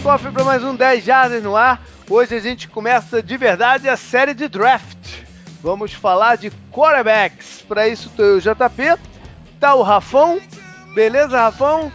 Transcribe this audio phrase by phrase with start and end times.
[0.00, 1.84] kickoff para mais um 10 Jardas no ar.
[2.08, 4.96] Hoje a gente começa de verdade a série de draft.
[5.62, 7.62] Vamos falar de quarterbacks.
[7.68, 8.98] Para isso tô eu, JP.
[9.60, 10.40] Tá o Rafão.
[10.94, 11.92] Beleza, Rafão?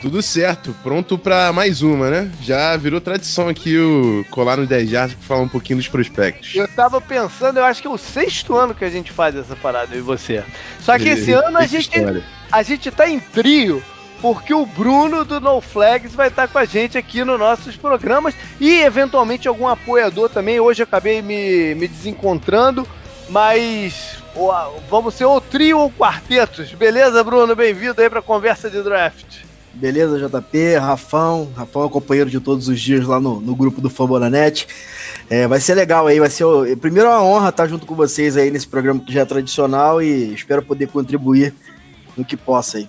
[0.00, 2.32] Tudo certo, pronto para mais uma, né?
[2.40, 6.54] Já virou tradição aqui o colar no 10 Jardas para falar um pouquinho dos prospectos.
[6.54, 9.54] Eu tava pensando, eu acho que é o sexto ano que a gente faz essa
[9.54, 10.42] parada, eu e você.
[10.80, 11.90] Só que esse ano a gente,
[12.50, 13.82] a gente tá em trio
[14.22, 18.32] porque o Bruno do No Flags vai estar com a gente aqui nos nossos programas
[18.60, 20.60] e eventualmente algum apoiador também.
[20.60, 22.86] Hoje acabei me, me desencontrando,
[23.28, 24.22] mas
[24.88, 26.72] vamos ser ou trio ou quartetos.
[26.72, 27.56] Beleza, Bruno?
[27.56, 29.40] Bem-vindo aí para a conversa de draft.
[29.74, 33.90] Beleza, JP, Rafão, Rafão é companheiro de todos os dias lá no, no grupo do
[33.90, 34.68] Fambonanet.
[35.28, 36.44] É, vai ser legal aí, vai ser.
[36.76, 40.00] Primeiro é uma honra estar junto com vocês aí nesse programa que já é tradicional
[40.00, 41.52] e espero poder contribuir
[42.16, 42.88] no que possa aí.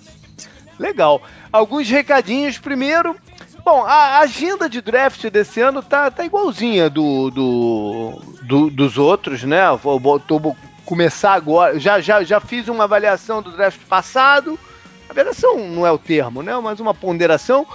[0.79, 1.21] Legal.
[1.51, 3.15] Alguns recadinhos primeiro.
[3.63, 9.43] Bom, a agenda de draft desse ano tá, tá igualzinha do, do, do dos outros,
[9.43, 9.61] né?
[9.81, 11.79] Vou, vou começar agora.
[11.79, 14.59] Já, já, já fiz uma avaliação do draft passado.
[15.09, 16.53] Avaliação não é o termo, né?
[16.59, 17.65] Mas uma ponderação.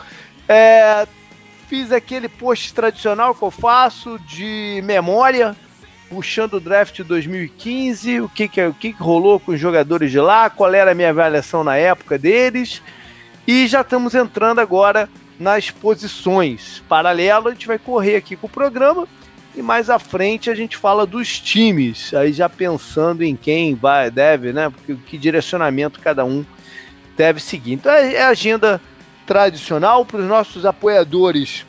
[0.47, 1.07] É,
[1.69, 5.57] fiz aquele post tradicional que eu faço de memória,
[6.09, 10.21] puxando o draft 2015, o que, que, o que, que rolou com os jogadores de
[10.21, 12.83] lá, qual era a minha avaliação na época deles.
[13.47, 16.83] E já estamos entrando agora nas posições.
[16.89, 19.07] Paralelo, a gente vai correr aqui com o programa
[19.55, 24.11] e mais à frente a gente fala dos times, aí já pensando em quem vai,
[24.11, 24.71] deve, né?
[24.71, 26.45] Porque que direcionamento cada um
[27.17, 27.73] deve seguir.
[27.73, 28.81] Então é, é agenda
[29.27, 31.67] tradicional para os nossos apoiadores.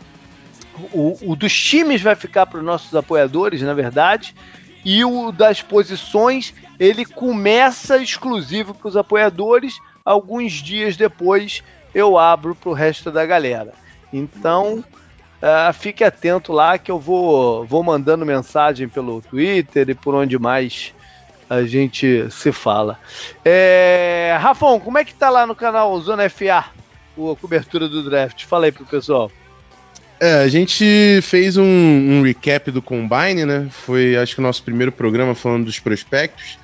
[0.93, 4.35] O, o, dos times vai ficar para os nossos apoiadores, na verdade,
[4.83, 11.63] e o das posições ele começa exclusivo para os apoiadores alguns dias depois
[11.93, 13.73] eu abro para o resto da galera.
[14.11, 14.83] Então,
[15.41, 20.37] uh, fique atento lá que eu vou, vou mandando mensagem pelo Twitter e por onde
[20.37, 20.93] mais
[21.49, 22.99] a gente se fala.
[23.43, 24.37] É,
[24.83, 26.65] como é que tá lá no canal Zona FA,
[27.17, 28.45] a cobertura do draft?
[28.45, 29.31] Fala aí pro pessoal.
[30.19, 33.67] É, a gente fez um, um, recap do Combine, né?
[33.69, 36.57] Foi, acho que o nosso primeiro programa falando dos prospectos.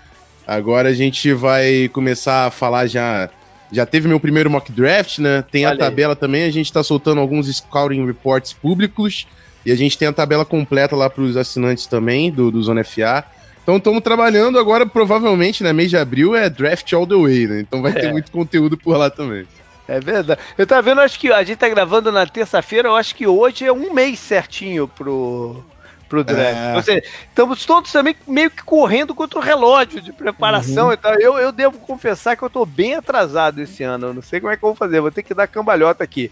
[0.46, 3.30] Agora a gente vai começar a falar já.
[3.72, 5.44] Já teve meu primeiro mock draft, né?
[5.50, 6.20] Tem Olha a tabela aí.
[6.20, 6.44] também.
[6.44, 9.26] A gente tá soltando alguns scouting reports públicos.
[9.66, 12.84] E a gente tem a tabela completa lá para os assinantes também do, do Zona
[12.84, 13.26] FA.
[13.64, 15.74] Então estamos trabalhando agora, provavelmente, né?
[15.74, 17.62] Mês de abril é draft all the way, né?
[17.62, 17.96] Então vai é.
[17.96, 19.48] ter muito conteúdo por lá também.
[19.88, 20.40] É verdade.
[20.58, 23.66] Eu tava vendo, acho que a gente tá gravando na terça-feira, eu acho que hoje
[23.66, 25.64] é um mês certinho pro,
[26.10, 26.58] pro draft.
[26.78, 26.82] É.
[26.82, 30.88] Seja, estamos todos também meio que correndo contra o relógio de preparação.
[30.88, 30.94] Uhum.
[30.94, 34.08] Então eu, eu devo confessar que eu tô bem atrasado esse ano.
[34.08, 36.32] Eu não sei como é que eu vou fazer, vou ter que dar cambalhota aqui.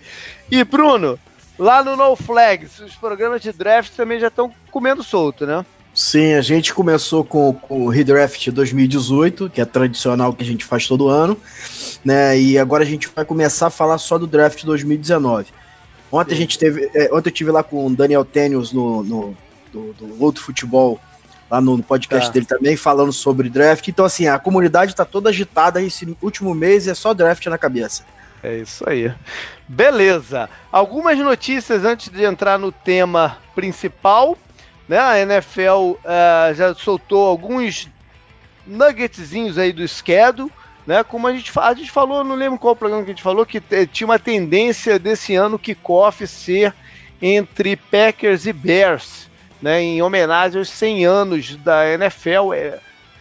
[0.50, 1.20] E Bruno,
[1.58, 5.64] lá no No Flags, os programas de draft também já estão comendo solto, né?
[5.94, 10.66] Sim, a gente começou com, com o Redraft 2018, que é tradicional que a gente
[10.66, 11.38] faz todo ano,
[12.04, 12.38] né?
[12.40, 15.48] E agora a gente vai começar a falar só do draft 2019.
[16.12, 19.38] Ontem a gente teve, é, ontem eu tive lá com o Daniel Tênios no, no
[19.72, 21.00] do, do outro futebol
[21.50, 22.34] lá no, no podcast tá.
[22.34, 23.88] dele também falando sobre draft.
[23.88, 28.04] Então assim, a comunidade está toda agitada esse último mês é só draft na cabeça.
[28.44, 29.12] É isso aí.
[29.68, 30.50] Beleza.
[30.70, 34.38] Algumas notícias antes de entrar no tema principal.
[34.88, 35.00] Né?
[35.00, 37.90] A NFL uh, eh, já soltou alguns
[38.68, 40.52] nuggetzinhos aí do schedule,
[40.86, 41.04] né?
[41.04, 43.62] Como a gente, a gente falou, não lembro qual programa que a gente falou, que
[43.92, 46.74] tinha uma tendência desse ano kickoff ser
[47.22, 49.30] entre Packers e Bears,
[49.62, 49.82] né?
[49.82, 52.54] Em homenagem aos 100 anos da NFL.
[52.54, 52.80] É,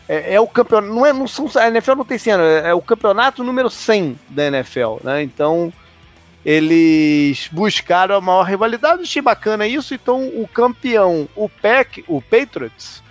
[0.08, 2.68] é, é o campeonato, não é, não são, a NFL não tem 100 anos, é,
[2.70, 5.22] é o campeonato número 100 da NFL, né?
[5.22, 5.72] Então
[6.44, 9.94] eles buscaram a maior rivalidade, achei bacana isso.
[9.94, 13.02] Então, o campeão, o Pack, o Patriots,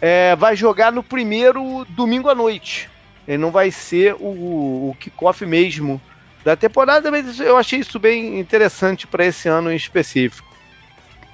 [0.00, 2.88] é, vai jogar no primeiro domingo à noite.
[3.26, 6.00] Ele não vai ser o, o kickoff mesmo
[6.44, 10.48] da temporada, mas eu achei isso bem interessante para esse ano em específico.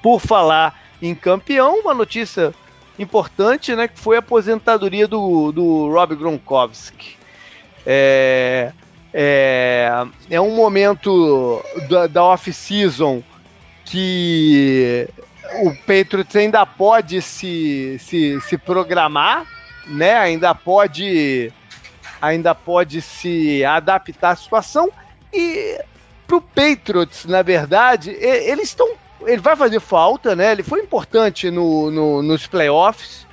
[0.02, 2.52] Por falar em campeão, uma notícia
[2.98, 7.16] importante, né, que foi a aposentadoria do, do Rob Gronkowski.
[7.84, 8.72] É,
[9.12, 13.22] é, é um momento da, da off-season
[13.84, 15.08] que
[15.62, 19.46] o Patriots ainda pode se, se, se programar,
[19.86, 20.14] né?
[20.16, 21.52] Ainda pode
[22.20, 24.90] ainda pode se adaptar à situação
[25.32, 25.78] e
[26.26, 28.88] pro Patriots, na verdade, eles estão
[29.22, 30.52] ele vai fazer falta, né?
[30.52, 33.26] Ele foi importante no, no nos playoffs,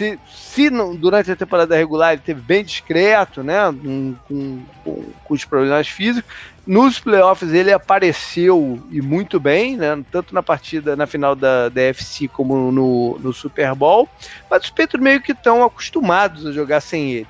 [0.00, 4.62] se, se não, durante a temporada regular ele teve bem discreto, né, com, com,
[5.24, 6.32] com, os problemas físicos,
[6.66, 10.02] nos playoffs ele apareceu e muito bem, né?
[10.10, 14.08] Tanto na partida na final da, DFC como no, no Super Bowl.
[14.48, 17.28] Mas os Patriots meio que estão acostumados a jogar sem ele.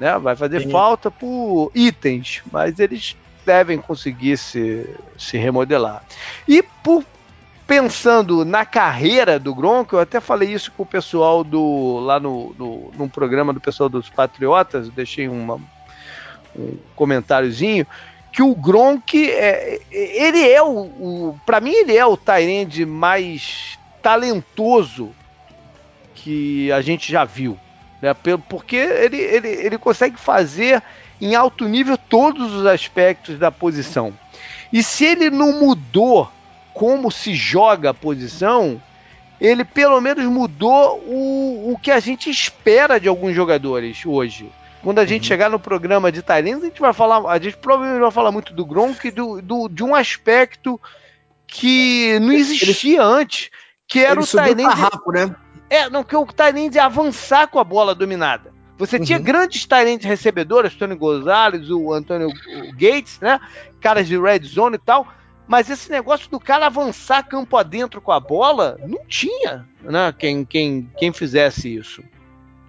[0.00, 0.18] Né?
[0.18, 0.70] Vai fazer Sim.
[0.70, 3.14] falta por itens, mas eles
[3.44, 4.88] devem conseguir se,
[5.18, 6.02] se remodelar.
[6.48, 7.04] E por
[7.66, 12.52] pensando na carreira do Gronk, eu até falei isso com o pessoal do lá no,
[12.58, 15.54] no num programa do pessoal dos Patriotas, deixei uma,
[16.56, 17.86] um comentáriozinho
[18.32, 23.78] que o Gronk é, ele é o, o para mim ele é o Tyrande mais
[24.02, 25.10] talentoso
[26.12, 27.56] que a gente já viu,
[28.00, 28.14] né?
[28.48, 30.82] Porque ele, ele, ele consegue fazer
[31.20, 34.12] em alto nível todos os aspectos da posição.
[34.72, 36.30] E se ele não mudou
[36.72, 38.80] como se joga a posição,
[39.40, 44.50] ele pelo menos mudou o, o que a gente espera de alguns jogadores hoje.
[44.82, 45.28] Quando a gente uhum.
[45.28, 48.54] chegar no programa de Tyrants, a gente vai falar, a gente provavelmente vai falar muito
[48.54, 50.80] do Gronk e do, do, de um aspecto
[51.46, 53.50] que não existia ele, antes,
[53.86, 54.78] que era o Tyrants.
[55.12, 55.34] né?
[55.70, 58.52] É, não, que o Tyrants avançar com a bola dominada.
[58.76, 59.04] Você uhum.
[59.04, 62.28] tinha grandes talentos recebedores, Tony Gonzalez, o Antônio
[62.72, 63.40] Gates, né?
[63.80, 65.06] Caras de red zone e tal
[65.50, 70.44] mas esse negócio do cara avançar campo adentro com a bola, não tinha né, quem,
[70.44, 72.04] quem, quem fizesse isso.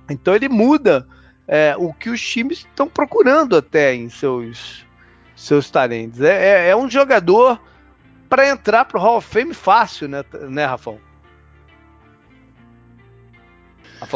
[0.09, 1.07] Então ele muda
[1.47, 4.83] é, o que os times estão procurando até em seus,
[5.35, 6.21] seus talentos.
[6.21, 7.61] É, é, é um jogador
[8.27, 10.97] para entrar para o Hall of Fame fácil, né, né Rafão?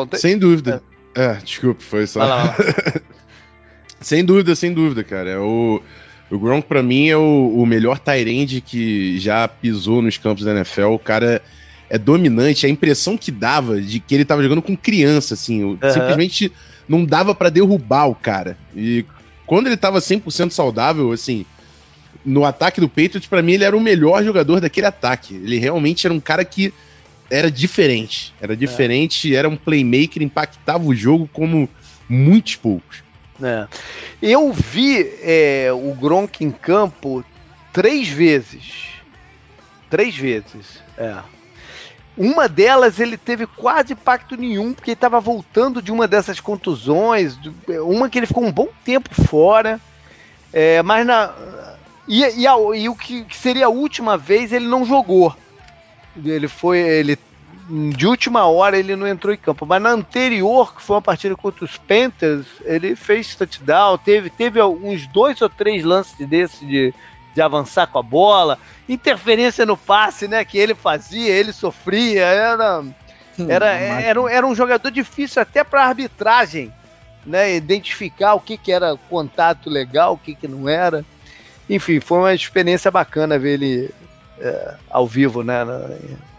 [0.09, 0.19] Tem...
[0.19, 0.81] Sem dúvida.
[1.15, 1.25] É.
[1.25, 2.19] é, desculpa, foi só.
[2.19, 3.01] Vai lá, vai lá.
[4.01, 5.29] sem dúvida, sem dúvida, cara.
[5.29, 5.81] É o.
[6.29, 10.55] O Gronk, para mim, é o, o melhor Tyrande que já pisou nos campos da
[10.55, 10.87] NFL.
[10.87, 11.39] O cara
[11.87, 12.65] é dominante.
[12.65, 15.63] A impressão que dava de que ele tava jogando com criança, assim.
[15.63, 15.77] Uhum.
[15.91, 16.51] Simplesmente
[16.87, 18.57] não dava para derrubar o cara.
[18.75, 19.05] E
[19.45, 21.45] quando ele tava 100% saudável, assim,
[22.25, 25.35] no ataque do Patriots, para mim, ele era o melhor jogador daquele ataque.
[25.35, 26.73] Ele realmente era um cara que
[27.29, 28.33] era diferente.
[28.39, 29.37] Era diferente, é.
[29.37, 31.69] era um playmaker, impactava o jogo como
[32.09, 33.03] muitos poucos.
[33.41, 33.67] É.
[34.21, 37.23] Eu vi é, o Gronk em campo
[37.73, 38.85] três vezes.
[39.89, 41.15] Três vezes, é.
[42.17, 47.37] Uma delas ele teve quase impacto nenhum, porque ele estava voltando de uma dessas contusões,
[47.83, 49.81] uma que ele ficou um bom tempo fora,
[50.53, 51.33] é, mas na.
[52.07, 55.35] E, e, a, e o que seria a última vez ele não jogou.
[56.23, 56.79] Ele foi.
[56.79, 57.17] Ele
[57.67, 61.35] de última hora ele não entrou em campo, mas na anterior, que foi uma partida
[61.35, 66.93] contra os Panthers, ele fez touchdown, teve, teve uns dois ou três lances desses de,
[67.33, 72.83] de avançar com a bola, interferência no passe, né, que ele fazia, ele sofria, era
[73.49, 76.71] era, era, era um jogador difícil até para arbitragem,
[77.25, 81.03] né, identificar o que, que era contato legal, o que, que não era.
[81.69, 83.91] Enfim, foi uma experiência bacana ver ele
[84.39, 85.65] é, ao vivo, né,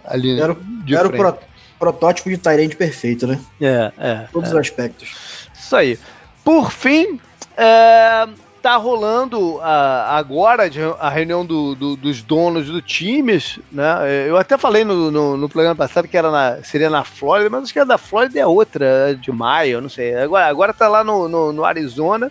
[0.04, 0.56] ali Era,
[0.88, 1.38] era o pro,
[1.78, 3.40] protótipo de Tyrande perfeito, né?
[3.60, 4.26] É, é.
[4.32, 4.52] Todos é.
[4.52, 5.48] os aspectos.
[5.54, 5.98] Isso aí.
[6.44, 7.20] Por fim,
[7.56, 8.28] é,
[8.62, 10.68] tá rolando a, agora
[10.98, 14.26] a reunião do, do, dos donos do times, né?
[14.28, 17.64] Eu até falei no, no, no, programa passado que era na, seria na Flórida, mas
[17.64, 20.16] acho que a da Flórida é outra, é de maio, não sei.
[20.16, 22.30] Agora, agora tá lá no, no, no Arizona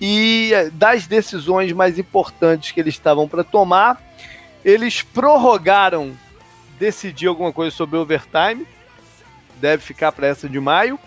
[0.00, 4.02] e das decisões mais importantes que eles estavam para tomar,
[4.64, 6.16] eles prorrogaram
[6.78, 8.66] decidir alguma coisa sobre overtime.
[9.60, 10.98] Deve ficar para essa de maio.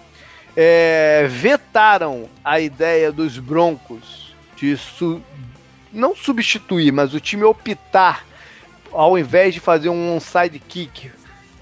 [0.55, 5.21] É, vetaram a ideia dos Broncos de su
[5.93, 8.25] não substituir, mas o time optar,
[8.91, 11.11] ao invés de fazer um onside kick,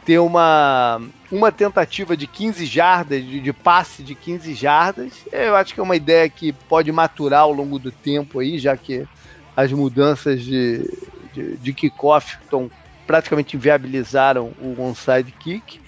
[0.06, 5.14] ter uma, uma tentativa de 15 jardas, de, de, passe de 15 jardas.
[5.32, 8.76] Eu acho que é uma ideia que pode maturar ao longo do tempo aí, já
[8.76, 9.06] que
[9.56, 10.86] as mudanças de,
[11.42, 12.70] de, kickoff estão
[13.06, 15.80] praticamente inviabilizaram o onside kick.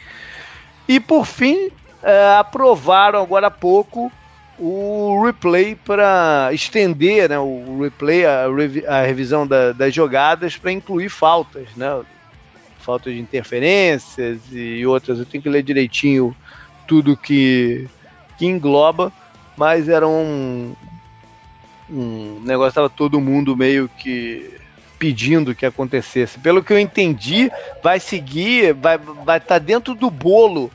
[0.88, 1.70] E por fim,
[2.04, 4.12] é, aprovaram agora há pouco
[4.60, 8.46] o replay para estender né, o replay, a,
[8.88, 12.02] a revisão da, das jogadas para incluir faltas, né?
[12.80, 15.20] Faltas de interferências e outras.
[15.20, 16.36] Eu tenho que ler direitinho
[16.88, 17.88] tudo que,
[18.38, 19.12] que engloba,
[19.58, 20.74] mas era um,
[21.90, 24.58] um negócio, estava todo mundo meio que
[24.98, 26.40] pedindo que acontecesse.
[26.40, 27.52] Pelo que eu entendi,
[27.84, 30.72] vai seguir, vai estar vai tá dentro do bolo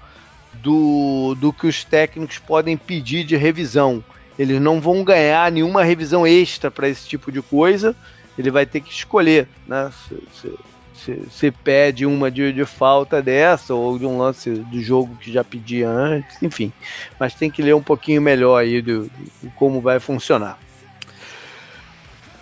[0.55, 4.03] do, do que os técnicos podem pedir de revisão.
[4.39, 7.95] Eles não vão ganhar nenhuma revisão extra para esse tipo de coisa.
[8.39, 9.93] Ele vai ter que escolher, né?
[10.09, 10.59] Se, se,
[10.95, 15.33] se, se pede uma de, de, falta dessa ou de um lance do jogo que
[15.33, 16.73] já pedia antes, enfim.
[17.19, 19.11] Mas tem que ler um pouquinho melhor aí do,
[19.57, 20.59] como vai funcionar.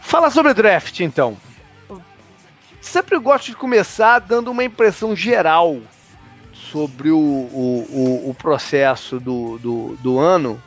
[0.01, 1.37] Fala sobre draft, então.
[2.81, 5.79] Sempre gosto de começar dando uma impressão geral
[6.53, 10.61] sobre o, o, o, o processo do, do, do ano.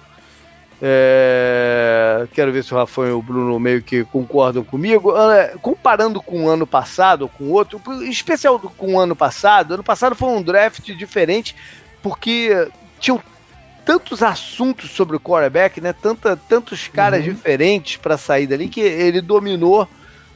[0.82, 5.18] É, quero ver se o Rafael e o Bruno meio que concordam comigo.
[5.32, 9.84] É, comparando com o ano passado, com outro, em especial com o ano passado, ano
[9.84, 11.56] passado foi um draft diferente
[12.02, 12.68] porque
[13.00, 13.22] tinham
[13.86, 15.94] tantos assuntos sobre o quarterback, né?
[15.94, 17.34] Tanta, tantos caras uhum.
[17.34, 19.88] diferentes para sair dali que ele dominou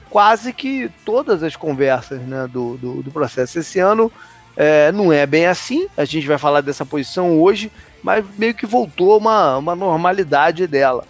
[0.09, 3.59] quase que todas as conversas né, do, do, do processo.
[3.59, 4.11] Esse ano
[4.55, 7.71] é, não é bem assim, a gente vai falar dessa posição hoje,
[8.01, 11.05] mas meio que voltou uma, uma normalidade dela.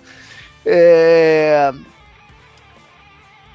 [0.65, 1.73] É...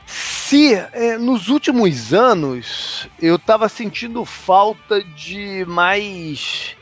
[0.07, 6.77] Se é, nos últimos anos eu estava sentindo falta de mais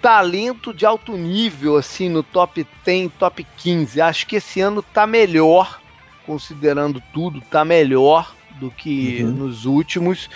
[0.00, 4.00] talento de alto nível, assim, no top 10, top 15.
[4.00, 5.79] Acho que esse ano tá melhor,
[6.30, 9.32] considerando tudo, tá melhor do que uhum.
[9.32, 10.30] nos últimos,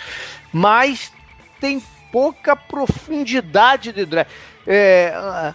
[0.52, 1.12] mas
[1.60, 4.28] tem pouca profundidade de draft.
[4.66, 5.54] É,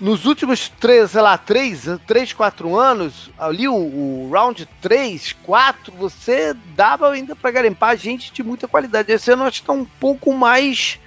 [0.00, 5.92] nos últimos três, sei lá, três, três, quatro anos, ali o, o round 3, 4,
[5.92, 9.12] você dava ainda para garimpar gente de muita qualidade.
[9.12, 10.98] Esse ano acho que tá um pouco mais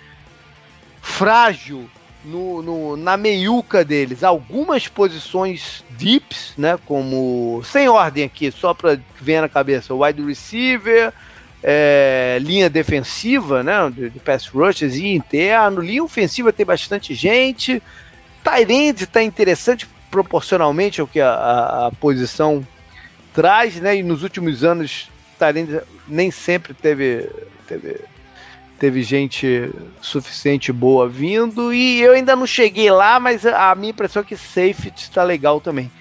[1.02, 1.90] frágil
[2.24, 6.78] no, no, na meiuca deles algumas posições deeps, né?
[6.86, 11.12] Como sem ordem aqui, só para ver na cabeça, wide receiver,
[11.64, 13.92] é, linha defensiva, né?
[13.94, 17.82] De, de pass rushes e interno, linha ofensiva tem bastante gente,
[18.44, 22.66] Tyrande está interessante proporcionalmente ao que a, a, a, posição
[23.34, 23.96] traz, né?
[23.98, 25.10] E nos últimos anos
[25.40, 27.30] Tyrande nem sempre teve,
[27.68, 28.02] teve
[28.82, 29.72] teve gente
[30.02, 34.36] suficiente boa vindo e eu ainda não cheguei lá, mas a minha impressão é que
[34.36, 35.92] safety está legal também.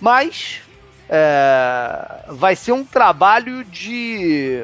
[0.00, 0.60] Mas
[1.08, 4.60] é, vai ser um trabalho de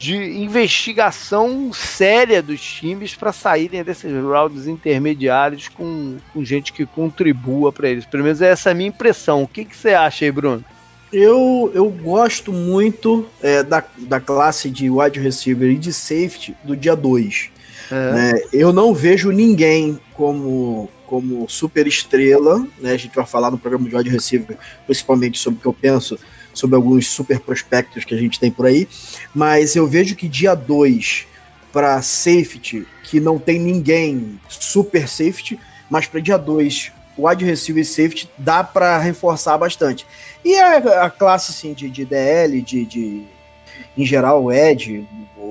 [0.00, 7.70] de investigação séria dos times para saírem desses rounds intermediários com, com gente que contribua
[7.70, 8.04] para eles.
[8.04, 9.44] Pelo menos essa é a minha impressão.
[9.44, 10.64] O que, que você acha aí, Bruno?
[11.12, 16.76] Eu, eu gosto muito é, da, da classe de wide receiver e de safety do
[16.76, 17.50] dia 2.
[17.90, 18.12] É.
[18.12, 18.40] Né?
[18.52, 22.64] Eu não vejo ninguém como, como super estrela.
[22.78, 22.92] Né?
[22.92, 26.18] A gente vai falar no programa de wide receiver, principalmente sobre o que eu penso
[26.52, 28.88] sobre alguns super prospectos que a gente tem por aí.
[29.34, 31.26] Mas eu vejo que dia 2
[31.72, 37.84] para safety, que não tem ninguém super safety, mas para dia 2 wide receiver e
[37.84, 40.06] safety dá para reforçar bastante.
[40.44, 43.24] E a, a classe assim, de, de DL, de, de
[43.96, 45.06] em geral, Ed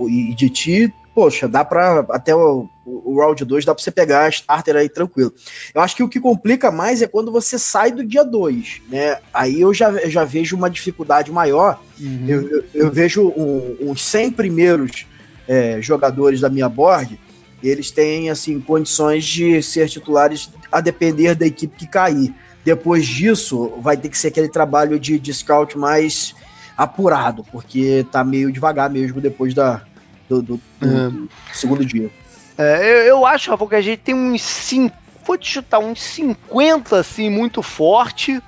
[0.08, 4.26] e de Ti, poxa, dá para até o, o round 2 dá para você pegar
[4.26, 5.34] a starter aí tranquilo.
[5.74, 9.18] Eu acho que o que complica mais é quando você sai do dia 2, né?
[9.34, 11.82] Aí eu já, já vejo uma dificuldade maior.
[12.00, 12.26] Uhum.
[12.28, 15.06] Eu, eu, eu, vejo um, uns 100 primeiros
[15.48, 17.20] é, jogadores da minha board
[17.64, 22.34] eles têm assim condições de ser titulares a depender da equipe que cair.
[22.64, 26.36] Depois disso, vai ter que ser aquele trabalho de, de scout mais
[26.78, 29.82] apurado, porque tá meio devagar mesmo depois da,
[30.28, 31.10] do, do, do, uhum.
[31.26, 32.10] do segundo dia.
[32.58, 36.02] É, eu, eu, acho, Rafa, que a gente tem uns 5, vou te chutar, uns
[36.02, 38.42] 50 assim, muito forte.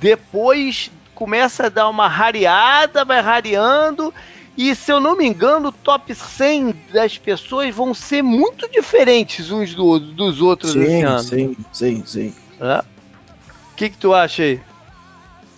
[0.00, 4.12] Depois começa a dar uma rareada, vai rareando
[4.56, 9.50] e se eu não me engano, o top 100 das pessoas vão ser muito diferentes
[9.50, 11.22] uns do, dos outros sim, esse ano.
[11.22, 12.34] Sim, sim, sim.
[12.60, 12.78] É?
[12.78, 14.60] O que, que tu acha aí?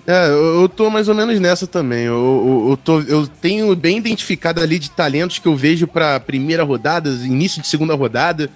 [0.07, 2.05] É, eu, eu tô mais ou menos nessa também.
[2.05, 6.21] Eu, eu, eu, tô, eu tenho bem identificado ali de talentos que eu vejo pra
[6.21, 8.49] primeira rodada, início de segunda rodada,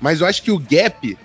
[0.00, 1.16] mas eu acho que o gap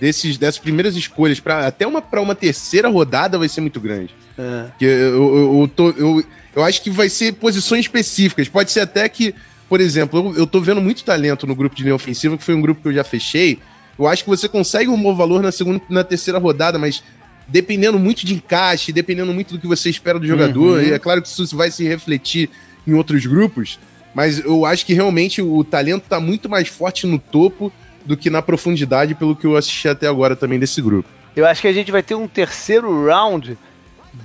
[0.00, 4.14] desses, dessas primeiras escolhas para até uma, pra uma terceira rodada vai ser muito grande.
[4.38, 4.66] É.
[4.80, 6.24] eu, eu, eu, tô, eu,
[6.56, 8.48] eu acho que vai ser posições específicas.
[8.48, 9.34] Pode ser até que,
[9.68, 12.54] por exemplo, eu, eu tô vendo muito talento no grupo de linha ofensiva, que foi
[12.54, 13.58] um grupo que eu já fechei.
[13.98, 17.04] Eu acho que você consegue um bom valor na segunda na terceira rodada, mas
[17.46, 20.82] dependendo muito de encaixe, dependendo muito do que você espera do jogador, uhum.
[20.82, 22.48] e é claro que isso vai se refletir
[22.86, 23.78] em outros grupos,
[24.14, 27.70] mas eu acho que realmente o talento tá muito mais forte no topo
[28.04, 31.08] do que na profundidade, pelo que eu assisti até agora também desse grupo.
[31.34, 33.58] Eu acho que a gente vai ter um terceiro round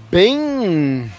[0.10, 1.12] bem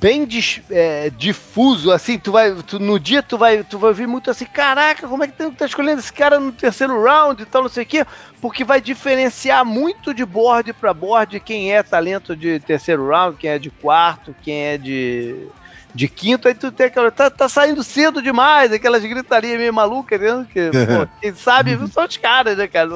[0.00, 0.26] bem
[0.70, 4.46] é, difuso, assim, tu vai, tu, no dia tu vai, tu vai ver muito assim,
[4.46, 7.68] caraca, como é que tu tá escolhendo esse cara no terceiro round e tal, não
[7.68, 8.06] sei o quê,
[8.40, 13.50] porque vai diferenciar muito de board para board quem é talento de terceiro round, quem
[13.50, 15.48] é de quarto, quem é de
[15.92, 17.10] de quinto, aí tu tem aquela.
[17.10, 20.46] Tá, tá saindo cedo demais, aquelas gritarias meio malucas, né?
[20.52, 22.88] Que, pô, quem sabe são os caras, né, cara?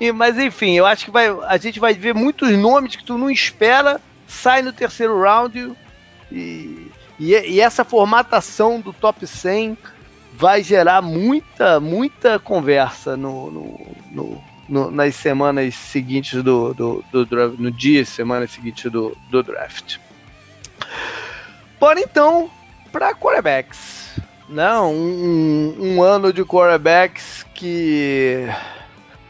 [0.00, 3.16] E, mas enfim, eu acho que vai, a gente vai ver muitos nomes que tu
[3.16, 5.72] não espera sai no terceiro round
[6.34, 9.78] e, e, e essa formatação do top 100
[10.32, 17.24] vai gerar muita, muita conversa no, no, no, no nas semanas seguintes do, do, do,
[17.24, 19.98] draft, no dia semanas seguintes do, do draft.
[21.78, 22.50] Bora então
[22.90, 24.18] para quarterbacks.
[24.48, 24.98] Não, né?
[24.98, 28.46] um, um ano de quarterbacks que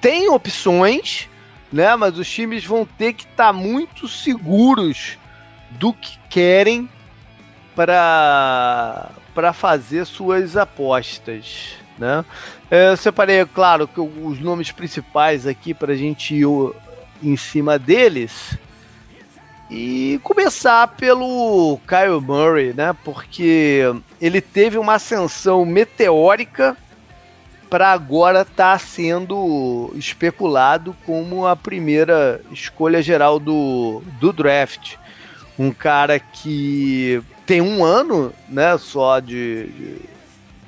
[0.00, 1.28] tem opções,
[1.73, 1.94] né?
[1.96, 5.18] Mas os times vão ter que estar tá muito seguros
[5.73, 6.88] do que querem
[7.75, 12.25] para para fazer suas apostas, né?
[12.71, 16.47] É, eu separei, claro, que os nomes principais aqui para a gente ir
[17.23, 18.57] em cima deles
[19.71, 22.95] e começar pelo Kyle Murray, né?
[23.04, 23.83] Porque
[24.21, 26.76] ele teve uma ascensão meteórica
[27.69, 34.95] para agora estar tá sendo especulado como a primeira escolha geral do, do draft.
[35.58, 40.00] Um cara que tem um ano né, só de, de,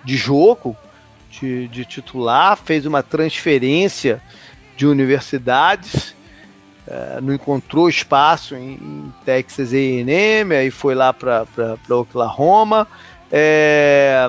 [0.05, 0.77] de jogo,
[1.31, 4.23] de, de, titular, fez uma transferência
[4.77, 6.15] de universidades,
[6.87, 11.47] é, não encontrou espaço em, em Texas A&M, aí foi lá para
[11.91, 12.87] Oklahoma.
[13.31, 14.29] É,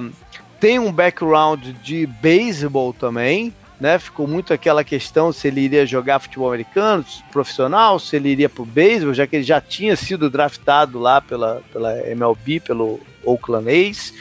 [0.60, 4.00] tem um background de beisebol também, né?
[4.00, 8.64] Ficou muito aquela questão se ele iria jogar futebol americano, profissional, se ele iria para
[8.64, 13.70] o beisebol, já que ele já tinha sido draftado lá pela, pela MLB, pelo Oakland
[13.70, 14.14] A's,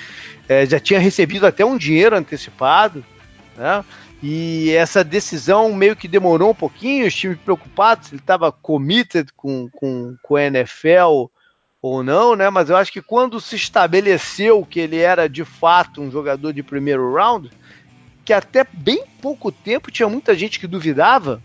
[0.49, 3.05] é, já tinha recebido até um dinheiro antecipado,
[3.57, 3.85] né?
[4.23, 9.69] E essa decisão meio que demorou um pouquinho, os times preocupados, ele estava committed com,
[9.71, 11.27] com, com a NFL
[11.83, 12.49] ou não, né?
[12.49, 16.62] Mas eu acho que quando se estabeleceu que ele era de fato um jogador de
[16.62, 17.51] primeiro round,
[18.27, 21.41] que até bem pouco tempo tinha muita gente que duvidava,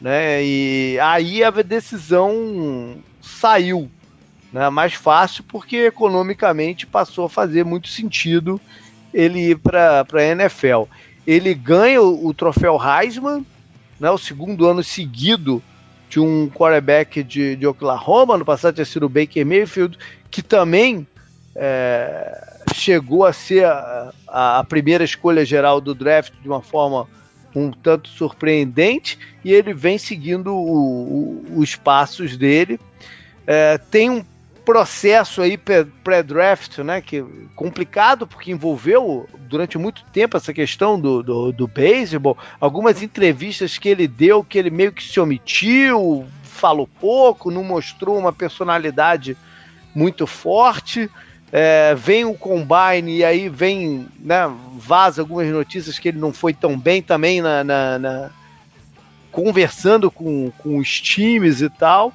[0.00, 0.42] né?
[0.42, 3.90] E aí a decisão saiu,
[4.50, 4.70] né?
[4.70, 8.58] Mais fácil porque economicamente passou a fazer muito sentido
[9.12, 10.84] ele ir para a NFL.
[11.26, 13.44] Ele ganha o, o troféu Heisman,
[14.00, 14.10] né?
[14.10, 15.62] O segundo ano seguido
[16.08, 19.98] de um quarterback de, de Oklahoma, no passado tinha sido o Baker Mayfield,
[20.30, 21.06] que também
[21.54, 27.06] é, chegou a ser a, a, primeira escolha geral do draft de uma forma
[27.54, 32.80] um tanto surpreendente e ele vem seguindo o, o, os passos dele.
[33.46, 34.24] É, tem um
[34.64, 37.22] processo aí pré-draft, né, que
[37.54, 43.88] complicado porque envolveu durante muito tempo essa questão do, do, do beisebol, algumas entrevistas que
[43.88, 49.36] ele deu que ele meio que se omitiu, falou pouco, não mostrou uma personalidade
[49.94, 51.10] muito forte.
[51.56, 56.52] É, vem o Combine e aí vem, né, vaza algumas notícias que ele não foi
[56.52, 58.30] tão bem também na, na, na
[59.30, 62.12] conversando com, com os times e tal.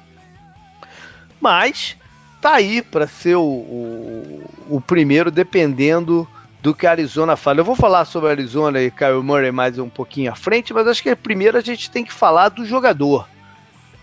[1.40, 1.96] Mas
[2.38, 6.28] tá aí para ser o, o, o, primeiro, dependendo
[6.60, 7.60] do que a Arizona fala.
[7.60, 10.86] Eu vou falar sobre a Arizona e Kyle Murray mais um pouquinho à frente, mas
[10.86, 13.26] acho que primeiro a gente tem que falar do jogador.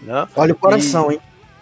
[0.02, 0.28] Né?
[0.36, 1.13] Olha o coração, e...
[1.13, 1.21] hein?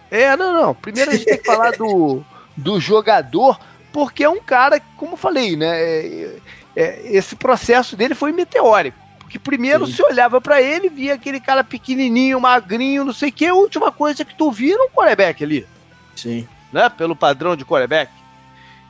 [0.09, 0.73] É, não, não.
[0.73, 2.23] Primeiro a gente tem que falar do,
[2.55, 3.59] do jogador,
[3.91, 5.79] porque é um cara, como eu falei, né?
[5.81, 6.37] É,
[6.75, 8.97] é, esse processo dele foi meteórico.
[9.19, 9.93] Porque primeiro Sim.
[9.93, 13.91] você olhava para ele, via aquele cara pequenininho, magrinho, não sei o que, a última
[13.91, 15.67] coisa que tu via era um quarterback ali.
[16.15, 16.47] Sim.
[16.71, 16.89] Né?
[16.89, 18.11] Pelo padrão de quarterback.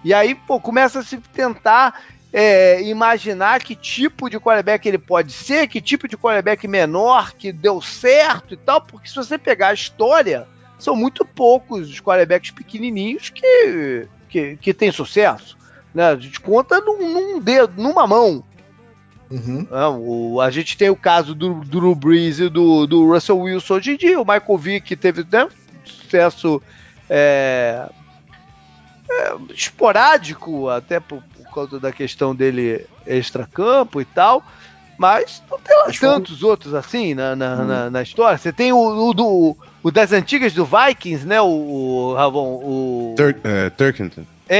[0.03, 1.99] E aí, pô, começa a se tentar
[2.31, 7.51] é, imaginar que tipo de quarterback ele pode ser, que tipo de quarterback menor que
[7.51, 12.51] deu certo e tal, porque se você pegar a história, são muito poucos os quarterbacks
[12.51, 15.57] pequenininhos que, que, que têm sucesso.
[15.93, 16.07] Né?
[16.07, 18.43] A gente conta num, num dedo, numa mão.
[19.29, 19.67] Uhum.
[19.71, 23.39] É, o, a gente tem o caso do, do Drew Brees e do, do Russell
[23.39, 24.19] Wilson hoje em dia.
[24.19, 25.47] O Michael Vick teve né,
[25.83, 26.61] sucesso
[27.09, 27.89] é,
[29.09, 34.43] é, esporádico, até por, por, causa da questão dele extra-campo e tal.
[34.97, 37.65] Mas não tem lá tantos outros assim na, na, hum.
[37.65, 38.37] na, na, história.
[38.37, 41.39] Você tem o, o, do, o das antigas do Vikings, né?
[41.39, 43.13] O, o Ravon, o.
[43.15, 44.25] Tur uh, Turkington.
[44.49, 44.57] É,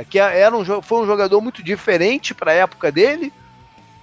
[0.00, 3.32] é, que era um, foi um jogador muito diferente para a época dele,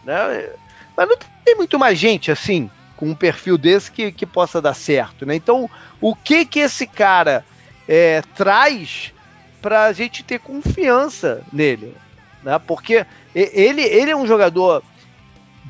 [0.04, 0.50] né?
[0.98, 4.74] Mas não tem muito mais gente assim, com um perfil desse que, que possa dar
[4.74, 5.36] certo, né?
[5.36, 5.70] Então,
[6.02, 7.46] o que que esse cara
[7.88, 9.14] é, traz
[9.62, 11.96] para a gente ter confiança nele,
[12.42, 12.58] né?
[12.58, 13.06] Porque
[13.36, 14.82] ele, ele é um jogador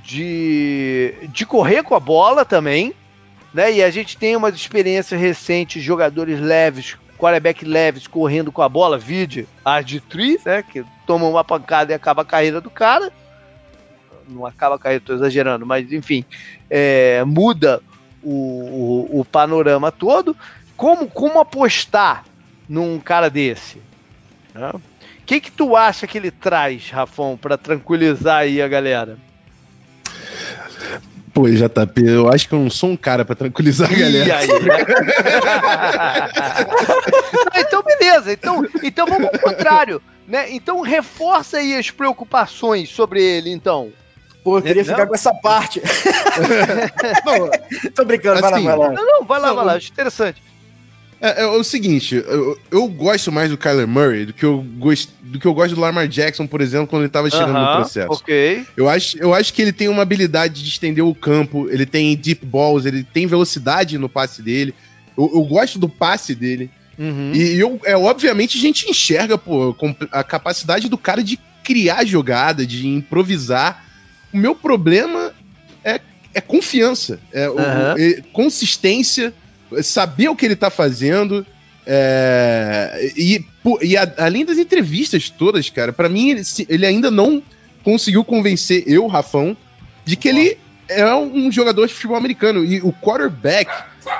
[0.01, 2.93] de, de correr com a bola também,
[3.53, 3.71] né?
[3.71, 8.69] E a gente tem umas experiências recentes de jogadores leves, quarterback leves, correndo com a
[8.69, 9.47] bola, vide
[9.85, 10.63] de Tree, né?
[10.63, 13.11] Que toma uma pancada e acaba a carreira do cara.
[14.27, 16.25] Não acaba a carreira, estou exagerando, mas enfim,
[16.69, 17.81] é, muda
[18.23, 20.35] o, o, o panorama todo
[20.75, 22.25] como, como apostar
[22.67, 23.81] num cara desse?
[24.53, 29.17] O que, que tu acha que ele traz, Rafão, para tranquilizar aí a galera?
[31.33, 34.37] Pô, JP, eu acho que eu não sou um cara para tranquilizar a galera.
[34.37, 34.77] Aí, né?
[37.57, 38.31] então, beleza.
[38.31, 39.99] Então, então vamos ao contrário.
[40.27, 40.51] Né?
[40.51, 43.91] Então reforça aí as preocupações sobre ele, então.
[44.43, 44.89] Pô, eu queria não.
[44.89, 45.81] ficar com essa parte.
[47.25, 47.49] não,
[47.91, 48.93] Tô brincando, assim, vai lá, vai lá.
[48.93, 49.73] Não, não, vai lá, não, vai lá.
[49.73, 50.41] Acho interessante.
[51.23, 55.09] É, é, o seguinte, eu, eu, gosto mais do Kyler Murray do que, eu gost,
[55.21, 57.69] do que eu gosto do Lamar Jackson, por exemplo, quando ele estava chegando uh -huh,
[57.69, 58.11] no processo.
[58.11, 58.65] Ok.
[58.75, 62.13] Eu acho, eu acho que ele tem uma habilidade de estender o campo, ele tem
[62.17, 64.75] deep balls, ele tem velocidade no passe dele.
[65.17, 66.69] Eu, eu gosto do passe dele.
[66.99, 67.31] Uhum.
[67.33, 69.73] E eu, é, obviamente a gente enxerga pô,
[70.11, 73.85] a capacidade do cara de criar jogada, de improvisar.
[74.33, 75.31] O meu problema
[75.85, 76.01] é,
[76.33, 77.55] é confiança, é, uhum.
[77.55, 79.33] o, é consistência
[79.81, 81.45] saber o que ele tá fazendo.
[81.85, 83.45] É, e,
[83.81, 87.43] e a, além das entrevistas todas, cara, para mim ele, ele, ainda não
[87.83, 89.57] conseguiu convencer eu, Rafão,
[90.05, 90.57] de que ele
[90.87, 92.63] é um jogador de futebol americano.
[92.63, 93.69] E o quarterback.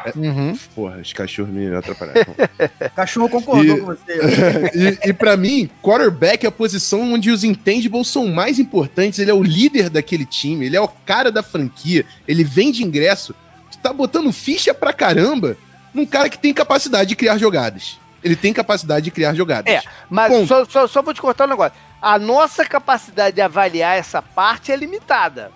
[0.06, 0.58] É, uhum.
[0.74, 2.34] Porra, os cachorros me atrapalharam.
[2.96, 4.70] Cachorro concordou e, com você.
[5.06, 9.20] e, e para mim, quarterback é a posição onde os intangibles são mais importantes.
[9.20, 13.36] Ele é o líder daquele time, ele é o cara da franquia, ele vende ingresso
[13.84, 15.58] tá botando ficha pra caramba
[15.94, 18.00] num cara que tem capacidade de criar jogadas.
[18.24, 19.72] Ele tem capacidade de criar jogadas.
[19.72, 21.78] É, mas só, só, só, vou te cortar um negócio.
[22.02, 25.52] A nossa capacidade de avaliar essa parte é limitada.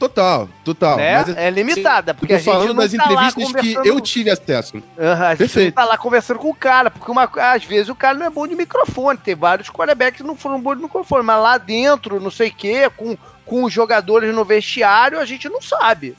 [0.00, 0.96] Total, total.
[0.96, 1.24] Né?
[1.24, 4.78] Mas, é limitada, porque a gente falando das tá entrevistas que eu tive acesso.
[4.78, 4.82] Uhum,
[5.24, 8.26] a gente tá lá conversando com o cara, porque uma, às vezes o cara não
[8.26, 9.16] é bom de microfone.
[9.16, 12.52] Tem vários quarterbacks que não foram bons de microfone, mas lá dentro, não sei o
[12.54, 16.16] quê, com, com os jogadores no vestiário, a gente não sabe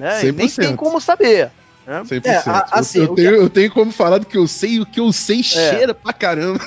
[0.00, 0.24] né?
[0.24, 1.50] E nem tem como saber.
[1.86, 2.02] Né?
[2.04, 2.26] 100%.
[2.26, 3.38] É, a, assim, eu, eu, tenho, que...
[3.38, 5.42] eu tenho como falar do que eu sei, o que eu sei é.
[5.42, 6.60] cheira pra caramba.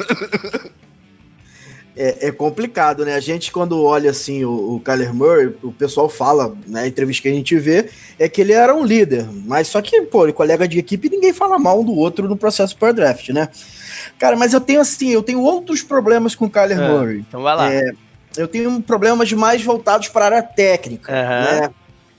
[1.96, 3.14] É, é, complicado, né?
[3.14, 6.88] A gente, quando olha assim o, o Kyler Murray, o pessoal fala, né?
[6.88, 9.28] entrevista que a gente vê, é que ele era um líder.
[9.46, 12.28] Mas só que, pô, ele é colega de equipe ninguém fala mal um do outro
[12.28, 13.48] no processo por draft, né?
[14.18, 17.20] Cara, mas eu tenho assim, eu tenho outros problemas com o Kyler é, Murray.
[17.20, 17.72] Então vai lá.
[17.72, 17.92] É,
[18.38, 21.62] eu tenho problemas mais voltados para a área técnica, uhum.
[21.62, 21.70] né?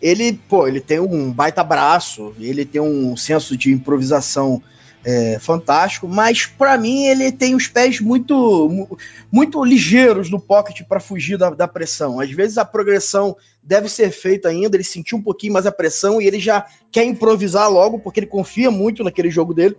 [0.04, 4.62] Ele, pô, ele tem um baita braço, ele tem um senso de improvisação
[5.02, 8.98] é, fantástico, mas para mim ele tem os pés muito
[9.32, 12.20] muito ligeiros no pocket para fugir da, da, pressão.
[12.20, 16.20] Às vezes a progressão deve ser feita ainda, ele sentiu um pouquinho mais a pressão
[16.20, 19.74] e ele já quer improvisar logo porque ele confia muito naquele jogo dele.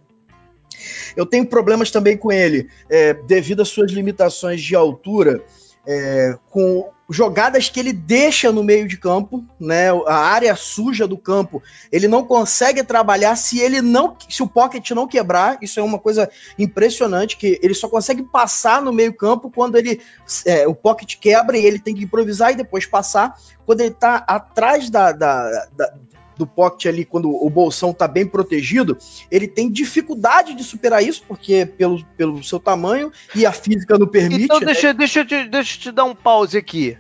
[1.16, 5.44] Eu tenho problemas também com ele, é, devido às suas limitações de altura,
[5.88, 9.90] é, com jogadas que ele deixa no meio de campo, né?
[10.08, 14.90] A área suja do campo, ele não consegue trabalhar se ele não, se o pocket
[14.92, 15.58] não quebrar.
[15.62, 20.02] Isso é uma coisa impressionante que ele só consegue passar no meio campo quando ele
[20.46, 23.40] é, o pocket quebra e ele tem que improvisar e depois passar.
[23.66, 25.94] Quando ele está atrás da, da, da
[26.38, 28.98] do pocket ali, quando o bolsão tá bem protegido,
[29.32, 34.08] ele tem dificuldade de superar isso, porque pelo, pelo seu tamanho e a física não
[34.08, 34.44] permite.
[34.44, 34.94] Então deixa, né?
[34.94, 36.98] deixa, deixa, deixa eu te dar um pause aqui.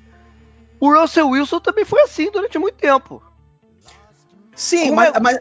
[0.80, 3.22] O Russell Wilson também foi assim durante muito tempo.
[4.56, 5.20] Sim, mas, é...
[5.20, 5.38] mas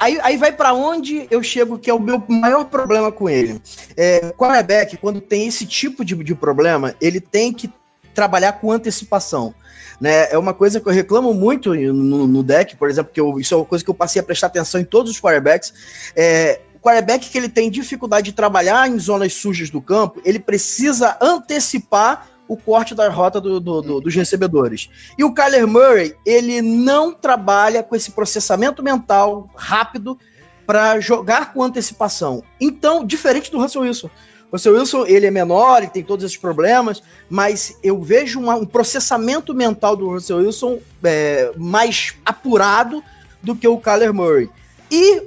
[0.00, 3.62] aí, aí vai para onde eu chego, que é o meu maior problema com ele.
[3.96, 7.70] É, quarterback, quando tem esse tipo de, de problema, ele tem que
[8.16, 9.54] trabalhar com antecipação.
[10.00, 10.32] Né?
[10.32, 13.54] É uma coisa que eu reclamo muito no, no deck, por exemplo, que eu, isso
[13.54, 15.72] é uma coisa que eu passei a prestar atenção em todos os quarterbacks.
[16.16, 20.38] É, o quarterback que ele tem dificuldade de trabalhar em zonas sujas do campo, ele
[20.38, 24.88] precisa antecipar o corte da rota do, do, do, dos recebedores.
[25.18, 30.16] E o Kyler Murray, ele não trabalha com esse processamento mental rápido
[30.64, 32.42] para jogar com antecipação.
[32.60, 34.10] Então, diferente do Russell Wilson.
[34.50, 38.64] O Wilson, ele é menor, ele tem todos esses problemas, mas eu vejo uma, um
[38.64, 43.02] processamento mental do Russell Wilson é, mais apurado
[43.42, 44.48] do que o Kyler Murray.
[44.90, 45.22] E,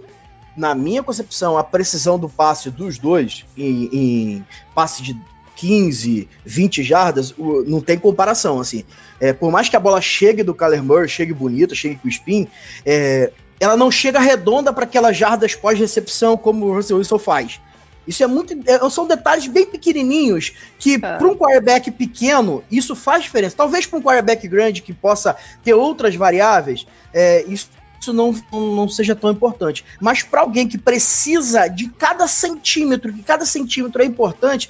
[0.55, 5.19] na minha concepção, a precisão do passe dos dois, em, em passe de
[5.57, 7.35] 15, 20 jardas,
[7.67, 8.85] não tem comparação, assim.
[9.19, 12.47] É, por mais que a bola chegue do Kyler Murray, chegue bonita, chegue com spin,
[12.85, 17.59] é, ela não chega redonda para aquelas jardas pós-recepção como o Russell Wilson faz.
[18.07, 18.53] Isso é muito.
[18.65, 20.97] É, são detalhes bem pequenininhos que, é.
[20.97, 23.55] para um quarterback pequeno, isso faz diferença.
[23.55, 28.87] Talvez para um quarterback grande que possa ter outras variáveis, é, isso isso não, não
[28.87, 29.85] seja tão importante.
[29.99, 34.69] Mas para alguém que precisa de cada centímetro, que cada centímetro é importante,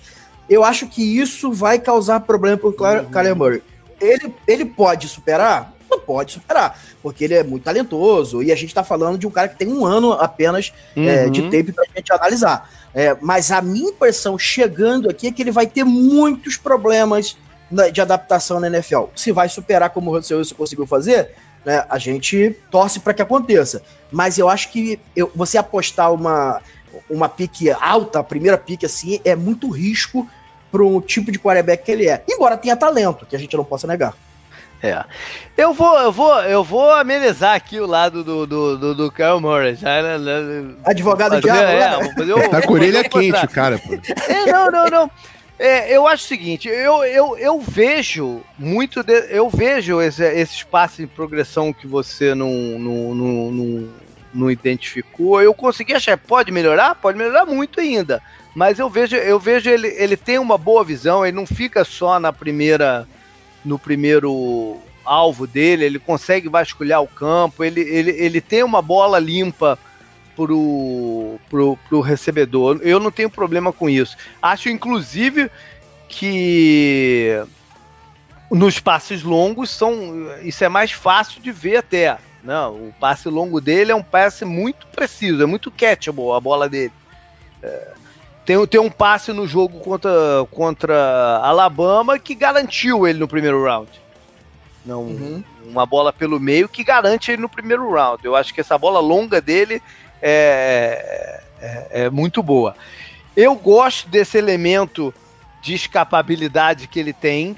[0.49, 3.11] eu acho que isso vai causar problema para o uhum.
[3.11, 3.63] Kyler Murray.
[4.01, 5.73] Ele, ele pode superar?
[5.97, 9.47] Pode superar, porque ele é muito talentoso e a gente tá falando de um cara
[9.47, 11.07] que tem um ano apenas uhum.
[11.07, 12.69] é, de tempo pra gente analisar.
[12.93, 17.37] É, mas a minha impressão chegando aqui é que ele vai ter muitos problemas
[17.93, 19.05] de adaptação na NFL.
[19.15, 21.31] Se vai superar como o Russell Wilson conseguiu fazer,
[21.63, 23.81] né, a gente torce para que aconteça.
[24.11, 26.61] Mas eu acho que eu, você apostar uma,
[27.09, 30.27] uma pique alta, a primeira pique assim, é muito risco
[30.71, 32.23] para o tipo de quarterback que ele é.
[32.27, 34.15] Embora tenha talento, que a gente não possa negar.
[34.81, 35.03] É.
[35.57, 39.41] Eu vou, eu vou, eu vou amenizar aqui o lado do, do, do, do Kyle
[39.81, 42.13] né, né, Advogado de diabo, é, né?
[42.25, 43.93] vou Tá com orelha quente, cara, pô.
[44.27, 45.11] É, não, não, não.
[45.59, 50.55] É, eu acho o seguinte, eu, eu, eu vejo muito, de, eu vejo esse, esse
[50.55, 53.89] espaço de progressão que você não, não, não, não,
[54.33, 55.41] não identificou.
[55.41, 56.95] Eu consegui achar, pode melhorar?
[56.95, 58.21] Pode melhorar muito ainda.
[58.55, 62.17] Mas eu vejo, eu vejo ele, ele tem uma boa visão, ele não fica só
[62.21, 63.05] na primeira,
[63.63, 69.17] no primeiro alvo dele, ele consegue vasculhar o campo, ele, ele, ele tem uma bola
[69.17, 69.77] limpa
[70.35, 72.79] pro, pro, pro recebedor.
[72.81, 74.15] Eu não tenho problema com isso.
[74.41, 75.49] Acho, inclusive,
[76.07, 77.43] que
[78.49, 80.27] nos passes longos são.
[80.43, 82.17] Isso é mais fácil de ver até.
[82.43, 82.89] Não, né?
[82.89, 86.93] o passe longo dele é um passe muito preciso, é muito catchable a bola dele.
[87.61, 87.93] É,
[88.49, 90.09] tem, tem um passe no jogo contra,
[90.49, 93.91] contra Alabama que garantiu ele no primeiro round.
[94.83, 95.43] Não, uhum.
[95.67, 98.25] Uma bola pelo meio que garante ele no primeiro round.
[98.25, 99.79] Eu acho que essa bola longa dele
[100.19, 102.75] é, é, é muito boa.
[103.37, 105.13] Eu gosto desse elemento
[105.61, 107.55] de escapabilidade que ele tem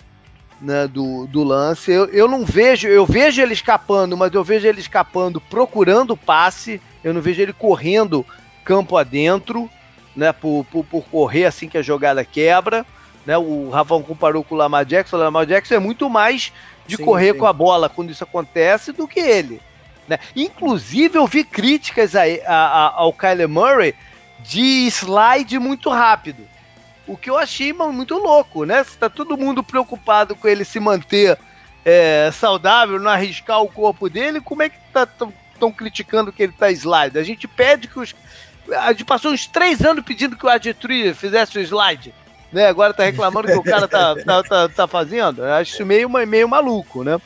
[0.60, 1.90] né, do, do lance.
[1.90, 6.82] Eu, eu não vejo, eu vejo ele escapando, mas eu vejo ele escapando procurando passe.
[7.02, 8.26] Eu não vejo ele correndo
[8.66, 9.70] campo adentro,
[10.16, 12.86] né, por, por, por correr assim que a jogada quebra.
[13.26, 15.16] Né, o Rafão comparou com o Lamar Jackson.
[15.16, 16.52] O Lamar Jackson é muito mais
[16.88, 17.40] de sim, correr sim.
[17.40, 19.62] com a bola quando isso acontece do que ele.
[20.08, 20.20] Né?
[20.36, 23.96] Inclusive, eu vi críticas a, a, a, ao Kyler Murray
[24.40, 26.44] de slide muito rápido.
[27.08, 28.84] O que eu achei muito louco, né?
[28.84, 31.38] Se tá todo mundo preocupado com ele se manter
[31.84, 36.54] é, saudável, não arriscar o corpo dele, como é que tá tão criticando que ele
[36.54, 37.18] tá slide?
[37.18, 38.16] A gente pede que os.
[38.80, 42.14] A gente passou uns três anos pedindo que o Aditri fizesse o slide.
[42.52, 42.68] Né?
[42.68, 45.44] Agora tá reclamando que o cara tá, tá, tá, tá fazendo.
[45.44, 47.20] Acho isso meio, meio maluco, né?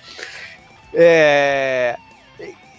[0.94, 1.98] É,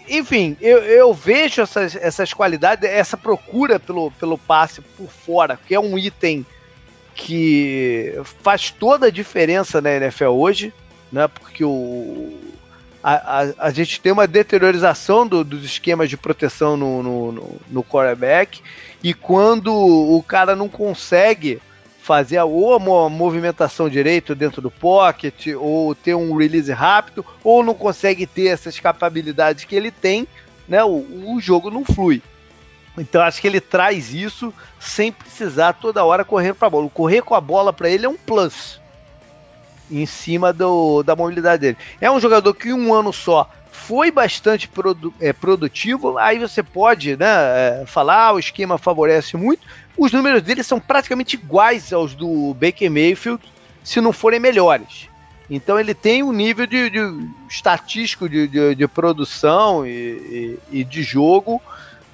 [0.09, 5.75] enfim, eu, eu vejo essas, essas qualidades, essa procura pelo, pelo passe por fora, que
[5.75, 6.47] é um item
[7.15, 10.73] que faz toda a diferença na NFL hoje,
[11.11, 11.27] né?
[11.29, 12.39] Porque o,
[13.09, 17.61] a, a, a gente tem uma deteriorização do, dos esquemas de proteção no, no, no,
[17.71, 18.61] no quarterback,
[19.01, 21.63] e quando o cara não consegue
[22.03, 27.75] fazer ou a movimentação direito dentro do pocket, ou ter um release rápido, ou não
[27.75, 30.27] consegue ter essas capacidades que ele tem,
[30.69, 30.83] né?
[30.83, 32.21] O, o jogo não flui.
[32.99, 36.91] Então acho que ele traz isso sem precisar toda hora correr para a bola.
[36.91, 38.81] Correr com a bola para ele é um plus
[39.91, 41.77] em cima do, da mobilidade dele.
[42.01, 46.19] É um jogador que um ano só foi bastante produ é, produtivo.
[46.19, 50.81] Aí você pode né, é, falar, ah, o esquema favorece muito, os números dele são
[50.81, 53.43] praticamente iguais aos do Baker Mayfield,
[53.85, 55.09] se não forem melhores.
[55.49, 60.85] Então ele tem um nível de, de estatístico de, de, de produção e, e, e,
[60.85, 61.63] de jogo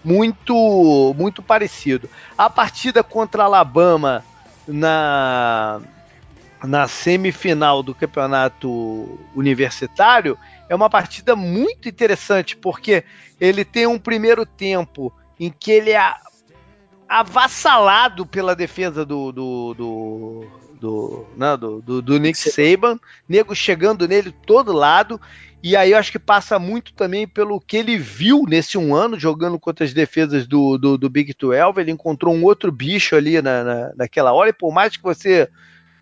[0.04, 2.10] muito muito parecido.
[2.36, 4.22] A partida contra Alabama
[4.68, 5.80] na,
[6.64, 13.04] na semifinal do campeonato universitário é uma partida muito interessante porque
[13.40, 16.14] ele tem um primeiro tempo em que ele é
[17.08, 20.46] avassalado pela defesa do do, do,
[20.80, 22.98] do, não, né, do, do, do Nick Saban,
[23.28, 25.20] nego chegando nele todo lado.
[25.62, 29.18] E aí eu acho que passa muito também pelo que ele viu nesse um ano
[29.18, 31.80] jogando contra as defesas do, do, do Big 12.
[31.80, 35.48] Ele encontrou um outro bicho ali na, na, naquela hora, e por mais que você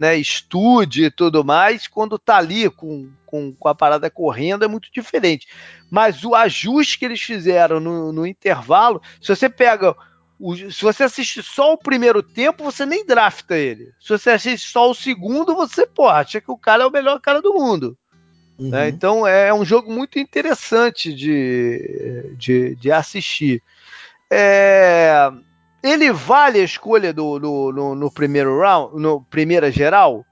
[0.00, 4.68] né, estude e tudo mais, quando tá ali com, com, com, a parada correndo é
[4.68, 5.46] muito diferente.
[5.90, 9.94] Mas o ajuste que eles fizeram no, no intervalo, se você pega
[10.38, 13.92] o, se você assiste só o primeiro tempo, você nem drafta ele.
[14.00, 17.20] Se você assiste só o segundo, você, pô, acha que o cara é o melhor
[17.20, 17.94] cara do mundo.
[18.58, 18.70] Uhum.
[18.70, 18.88] Né?
[18.88, 23.62] Então é um jogo muito interessante de, de, de assistir.
[24.32, 25.30] É,
[25.82, 30.24] ele vale a escolha do, do no, no, primeiro round, no primeira geral?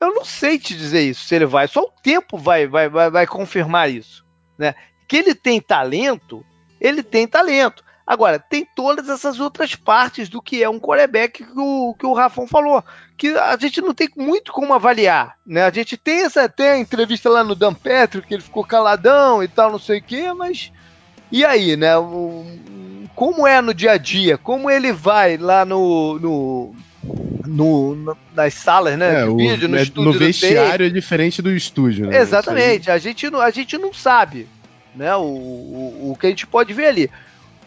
[0.00, 1.68] Eu não sei te dizer isso, se ele vai.
[1.68, 4.24] Só o tempo vai, vai, vai, vai confirmar isso.
[4.58, 4.74] Né?
[5.08, 6.44] Que ele tem talento,
[6.80, 7.84] ele tem talento.
[8.06, 12.12] Agora, tem todas essas outras partes do que é um quarterback que o, que o
[12.12, 12.82] Rafão falou,
[13.16, 15.62] que a gente não tem muito como avaliar, né?
[15.62, 19.46] A gente tem essa até entrevista lá no Dan Patrick, que ele ficou caladão e
[19.46, 20.72] tal, não sei o quê, mas
[21.30, 21.96] e aí, né?
[21.96, 22.44] O,
[23.14, 24.38] como é no dia a dia?
[24.38, 26.74] Como ele vai lá no, no
[27.46, 29.22] no, nas salas, né?
[29.22, 32.18] É, de vídeo, no, é, no vestiário é diferente do estúdio, né?
[32.18, 32.90] Exatamente.
[32.90, 34.46] A gente, a gente não sabe,
[34.94, 35.14] né?
[35.16, 37.10] O, o, o que a gente pode ver ali.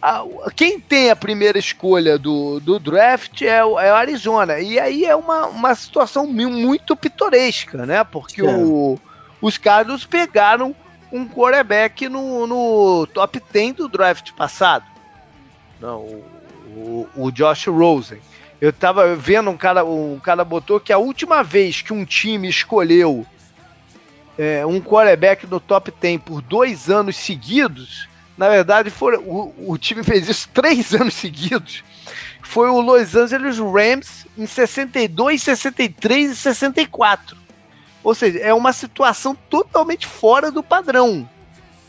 [0.02, 0.24] A,
[0.56, 4.60] quem tem a primeira escolha do, do draft é o, é o Arizona.
[4.60, 8.04] E aí é uma, uma situação muito pitoresca, né?
[8.04, 8.46] Porque é.
[8.46, 9.00] o,
[9.42, 10.76] os Cardinals pegaram
[11.12, 14.93] um quarterback no, no top 10 do draft passado.
[15.84, 18.20] Não, o, o, o Josh Rosen.
[18.62, 22.48] Eu tava vendo um cara, um cara botou que a última vez que um time
[22.48, 23.28] escolheu
[24.38, 29.78] é, um quarterback no top 10 por dois anos seguidos, na verdade foi, o, o
[29.78, 31.84] time fez isso três anos seguidos,
[32.42, 37.36] foi o Los Angeles Rams em 62, 63 e 64.
[38.02, 41.28] Ou seja, é uma situação totalmente fora do padrão.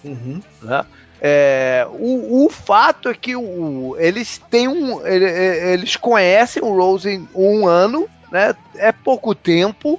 [0.02, 0.42] Uhum.
[0.60, 0.84] Né?
[1.26, 5.00] É, o, o, fato é que o, eles têm um.
[5.06, 8.54] Eles conhecem o Rosen um ano, né?
[8.76, 9.98] É pouco tempo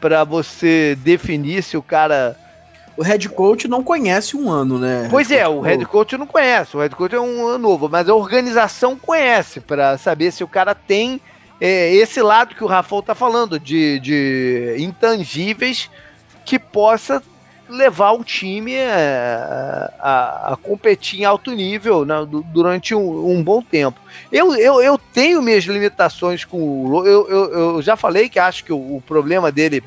[0.00, 2.36] para você definir se o cara.
[2.96, 5.06] O head coach não conhece um ano, né?
[5.08, 6.76] Pois é, o head coach não conhece.
[6.76, 10.48] O head coach é um ano novo, mas a organização conhece para saber se o
[10.48, 11.20] cara tem
[11.60, 15.88] é, esse lado que o Rafael tá falando de, de intangíveis
[16.44, 17.22] que possa
[17.70, 22.14] levar o time a, a, a, competir em alto nível né,
[22.52, 24.00] durante um, um, bom tempo.
[24.30, 27.06] Eu, eu, eu tenho minhas limitações com o.
[27.06, 29.82] Eu, eu, eu já falei que acho que o, o problema dele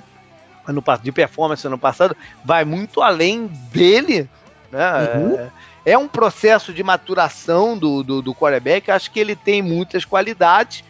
[0.67, 4.30] no, de performance no passado vai muito além dele.
[4.72, 5.15] Né?
[5.15, 5.39] Uhum.
[5.86, 8.89] É, é, um processo de maturação do, do, do quarterback.
[8.89, 10.84] Acho que ele tem muitas qualidades,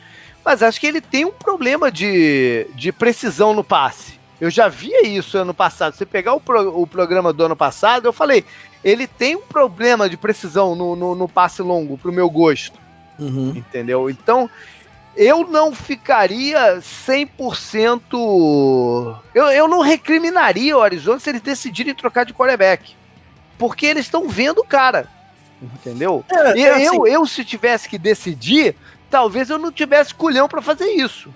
[0.45, 4.22] mas acho que ele tem um problema de, de precisão no passe.
[4.43, 5.95] Eu já via isso ano passado.
[5.95, 8.43] Você pegar o, pro, o programa do ano passado, eu falei,
[8.83, 12.77] ele tem um problema de precisão no, no, no passe longo, pro meu gosto.
[13.17, 13.53] Uhum.
[13.55, 14.09] Entendeu?
[14.09, 14.49] Então,
[15.15, 18.01] eu não ficaria 100%.
[19.33, 22.97] Eu, eu não recriminaria o Arizona se eles decidirem trocar de quarterback.
[23.57, 25.07] Porque eles estão vendo o cara.
[25.61, 26.25] Entendeu?
[26.29, 26.85] É, eu, assim...
[26.85, 28.75] eu, eu, se tivesse que decidir,
[29.09, 31.33] talvez eu não tivesse culhão para fazer isso.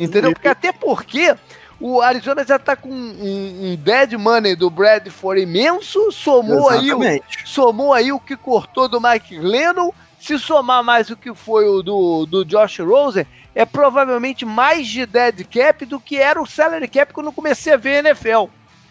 [0.00, 0.32] Entendeu?
[0.32, 1.36] Porque até porque
[1.80, 7.00] o Arizona já tá com um, um dead money do Bradford imenso, somou aí, o,
[7.44, 11.82] somou aí o que cortou do Mike Lennon, se somar mais o que foi o
[11.82, 16.88] do, do Josh Rosen, é provavelmente mais de dead cap do que era o salary
[16.88, 18.46] cap quando eu comecei a ver NFL.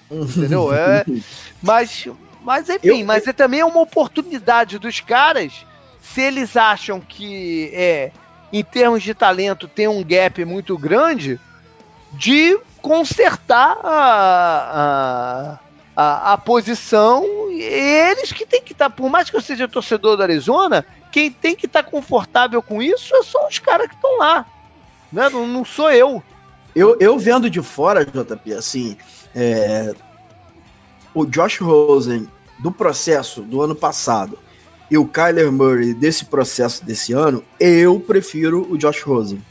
[0.10, 0.70] Entendeu?
[0.74, 1.04] É,
[1.62, 2.08] mas,
[2.44, 5.66] mas enfim, eu, mas é também uma oportunidade dos caras,
[6.02, 8.12] se eles acham que é,
[8.54, 11.40] em termos de talento tem um gap muito grande,
[12.14, 15.58] de consertar a,
[15.96, 17.26] a, a, a posição.
[17.50, 21.32] Eles que tem que estar, tá, por mais que eu seja torcedor do Arizona, quem
[21.32, 24.46] tem que estar tá confortável com isso são os caras que estão lá.
[25.12, 25.28] Né?
[25.30, 26.22] Não, não sou eu.
[26.76, 26.96] eu.
[27.00, 28.96] Eu vendo de fora, JP, assim,
[29.34, 29.92] é,
[31.12, 34.38] o Josh Rosen do processo do ano passado
[34.92, 39.42] e o Kyler Murray desse processo desse ano, eu prefiro o Josh Rosen.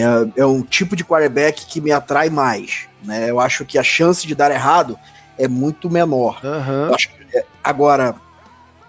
[0.00, 2.88] É, é um tipo de quarterback que me atrai mais.
[3.02, 3.30] Né?
[3.30, 4.98] Eu acho que a chance de dar errado
[5.38, 6.40] é muito menor.
[6.42, 6.94] Uhum.
[6.94, 8.14] Acho, é, agora,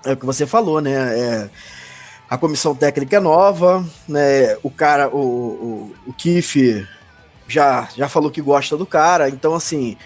[0.03, 0.91] é o que você falou, né?
[0.93, 1.49] É,
[2.29, 4.57] a comissão técnica é nova, né?
[4.63, 6.87] O cara, o, o, o Kiff
[7.47, 9.97] já, já falou que gosta do cara, então assim,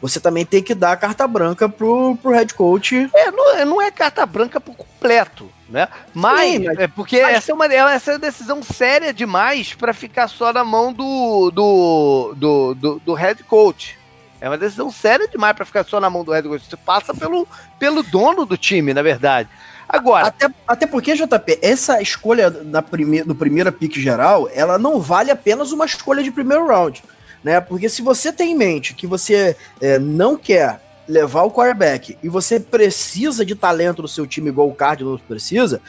[0.00, 3.10] você também tem que dar a carta branca pro, pro head coach.
[3.14, 5.88] É, não, não é carta branca por completo né?
[6.14, 7.36] Mas, Sim, mas é porque mas...
[7.36, 11.50] essa é uma essa é uma decisão séria demais para ficar só na mão do
[11.50, 13.98] do, do, do, do head coach.
[14.40, 16.64] É uma decisão séria demais para ficar só na mão do head coach.
[16.68, 17.48] Você passa pelo,
[17.78, 19.48] pelo dono do time, na verdade.
[19.88, 20.26] Agora.
[20.26, 25.30] Até, até porque, JP, essa escolha na prime, no primeiro pick geral, ela não vale
[25.30, 27.02] apenas uma escolha de primeiro round.
[27.46, 27.60] Né?
[27.60, 32.28] Porque se você tem em mente que você é, não quer levar o quarterback e
[32.28, 35.80] você precisa de talento no seu time igual o Cardinals precisa,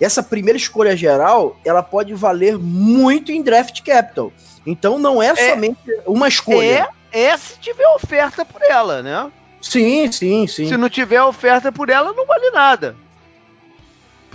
[0.00, 4.32] essa primeira escolha geral, ela pode valer muito em draft capital.
[4.64, 6.88] Então não é, é somente uma escolha.
[7.10, 9.32] É, é se tiver oferta por ela, né?
[9.60, 10.68] Sim, sim, sim.
[10.68, 12.94] Se não tiver oferta por ela, não vale nada.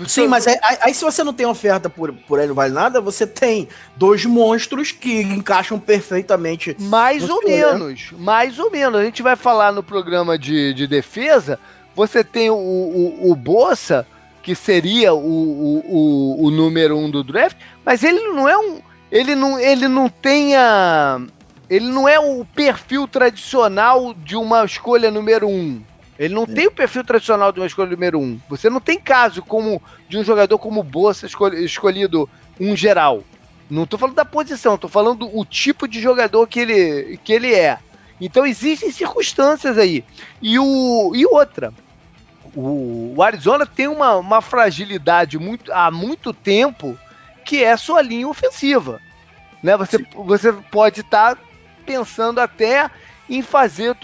[0.07, 2.99] Sim, mas aí, aí, se você não tem oferta por, por ele não vale nada,
[2.99, 6.75] você tem dois monstros que encaixam perfeitamente.
[6.79, 8.99] Mais ou menos, mais ou menos.
[8.99, 11.57] A gente vai falar no programa de, de defesa,
[11.95, 14.05] você tem o, o, o Bossa,
[14.43, 18.81] que seria o, o, o, o, número um do draft, mas ele não é um.
[19.11, 21.21] Ele não, ele não tem a.
[21.69, 25.81] Ele não é o perfil tradicional de uma escolha número um.
[26.17, 26.47] Ele não é.
[26.47, 28.39] tem o perfil tradicional de uma escolha número um.
[28.49, 33.23] Você não tem caso como de um jogador como Bossa escolhido um geral.
[33.69, 37.53] Não tô falando da posição, tô falando o tipo de jogador que ele, que ele
[37.53, 37.79] é.
[38.21, 40.03] Então existem circunstâncias aí.
[40.41, 41.73] E, o, e outra,
[42.55, 46.97] o, o Arizona tem uma, uma fragilidade muito, há muito tempo
[47.43, 49.01] que é sua linha ofensiva.
[49.61, 49.75] Né?
[49.77, 51.41] Você, você pode estar tá
[51.85, 52.89] pensando até
[53.29, 53.95] em fazer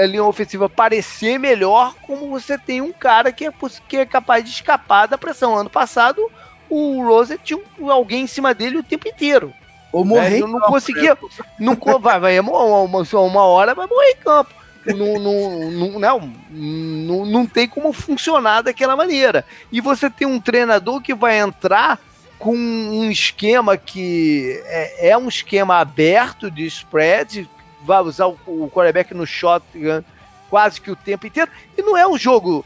[0.00, 3.52] a linha ofensiva parecer melhor, como você tem um cara que é,
[3.88, 5.56] que é capaz de escapar da pressão.
[5.56, 6.30] Ano passado,
[6.68, 9.52] o Rose tinha alguém em cima dele o tempo inteiro.
[9.92, 10.38] Ou morrer.
[10.38, 11.18] É, não conseguia.
[11.58, 14.54] Não, vai, vai, uma, uma hora vai morrer em campo.
[14.86, 19.44] Não, não, não, não, não, não tem como funcionar daquela maneira.
[19.70, 21.98] E você tem um treinador que vai entrar
[22.38, 27.48] com um esquema que é, é um esquema aberto de spread,
[27.84, 30.02] vai usar o, o quarterback no shotgun
[30.50, 32.64] quase que o tempo inteiro, e não é um jogo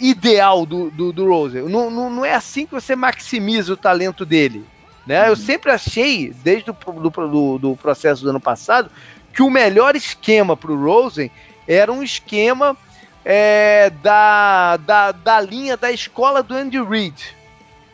[0.00, 1.60] ideal do, do, do Rose.
[1.60, 4.64] Não, não, não, é assim que você maximiza o talento dele.
[5.06, 5.22] Né?
[5.22, 5.28] Uhum.
[5.28, 8.90] Eu sempre achei, desde o do, do, do, processo do ano passado,
[9.32, 11.30] que o melhor esquema para o Rosen
[11.66, 12.76] era um esquema
[13.24, 17.36] é, da, da, da linha da escola do Andy Reid.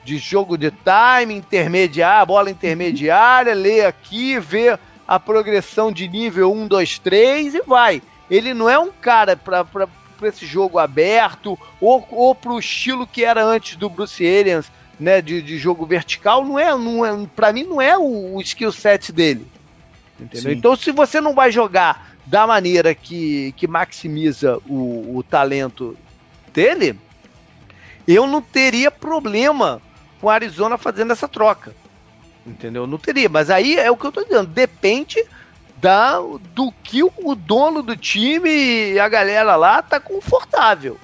[0.05, 6.67] De jogo de time, intermediária, bola intermediária, lê aqui, vê a progressão de nível 1,
[6.67, 8.03] 2, 3 e vai.
[8.31, 9.89] Ele não é um cara para
[10.23, 15.21] esse jogo aberto ou, ou para o estilo que era antes do Bruce Arians, né,
[15.21, 18.73] de, de jogo vertical, não é, não é para mim não é o, o skill
[18.73, 19.47] set dele.
[20.19, 20.53] Entendeu?
[20.53, 25.97] Então, se você não vai jogar da maneira que, que maximiza o, o talento
[26.53, 26.99] dele,
[28.07, 29.83] eu não teria problema
[30.21, 31.75] com a Arizona fazendo essa troca.
[32.47, 32.86] Entendeu?
[32.86, 33.28] Não teria.
[33.28, 34.47] Mas aí é o que eu tô dizendo.
[34.47, 35.24] Depende
[35.76, 36.18] da,
[36.55, 38.51] do que o dono do time
[38.92, 40.99] e a galera lá tá confortável.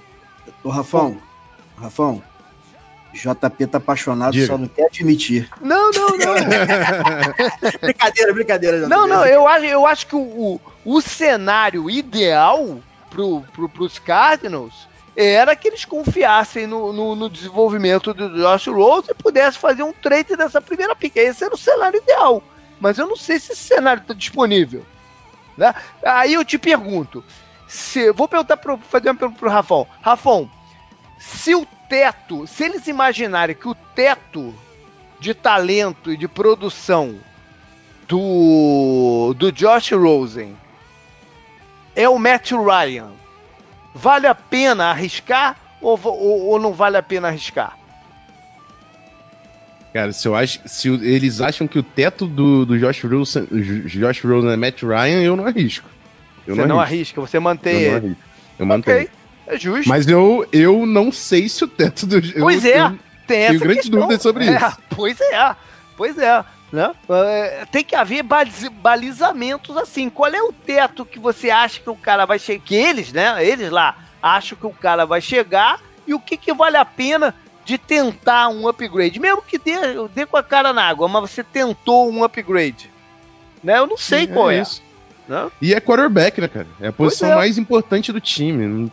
[0.63, 1.19] Ô, Rafão,
[1.77, 2.23] Rafão,
[3.13, 4.47] JP tá apaixonado, Diga.
[4.47, 5.49] só não quer admitir.
[5.61, 6.35] Não, não, não.
[7.81, 8.89] brincadeira, brincadeira.
[8.89, 12.81] Não, não, eu acho, eu acho que o, o, o cenário ideal
[13.11, 19.11] pro, pro, pros Cardinals era que eles confiassem no, no, no, desenvolvimento do Josh Rose
[19.11, 21.17] e pudessem fazer um trade dessa primeira pick.
[21.17, 22.43] Esse era o cenário ideal
[22.81, 24.85] mas eu não sei se esse cenário está disponível.
[25.57, 25.73] Né?
[26.03, 27.23] Aí eu te pergunto,
[27.69, 29.87] se, vou perguntar pro, fazer uma pergunta pro Rafão.
[30.01, 30.51] Rafão,
[31.19, 34.55] se o teto, se eles imaginarem que o teto
[35.21, 37.21] de talento e de produção
[38.09, 40.57] do, do Josh Rosen
[41.95, 43.13] é o Matt Ryan,
[43.95, 47.79] vale a pena arriscar ou, ou, ou não vale a pena arriscar?
[49.93, 53.47] Cara, se, eu acho, se eles acham que o teto do, do Josh, Rosen,
[53.87, 55.89] Josh Rosen é Matt Ryan, eu não arrisco.
[56.47, 58.17] Eu você não, não arrisca, você mantém eu ele.
[58.59, 59.09] Eu mantenho.
[59.47, 59.89] É justo.
[59.89, 62.21] Mas eu, eu não sei se o teto do.
[62.39, 64.79] Pois eu, é, eu, tem essa tenho grandes dúvidas sobre é, isso.
[64.95, 65.57] Pois é,
[65.97, 66.45] pois é.
[66.73, 66.93] Né?
[67.09, 70.09] É, tem que haver balizamentos assim.
[70.09, 72.65] Qual é o teto que você acha que o cara vai chegar?
[72.65, 73.45] Que eles, né?
[73.45, 77.35] Eles lá acham que o cara vai chegar e o que, que vale a pena
[77.65, 79.77] de tentar um upgrade, mesmo que dê,
[80.15, 82.91] dê com a cara na água, mas você tentou um upgrade.
[83.63, 83.79] Né?
[83.79, 84.59] Eu não sei Sim, qual é.
[84.59, 84.63] é.
[84.63, 84.83] Isso.
[85.29, 85.51] Né?
[85.61, 86.67] E é quarterback, né, cara?
[86.81, 87.37] É a posição é.
[87.37, 88.91] mais importante do time.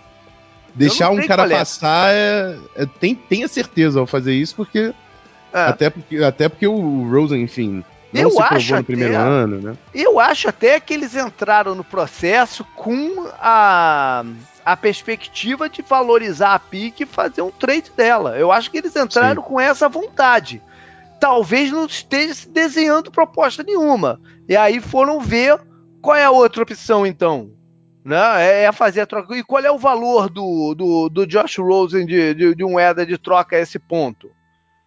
[0.76, 1.50] Deixar um cara é.
[1.50, 4.94] passar é, é, tem, tenha certeza ao fazer isso, porque.
[5.54, 5.62] É.
[5.62, 7.84] Até porque, até porque o Rosen, enfim,
[8.14, 9.78] não eu acho no primeiro até, ano, né?
[9.94, 14.24] Eu acho até que eles entraram no processo com a,
[14.66, 18.38] a perspectiva de valorizar a pique e fazer um trade dela.
[18.38, 19.48] Eu acho que eles entraram Sim.
[19.48, 20.62] com essa vontade.
[21.20, 24.20] Talvez não esteja se desenhando proposta nenhuma.
[24.48, 25.60] E aí foram ver
[26.02, 27.52] qual é a outra opção, então.
[28.06, 28.18] Né?
[28.46, 29.36] É, é fazer a troca.
[29.36, 33.06] E qual é o valor do, do, do Josh Rosen de, de, de um EDA
[33.06, 34.30] de troca a esse ponto?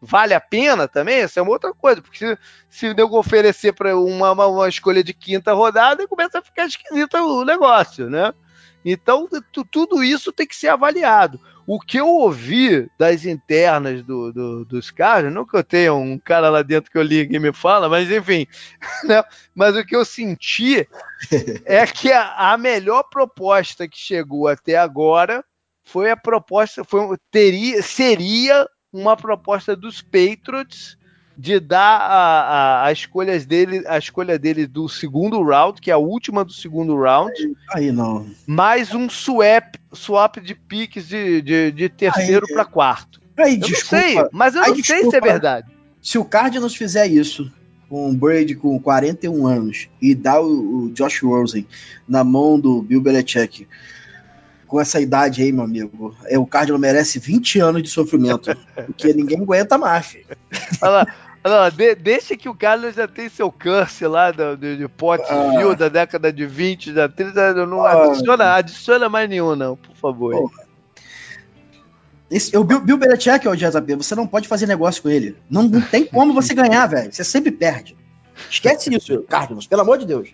[0.01, 2.38] Vale a pena também, essa é uma outra coisa, porque se,
[2.68, 6.66] se o nego oferecer para uma, uma, uma, escolha de quinta rodada, começa a ficar
[6.66, 8.32] esquisito o negócio, né?
[8.82, 9.28] Então,
[9.70, 11.38] tudo isso tem que ser avaliado.
[11.66, 16.18] O que eu ouvi das internas do, do, dos caras, não que eu tenha um
[16.18, 18.46] cara lá dentro que eu li e me fala, mas enfim,
[19.05, 19.22] né?
[19.55, 20.88] mas o que eu senti
[21.66, 25.44] é que a, a melhor proposta que chegou até agora
[25.84, 30.99] foi a proposta, foi, teria, seria uma proposta dos Patriots
[31.36, 35.95] de dar a, a, a, escolhas dele, a escolha dele do segundo round, que é
[35.95, 37.32] a última do segundo round.
[37.72, 38.26] Aí não.
[38.47, 43.20] Mais um swap, swap de piques de, de, de terceiro para quarto.
[43.38, 45.20] Aí, Eu desculpa, não sei, mas eu Ai, não sei se é desculpa.
[45.26, 45.70] verdade.
[46.03, 47.51] se o Cardinals fizer isso
[47.88, 51.66] com o Brady com 41 anos e dá o, o Josh Rosen
[52.07, 53.66] na mão do Bill Belichick
[54.71, 58.57] com essa idade aí, meu amigo, é, o Cardinals merece 20 anos de sofrimento,
[58.87, 60.07] porque ninguém aguenta mais.
[60.07, 60.25] filho.
[60.81, 61.07] Olha lá,
[61.45, 65.73] lá, de- deixa que o Carlos já tem seu curse lá do, do, de Pottsville
[65.73, 65.75] Ah.
[65.75, 68.05] da década de 20, da 30, não Ah.
[68.07, 70.51] adiciona, adiciona mais nenhum, não, por favor.
[72.31, 75.37] Esse, o Bill, Bill Belichick, JP, você não pode fazer negócio com ele.
[75.51, 77.12] Não, não tem como você ganhar, velho.
[77.12, 77.97] Você sempre perde.
[78.49, 80.31] Esquece isso, Cardinals, pelo amor de Deus.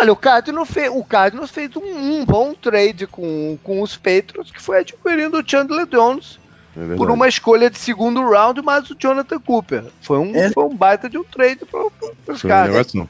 [0.00, 4.50] Olha, o Cardinals fez, o Cardinals fez um, um bom trade com, com os Patriots,
[4.50, 6.38] que foi adquirindo o Chandler Jones
[6.76, 9.84] É por uma escolha de segundo round, mais o Jonathan Cooper.
[10.00, 10.50] Foi um, É.
[10.50, 12.94] foi um baita de um trade para os caras.
[12.94, 13.06] não.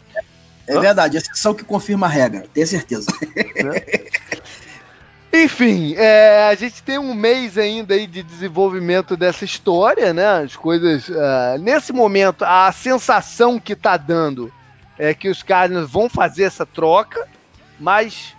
[0.67, 0.81] É Hã?
[0.81, 3.07] verdade, exceção que confirma a regra, tenho certeza.
[5.33, 10.43] Enfim, é, a gente tem um mês ainda aí de desenvolvimento dessa história, né?
[10.43, 11.09] As coisas.
[11.11, 14.53] ah, nesse momento, a sensação que tá dando
[15.01, 17.27] é que os Cardinals vão fazer essa troca,
[17.79, 18.35] mas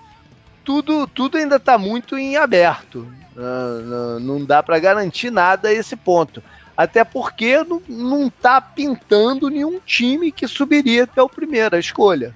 [0.63, 3.11] tudo, tudo ainda tá muito em aberto.
[3.35, 6.43] Ah, não, dá para garantir nada a esse ponto.
[6.77, 12.35] Até porque não, não tá pintando nenhum time que subiria até o primeiro, a escolha.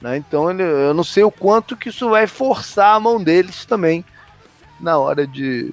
[0.00, 0.18] né?
[0.18, 4.04] Então ele- eu não sei o quanto que isso vai forçar a mão deles também
[4.78, 5.72] na hora de,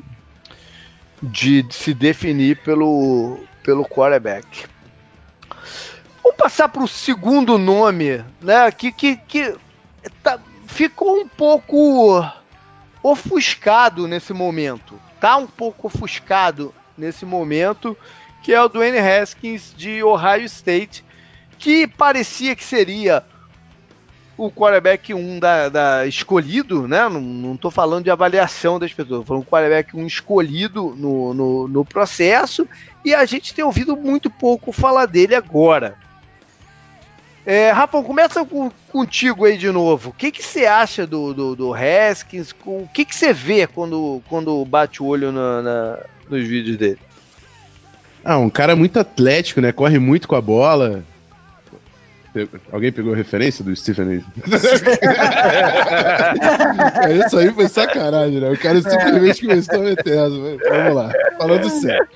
[1.22, 4.66] de se definir pelo, pelo quarterback.
[6.24, 8.72] Vamos passar para o segundo nome, né?
[8.72, 9.56] Que, que, que
[10.22, 12.24] tá- ficou um pouco
[13.02, 15.00] ofuscado nesse momento.
[15.20, 17.98] Tá um pouco ofuscado nesse momento,
[18.44, 21.04] que é o Dwayne Haskins de Ohio State,
[21.58, 23.24] que parecia que seria
[24.38, 27.08] o quarterback 1 da, da escolhido, né?
[27.10, 31.86] Não, tô falando de avaliação das pessoas, falando um quarterback 1 escolhido no, no, no
[31.86, 32.68] processo,
[33.06, 35.96] e a gente tem ouvido muito pouco falar dele agora.
[37.46, 37.72] É,
[38.04, 40.10] começa com- contigo aí de novo.
[40.10, 42.54] O que, você acha do, do, do Haskins?
[42.66, 45.98] O que, que você vê quando, quando bate o olho na- na-
[46.30, 47.00] nos vídeos dele?
[48.24, 49.72] Ah, um cara muito atlético, né?
[49.72, 51.04] Corre muito com a bola.
[52.72, 54.22] Alguém pegou a referência do Stephen A?
[57.28, 58.52] Isso aí foi sacanagem, né?
[58.52, 59.96] O cara simplesmente começou a mas
[60.70, 62.08] Vamos lá, falando sério.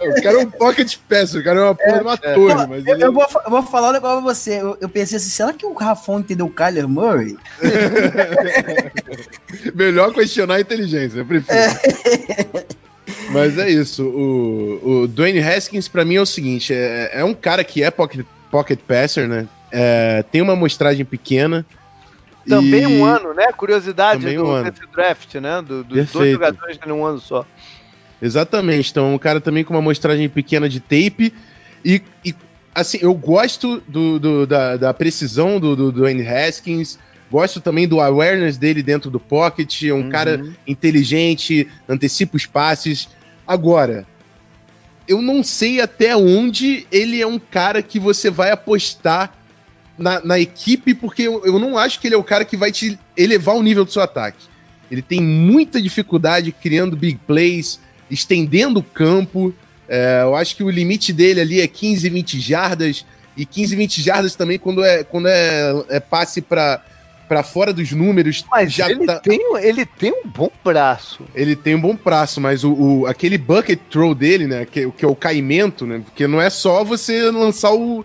[0.00, 2.86] O cara é um pocket pass, o cara é uma porra de uma torre, mas
[2.86, 3.04] Eu, ele...
[3.04, 4.60] eu vou, eu vou falar um negócio pra você.
[4.60, 7.38] Eu, eu pensei assim, será que o Rafão entendeu o Kyler Murray?
[9.74, 11.56] Melhor questionar a inteligência, eu prefiro.
[13.30, 14.04] Mas é isso.
[14.04, 17.90] O, o Dwayne Haskins, pra mim, é o seguinte: é, é um cara que é
[17.90, 19.46] pocket, pocket passer, né?
[19.72, 21.64] É, tem uma amostragem pequena.
[22.48, 23.50] Também e- um ano, né?
[23.52, 25.60] Curiosidade Também do, um desse draft, né?
[25.62, 26.32] Do- dos dois Perfeito.
[26.32, 27.44] jogadores em um ano só.
[28.22, 28.90] Exatamente.
[28.90, 31.32] Então, um cara também com uma amostragem pequena de tape.
[31.84, 32.34] E, e,
[32.74, 36.98] assim, eu gosto do, do- da, da precisão do, do Dwayne Haskins.
[37.30, 39.82] Gosto também do awareness dele dentro do pocket.
[39.82, 40.08] É um Uhum.
[40.08, 43.08] cara inteligente, antecipa os passes.
[43.46, 44.06] Agora,
[45.08, 49.32] eu não sei até onde ele é um cara que você vai apostar
[49.98, 52.70] na, na equipe, porque eu, eu não acho que ele é o cara que vai
[52.70, 54.46] te elevar o nível do seu ataque.
[54.90, 57.80] Ele tem muita dificuldade criando big plays,
[58.10, 59.54] estendendo o campo.
[59.88, 63.04] É, eu acho que o limite dele ali é 15, 20 jardas.
[63.36, 66.82] E 15, 20 jardas também quando é, quando é, é passe para
[67.28, 68.44] para fora dos números.
[68.50, 71.24] Mas já ele, tá- tem, ele tem um bom braço.
[71.34, 74.64] ele tem um bom prazo, mas o, o- aquele bucket throw dele, né?
[74.64, 76.00] Que, que é o caimento, né?
[76.04, 78.04] Porque não é só você lançar o, o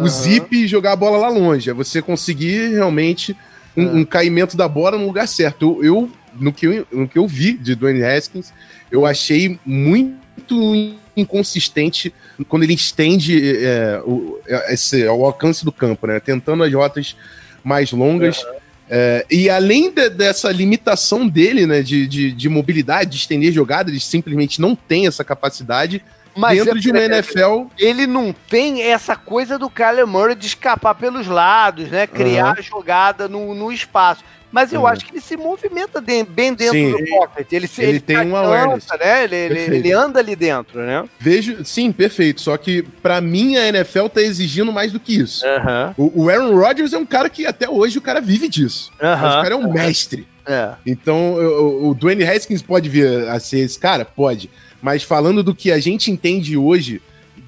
[0.00, 0.08] Aham.
[0.08, 1.68] zip e jogar a bola lá longe.
[1.70, 3.36] É você conseguir realmente
[3.76, 3.92] um, É.
[3.92, 5.78] um caimento da bola no lugar certo.
[5.82, 8.52] Eu, eu- no, que eu no que eu vi de Dwayne Haskins,
[8.90, 12.14] eu achei muito inconsistente
[12.48, 16.20] quando ele estende é, o, esse, o alcance do campo, né?
[16.20, 17.16] Tentando as rotas
[17.64, 18.44] mais longas.
[18.92, 23.88] É, e além de- dessa limitação dele, né, de, de, de mobilidade, de estender jogada,
[23.88, 26.02] ele simplesmente não tem essa capacidade
[26.36, 27.64] Mas dentro é- de uma NFL.
[27.78, 32.06] ele não tem essa coisa do Kyler Murray de escapar pelos lados, né?
[32.06, 34.22] Criar a jogada no, no espaço.
[34.52, 34.86] Mas eu Uhum.
[34.88, 36.90] acho que ele se movimenta de- bem dentro Sim.
[36.90, 37.52] do pocket.
[37.52, 38.86] Ele, se, Ele tem um adianta, awareness.
[38.98, 39.22] né?
[39.24, 41.04] Ele, ele, ele anda ali dentro, né?
[41.20, 42.40] Vejo, sim, perfeito.
[42.40, 45.46] Só que pra mim a NFL tá exigindo mais do que isso.
[45.46, 45.94] Aham.
[45.96, 48.90] O, o Aaron Rodgers é um cara que até hoje o cara vive disso.
[49.00, 50.26] Mas o cara é um mestre.
[50.44, 50.70] É.
[50.84, 54.04] Então, o, o Dwayne Haskins pode vir a ser esse cara?
[54.04, 54.50] Pode.
[54.80, 57.00] Mas falando do que a gente entende hoje,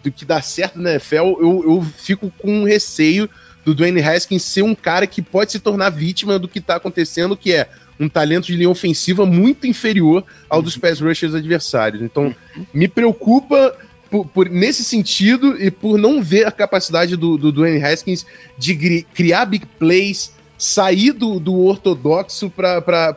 [0.02, 3.28] do que dá certo na NFL, eu, eu fico com receio
[3.64, 7.36] do Dwayne Haskins ser um cara que pode se tornar vítima do que tá acontecendo,
[7.36, 7.68] que é
[7.98, 12.02] um talento de linha ofensiva muito inferior ao dos pass rushers adversários.
[12.02, 12.34] Então,
[12.74, 13.76] me preocupa
[14.10, 18.26] por, por, nesse sentido e por não ver a capacidade do, do Dwayne Haskins
[18.58, 23.16] de criar big plays, sair do, do ortodoxo para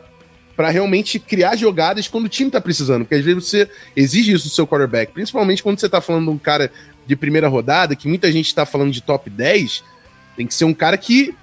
[0.56, 3.04] para realmente criar jogadas quando o time tá precisando.
[3.04, 6.30] Porque às vezes você exige isso do seu quarterback, principalmente quando você tá falando de
[6.30, 6.72] um cara
[7.06, 9.84] de primeira rodada, que muita gente tá falando de top 10,
[10.36, 11.34] tem que ser um cara que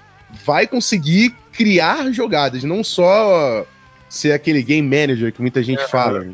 [0.44, 3.66] vai conseguir criar jogadas, não só
[4.10, 6.28] ser aquele game manager que muita gente fala.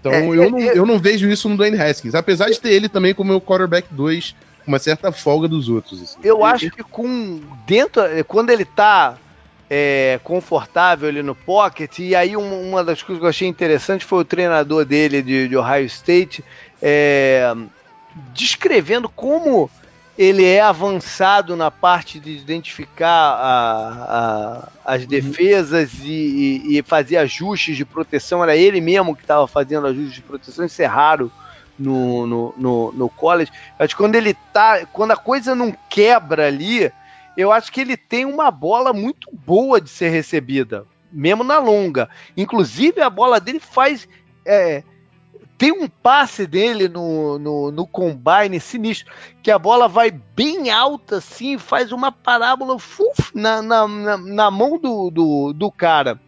[0.00, 2.70] Então é, eu, é, não, eu não vejo isso no Dwayne Haskins, apesar de ter
[2.70, 6.02] ele também como meu quarterback 2 com uma certa folga dos outros.
[6.02, 6.18] Assim.
[6.22, 9.16] Eu acho que com dentro quando ele tá
[9.68, 11.98] é, confortável ali no pocket.
[11.98, 15.48] E aí um, uma das coisas que eu achei interessante foi o treinador dele de,
[15.48, 16.44] de Ohio State
[16.82, 17.54] é,
[18.32, 19.70] descrevendo como
[20.16, 25.08] ele é avançado na parte de identificar a, a, as uhum.
[25.08, 28.42] defesas e, e, e, fazer ajustes de proteção.
[28.42, 31.32] Era ele mesmo que estava fazendo ajustes de proteção, isso é raro
[31.76, 33.50] no, no, no, no college.
[33.78, 34.86] Mas quando ele tá.
[34.92, 36.92] Quando a coisa não quebra ali,
[37.36, 42.08] eu acho que ele tem uma bola muito boa de ser recebida, mesmo na longa.
[42.36, 44.08] Inclusive, a bola dele faz.
[44.46, 44.82] É,
[45.56, 49.12] tem um passe dele no, no, no, combine sinistro,
[49.42, 52.92] que a bola vai bem alta assim, faz uma parábola uf,
[53.34, 56.20] na, na, na, na, mão do, do, do cara.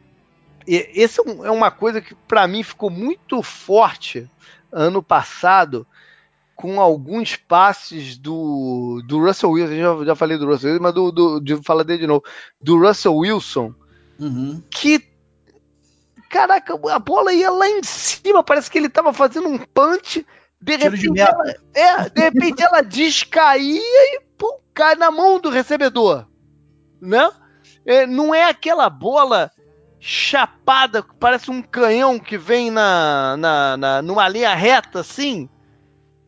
[0.66, 4.30] E, esse é, é uma coisa que para mim ficou muito forte
[4.72, 5.86] ano passado,
[6.56, 11.12] com alguns passes do, do Russell Wilson, já, já falei do Russell Wilson, mas do,
[11.12, 12.24] do, de falar dele de novo,
[12.60, 13.74] do Russell Wilson,
[14.18, 14.62] uhum.
[14.70, 15.04] que
[16.30, 20.26] caraca, a bola ia lá em cima, parece que ele tava fazendo um punch,
[20.60, 25.50] de repente, de ela, é, de repente ela descaía e pum, cai na mão do
[25.50, 26.26] recebedor,
[27.00, 27.30] né?
[27.84, 29.52] É, não é aquela bola
[30.00, 35.48] chapada, parece um canhão que vem na, na, na numa linha reta assim,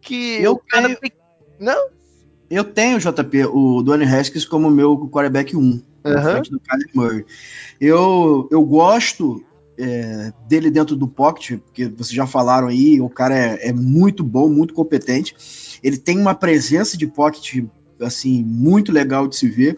[0.08, 1.12] que eu o cara tenho...
[1.60, 1.90] Não?
[2.50, 5.82] Eu tenho, JP, o Donny Haskins como meu quarterback 1, uhum.
[6.50, 7.26] do Kyler Murray.
[7.78, 9.44] Eu, eu gosto
[9.76, 14.24] é, dele dentro do pocket, porque vocês já falaram aí, o cara é, é, muito
[14.24, 15.36] bom, muito competente.
[15.82, 17.64] Ele tem uma presença de pocket
[18.00, 19.76] assim muito legal de se ver.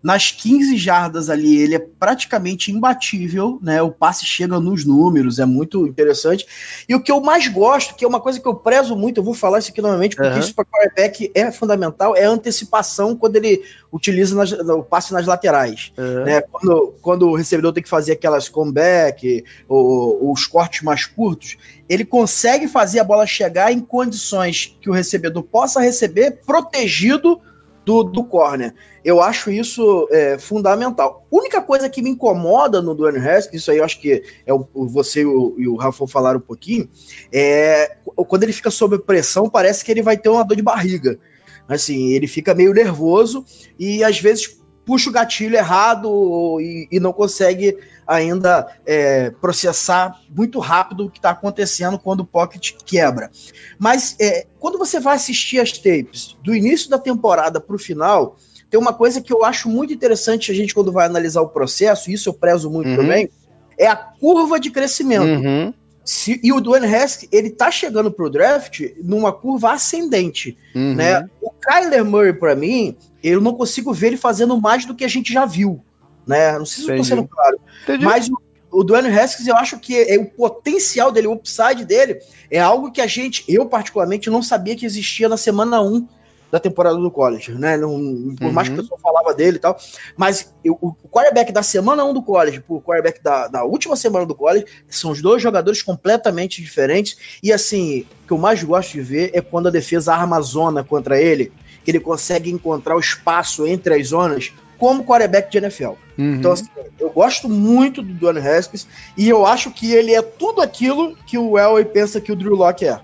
[0.00, 3.82] Nas 15 jardas ali, ele é praticamente imbatível, né?
[3.82, 6.46] O passe chega nos números, é muito interessante.
[6.88, 9.24] E o que eu mais gosto, que é uma coisa que eu prezo muito, eu
[9.24, 10.38] vou falar isso aqui novamente, porque uhum.
[10.38, 15.26] isso para quarterback é fundamental, é a antecipação quando ele utiliza nas, o passe nas
[15.26, 15.92] laterais.
[15.98, 16.24] Uhum.
[16.24, 16.40] Né?
[16.42, 21.56] Quando, quando o recebedor tem que fazer aquelas comeback, ou, ou os cortes mais curtos,
[21.88, 27.40] ele consegue fazer a bola chegar em condições que o recebedor possa receber protegido
[27.88, 28.74] do, do corner.
[29.02, 31.26] Eu acho isso é, fundamental.
[31.30, 34.68] Única coisa que me incomoda no Dwayne Haskins, isso aí eu acho que é o,
[34.74, 36.86] você e o, e o Rafa falaram um pouquinho,
[37.32, 41.18] é quando ele fica sob pressão, parece que ele vai ter uma dor de barriga.
[41.66, 43.42] Assim, ele fica meio nervoso
[43.78, 47.76] e às vezes puxa o gatilho errado e, e não consegue
[48.06, 53.30] ainda é, processar muito rápido o que está acontecendo quando o pocket quebra.
[53.78, 58.38] Mas é, quando você vai assistir as tapes do início da temporada para o final,
[58.70, 62.10] tem uma coisa que eu acho muito interessante a gente quando vai analisar o processo,
[62.10, 62.96] e isso eu prezo muito uhum.
[62.96, 63.28] também,
[63.76, 65.44] é a curva de crescimento.
[65.44, 65.74] Uhum.
[66.08, 70.94] Se, e o Dwayne Haskins, ele tá chegando pro draft numa curva ascendente, uhum.
[70.94, 71.28] né?
[71.38, 75.08] O Kyler Murray, para mim, eu não consigo ver ele fazendo mais do que a
[75.08, 75.84] gente já viu,
[76.26, 76.58] né?
[76.58, 76.92] Não sei se Entendi.
[76.92, 77.60] eu tô sendo claro.
[77.82, 78.06] Entendi.
[78.06, 78.40] Mas o,
[78.70, 82.58] o Dwayne Haskins, eu acho que é, é, o potencial dele, o upside dele, é
[82.58, 86.08] algo que a gente, eu particularmente, não sabia que existia na semana 1
[86.50, 87.76] da temporada do college, né?
[87.76, 87.90] Não,
[88.36, 88.52] por uhum.
[88.52, 89.76] mais que o pessoal falava dele e tal.
[90.16, 94.24] Mas eu, o quarterback da semana 1 do college, o quarterback da, da última semana
[94.24, 97.16] do college, são os dois jogadores completamente diferentes.
[97.42, 100.82] E assim, o que eu mais gosto de ver é quando a defesa arma zona
[100.82, 101.52] contra ele,
[101.84, 105.94] que ele consegue encontrar o espaço entre as zonas como quarterback de NFL.
[106.16, 106.34] Uhum.
[106.36, 106.66] Então, assim,
[106.98, 108.86] eu gosto muito do Dwayne Haskins
[109.16, 112.54] e eu acho que ele é tudo aquilo que o Elway pensa que o Drew
[112.54, 113.00] Locke é.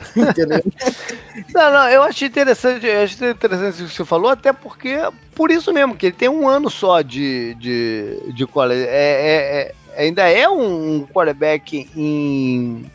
[1.52, 4.96] Não, não, eu achei interessante, eu achei interessante o que você falou, até porque,
[5.34, 8.82] por isso mesmo, que ele tem um ano só de, de, de college.
[8.82, 12.90] É, é, é, ainda é um quarterback em.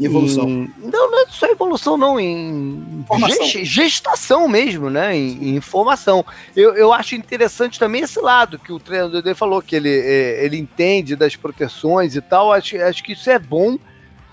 [0.00, 0.48] Evolução.
[0.48, 3.04] Em, não, não é só evolução, não, em
[3.62, 5.16] gestação mesmo, né?
[5.16, 6.24] Em, em formação.
[6.56, 10.44] Eu, eu acho interessante também esse lado que o treinador dele falou, que ele, é,
[10.44, 12.52] ele entende das proteções e tal.
[12.52, 13.78] Acho, acho que isso é bom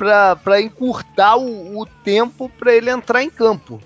[0.02, 3.80] para encurtar o, o tempo para ele entrar em campo,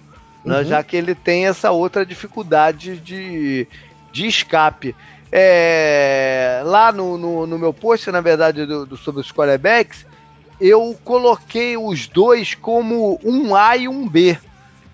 [0.44, 0.56] né?
[0.56, 0.62] uhum.
[0.62, 0.66] né?
[0.66, 3.68] já que ele tem essa outra dificuldade de,
[4.12, 4.96] de escape.
[5.32, 10.06] é, lá no, no, no, meu post, na verdade, do, do, sobre os quarterbacks,
[10.62, 14.38] eu coloquei os dois como um A e um B.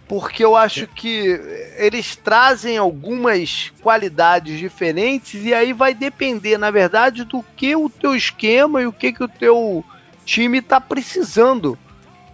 [0.07, 1.39] Porque eu acho que
[1.77, 8.13] eles trazem algumas qualidades diferentes e aí vai depender, na verdade, do que o teu
[8.13, 9.85] esquema e o que, que o teu
[10.31, 11.77] time está precisando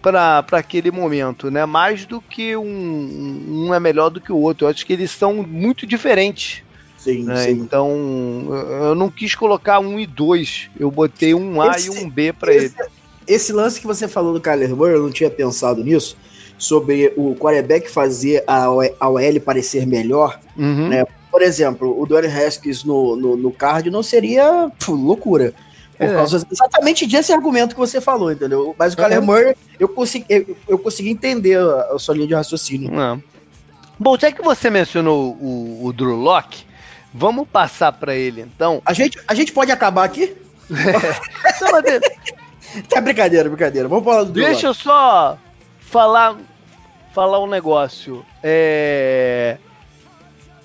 [0.00, 1.66] para aquele momento, né?
[1.66, 4.66] Mais do que um, um é melhor do que o outro.
[4.66, 6.62] Eu acho que eles são muito diferentes.
[6.96, 7.36] Sim, né?
[7.44, 7.50] sim.
[7.50, 7.90] Então,
[8.82, 10.70] eu não quis colocar um e dois.
[10.78, 12.72] Eu botei um A esse, e um B para ele.
[13.26, 16.16] Esse lance que você falou do Kyler Murray, eu não tinha pensado nisso,
[16.56, 20.88] sobre o quarterback fazer a, OL parecer melhor, uhum.
[20.88, 21.04] né?
[21.30, 25.52] Por exemplo, o Dwayne Haskins no, no, no card não seria pô, loucura.
[25.98, 26.14] É.
[26.14, 28.74] causa exatamente desse argumento que você falou, entendeu?
[28.78, 29.26] Mas o Kyler uhum.
[29.26, 32.90] Murray, eu consegui, eu, eu consegui entender a, a, sua linha de raciocínio.
[32.90, 33.20] Não.
[33.98, 36.64] Bom, já que você mencionou o, o Drew Locke,
[37.12, 38.80] vamos passar para ele então.
[38.86, 40.36] A gente, a gente pode acabar aqui?
[40.70, 42.82] É.
[42.88, 43.88] tá brincadeira, brincadeira.
[43.88, 44.66] Vamos falar do Drew Deixa Locke.
[44.66, 45.36] eu só
[45.80, 46.36] falar,
[47.12, 48.24] falar um negócio.
[48.40, 49.56] É.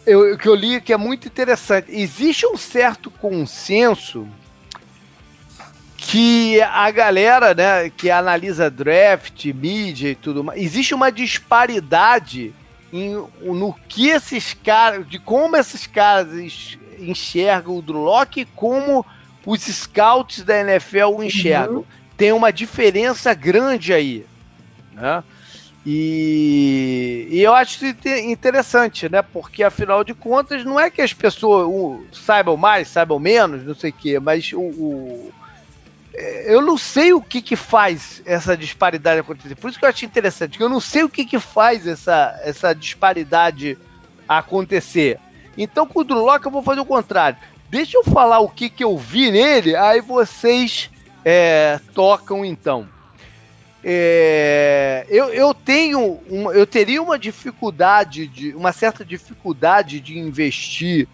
[0.05, 1.87] Eu, que eu li que é muito interessante.
[1.89, 4.27] Existe um certo consenso
[6.07, 12.53] que a galera, né, que analisa draft, mídia e tudo mais, existe uma disparidade
[12.91, 16.29] em, no que esses caras, de como esses caras
[16.99, 19.05] enxergam o Drew Locke e como
[19.45, 21.77] os scouts da NFL o enxergam.
[21.77, 21.85] Uhum.
[22.15, 24.25] Tem uma diferença grande aí,
[24.93, 25.23] né?
[25.85, 29.21] E, e, eu acho interessante, né?
[29.21, 33.75] Porque afinal de contas, não é que as pessoas o, saibam mais, saibam menos, não
[33.75, 35.33] sei o quê, mas o, o
[36.13, 39.55] eu não sei o que que faz essa disparidade acontecer.
[39.55, 42.39] Por isso que eu achei interessante, que eu não sei o que que faz essa,
[42.43, 43.77] essa disparidade
[44.27, 45.19] acontecer.
[45.57, 47.37] Então com o Locke eu vou fazer o contrário.
[47.69, 50.91] Deixa eu falar o que que eu vi nele, aí vocês
[51.25, 52.87] é, tocam então.
[53.83, 61.07] É, eu, eu tenho uma, eu teria uma dificuldade de uma certa dificuldade de investir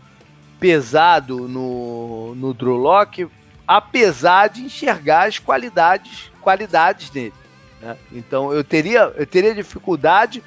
[0.60, 3.28] pesado no, no Drew Locke
[3.70, 7.36] apesar de enxergar as qualidades, qualidades dele.
[7.80, 7.96] Né?
[8.12, 10.42] Então eu teria, eu teria dificuldade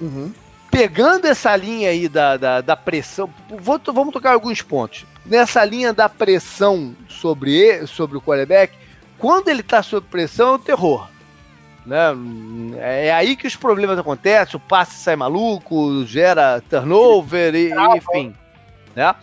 [0.00, 0.32] uhum.
[0.72, 3.32] pegando essa linha aí da, da, da pressão.
[3.48, 5.06] Vou, vamos tocar alguns pontos.
[5.24, 8.76] Nessa linha da pressão sobre, ele, sobre o quarterback,
[9.18, 11.08] quando ele está sob pressão é o terror.
[11.86, 12.12] Né?
[12.78, 18.34] É aí que os problemas acontecem, o passe sai maluco, gera turnover, e, enfim.
[18.96, 19.14] Né?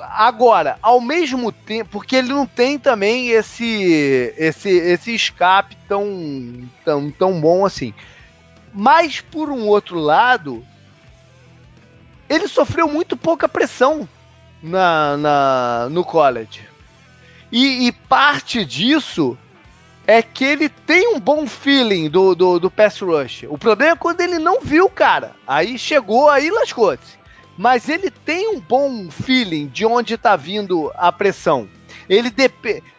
[0.00, 7.10] Agora, ao mesmo tempo, porque ele não tem também esse esse esse escape tão tão,
[7.10, 7.92] tão bom assim.
[8.72, 10.64] Mas por um outro lado,
[12.28, 14.08] ele sofreu muito pouca pressão
[14.62, 16.68] na, na no college.
[17.52, 19.36] E, e, parte disso
[20.06, 23.44] é que ele tem um bom feeling do, do, do pass rush.
[23.48, 25.32] O problema é quando ele não viu, cara.
[25.46, 27.19] Aí chegou, aí lascou-se
[27.60, 31.68] mas ele tem um bom feeling de onde está vindo a pressão.
[32.08, 32.32] Ele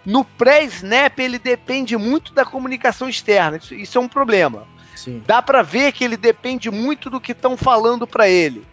[0.05, 3.57] no pré-snap ele depende muito da comunicação externa.
[3.57, 4.67] Isso, isso é um problema.
[4.95, 5.23] Sim.
[5.25, 8.63] Dá para ver que ele depende muito do que estão falando para ele,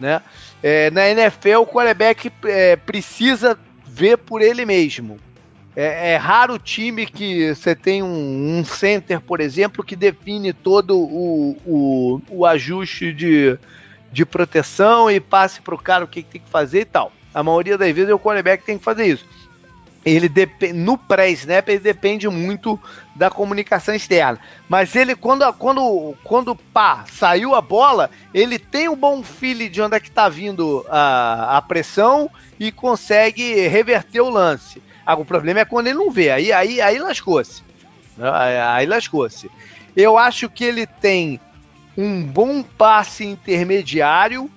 [0.00, 0.22] né?
[0.62, 5.18] É, na NFL o quarterback é, precisa ver por ele mesmo.
[5.76, 10.54] É, é, raro o time que você tem um, um, center, por exemplo, que define
[10.54, 13.58] todo o, o, o ajuste de,
[14.12, 17.10] de proteção e passe para o cara o que, que tem que fazer e tal.
[17.34, 19.26] A maioria das vezes é o quarterback que tem que fazer isso.
[20.04, 22.78] Ele depende no pré-snap ele depende muito
[23.14, 24.38] da comunicação externa.
[24.68, 29.80] Mas ele quando quando quando pá, saiu a bola, ele tem um bom feeling de
[29.80, 34.82] onde é que está vindo a, a pressão e consegue reverter o lance.
[35.06, 36.30] Ah, o problema é quando ele não vê.
[36.30, 37.62] Aí aí aí lascou-se.
[38.74, 39.50] Aí lascou-se.
[39.96, 41.40] Eu acho que ele tem
[41.96, 44.50] um bom passe intermediário.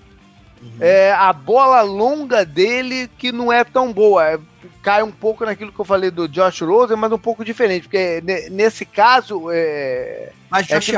[0.61, 0.77] Uhum.
[0.79, 4.25] É, a bola longa dele que não é tão boa.
[4.25, 4.39] É,
[4.81, 8.23] cai um pouco naquilo que eu falei do Josh Rosen, mas um pouco diferente, porque
[8.51, 9.49] nesse caso.
[9.51, 10.95] É, mais é, que,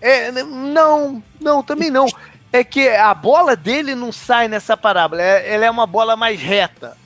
[0.00, 2.06] é Não, não, também não.
[2.50, 5.22] É que a bola dele não sai nessa parábola.
[5.22, 6.96] É, ela é uma bola mais reta.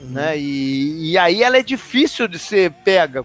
[0.00, 0.10] Uhum.
[0.10, 0.38] Né?
[0.38, 3.24] E, e, aí ela é difícil de ser pega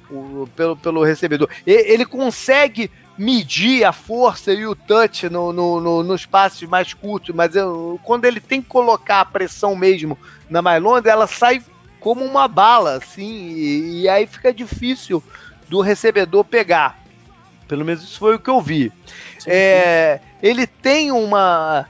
[0.56, 1.50] pelo, pelo recebedor.
[1.66, 2.90] ele consegue
[3.22, 8.00] medir a força e o touch no, no, no, nos passes mais curtos, mas eu,
[8.04, 10.18] quando ele tem que colocar a pressão mesmo
[10.50, 11.62] na mais longa, ela sai
[12.00, 15.24] como uma bala, assim, e, e, aí fica difícil
[15.70, 17.00] do recebedor pegar.
[17.68, 18.92] Pelo menos isso foi o que eu vi.
[19.06, 19.50] Sim, sim.
[19.52, 21.86] É, ele tem uma.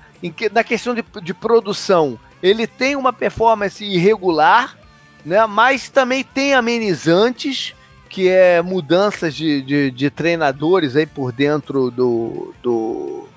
[0.51, 4.77] Na questão de, de produção, ele tem uma performance irregular,
[5.25, 5.45] né?
[5.47, 7.73] Mas também tem amenizantes,
[8.11, 13.27] que é mudanças de, de, de treinadores aí por dentro do, do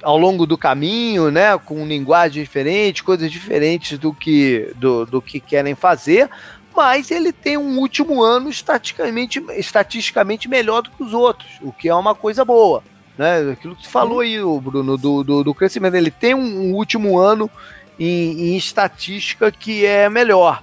[0.00, 5.40] ao longo do caminho, né, com linguagem diferente, coisas diferentes do que do, do que
[5.40, 6.30] querem fazer,
[6.74, 11.88] mas ele tem um último ano estatisticamente, estatisticamente melhor do que os outros, o que
[11.88, 12.84] é uma coisa boa.
[13.18, 13.50] Né?
[13.50, 15.94] Aquilo que você falou aí, Bruno, do, do, do crescimento.
[15.94, 17.50] Ele tem um, último ano
[17.98, 20.62] em, em, estatística que é melhor.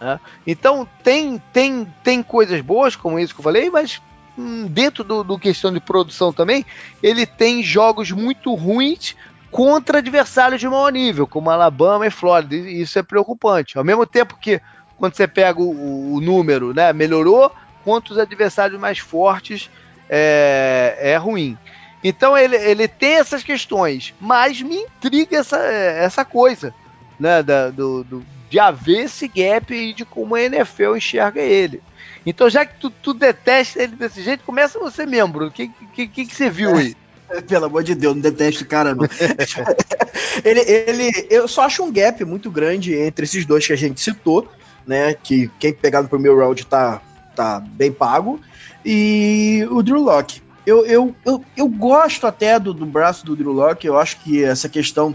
[0.00, 0.20] Né?
[0.46, 4.00] Então tem, tem, tem coisas boas, como isso que eu falei, mas
[4.36, 6.64] hum, dentro do, do questão de produção também,
[7.02, 9.14] ele tem jogos muito ruins
[9.50, 12.54] contra adversários de maior nível, como Alabama e Flórida.
[12.54, 13.78] E isso é preocupante.
[13.78, 14.60] Ao mesmo tempo que
[14.98, 17.52] quando você pega o, o número, né, melhorou,
[17.84, 19.70] contra os adversários mais fortes
[20.08, 21.56] é, é ruim.
[22.02, 26.74] Então ele, ele tem essas questões, mas me intriga essa, essa coisa,
[27.18, 31.82] né, da, do, do, de haver esse gap e de como a NFL enxerga ele.
[32.24, 35.46] Então, já que tu, tu detesta ele desse jeito, começa você membro.
[35.46, 36.94] O que, que, que, que você viu aí?
[37.48, 39.04] Pelo amor de Deus, não detesto o cara, não.
[40.44, 44.00] ele, ele, eu só acho um gap muito grande entre esses dois que a gente
[44.00, 44.48] citou
[44.86, 45.14] né?
[45.14, 47.02] Que quem pegar no primeiro round tá,
[47.34, 48.40] tá bem pago.
[48.84, 50.40] E o Drew Locke.
[50.64, 54.42] Eu, eu, eu, eu gosto até do, do braço do Drew Locke, eu acho que
[54.42, 55.14] essa questão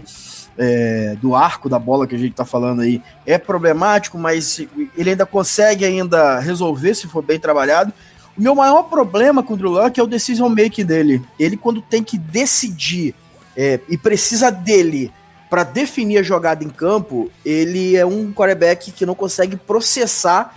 [0.58, 4.60] é, do arco da bola que a gente tá falando aí é problemático, mas
[4.96, 7.92] ele ainda consegue ainda resolver se for bem trabalhado.
[8.36, 11.22] O meu maior problema com o Drew Locke é o decision making dele.
[11.38, 13.14] Ele, quando tem que decidir
[13.56, 15.12] é, e precisa dele
[15.50, 20.56] para definir a jogada em campo, ele é um quarterback que não consegue processar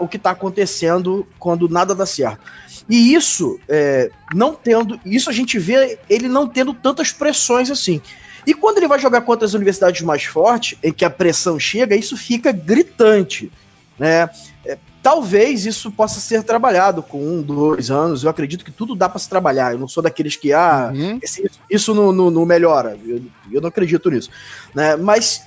[0.00, 2.40] o que está acontecendo quando nada dá certo.
[2.88, 8.00] E isso, é, não tendo, isso a gente vê ele não tendo tantas pressões assim.
[8.48, 11.94] E quando ele vai jogar contra as universidades mais fortes, em que a pressão chega,
[11.94, 13.52] isso fica gritante.
[13.98, 14.30] Né?
[14.64, 18.24] É, talvez isso possa ser trabalhado com um, dois anos.
[18.24, 19.72] Eu acredito que tudo dá para se trabalhar.
[19.72, 21.18] Eu não sou daqueles que, ah, uhum.
[21.22, 22.98] esse, isso não, não, não melhora.
[23.04, 23.20] Eu,
[23.52, 24.30] eu, não acredito nisso.
[24.74, 24.96] Né?
[24.96, 25.42] Mas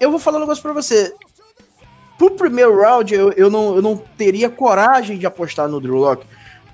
[0.00, 1.12] eu vou falar um negócio para você.
[2.16, 6.24] Pro primeiro round, eu, eu, não, eu não teria coragem de apostar no Drew Locke,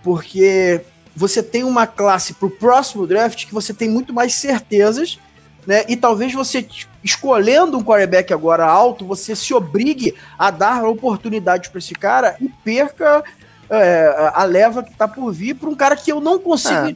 [0.04, 0.80] porque
[1.16, 5.18] você tem uma classe pro próximo draft que você tem muito mais certezas
[5.66, 5.84] né?
[5.88, 6.66] E talvez você
[7.02, 12.48] escolhendo um quarterback agora alto, você se obrigue a dar oportunidade para esse cara e
[12.48, 13.24] perca
[13.70, 16.94] é, a leva que tá por vir para um cara que eu não consigo é.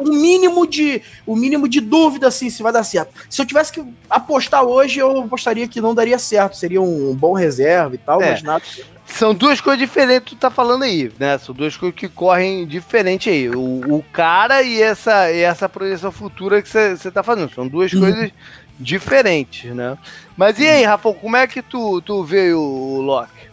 [0.00, 3.12] um mínimo de o um mínimo de dúvida assim se vai dar certo.
[3.28, 7.32] Se eu tivesse que apostar hoje, eu apostaria que não daria certo, seria um bom
[7.32, 8.30] reserva e tal, é.
[8.30, 8.64] mas nada.
[9.06, 11.36] São duas coisas diferentes que tu tá falando aí, né?
[11.38, 13.48] São duas coisas que correm diferente aí.
[13.48, 17.52] O, o cara e essa, e essa projeção futura que você tá fazendo.
[17.52, 18.00] São duas uhum.
[18.00, 18.30] coisas
[18.78, 19.98] diferentes, né?
[20.36, 23.49] Mas e aí, Rafa, como é que tu, tu vê o Loki?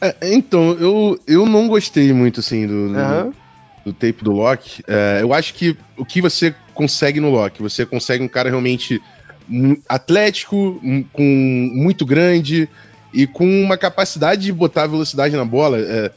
[0.00, 3.30] É, então, eu, eu não gostei muito, assim, do, uhum.
[3.30, 3.34] do,
[3.86, 4.82] do, tape do Loki.
[4.88, 9.00] É, eu acho que o que você consegue no Loki, você consegue um cara realmente
[9.88, 10.80] atlético,
[11.12, 12.68] com muito grande,
[13.12, 15.78] e com uma capacidade de botar velocidade na bola.
[15.78, 16.12] É,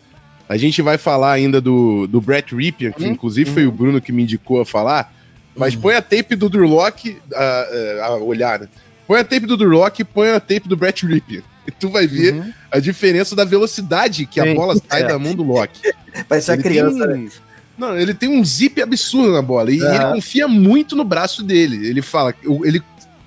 [0.48, 3.12] a gente vai falar ainda do, do Brett Ripien, que uhum.
[3.12, 3.54] inclusive uhum.
[3.54, 5.14] foi o Bruno que me indicou a falar.
[5.56, 5.82] Mas uhum.
[5.82, 8.68] põe a tape do Durlock a, a, olhar, né?
[9.08, 11.44] Põe a tape do Durlock e põe a tape do Brett Ripien.
[11.68, 12.54] E tu vai ver uhum.
[12.72, 14.50] a diferença da velocidade que Sim.
[14.50, 15.08] a bola sai é.
[15.08, 15.82] da mão do Loki.
[16.28, 17.08] Parece a criança.
[17.08, 17.24] Tem...
[17.24, 17.30] Né?
[17.78, 19.72] Não, ele tem um zip absurdo na bola.
[19.72, 21.88] E ele confia muito no braço dele.
[21.88, 22.34] Ele fala,
[22.64, 22.82] ele,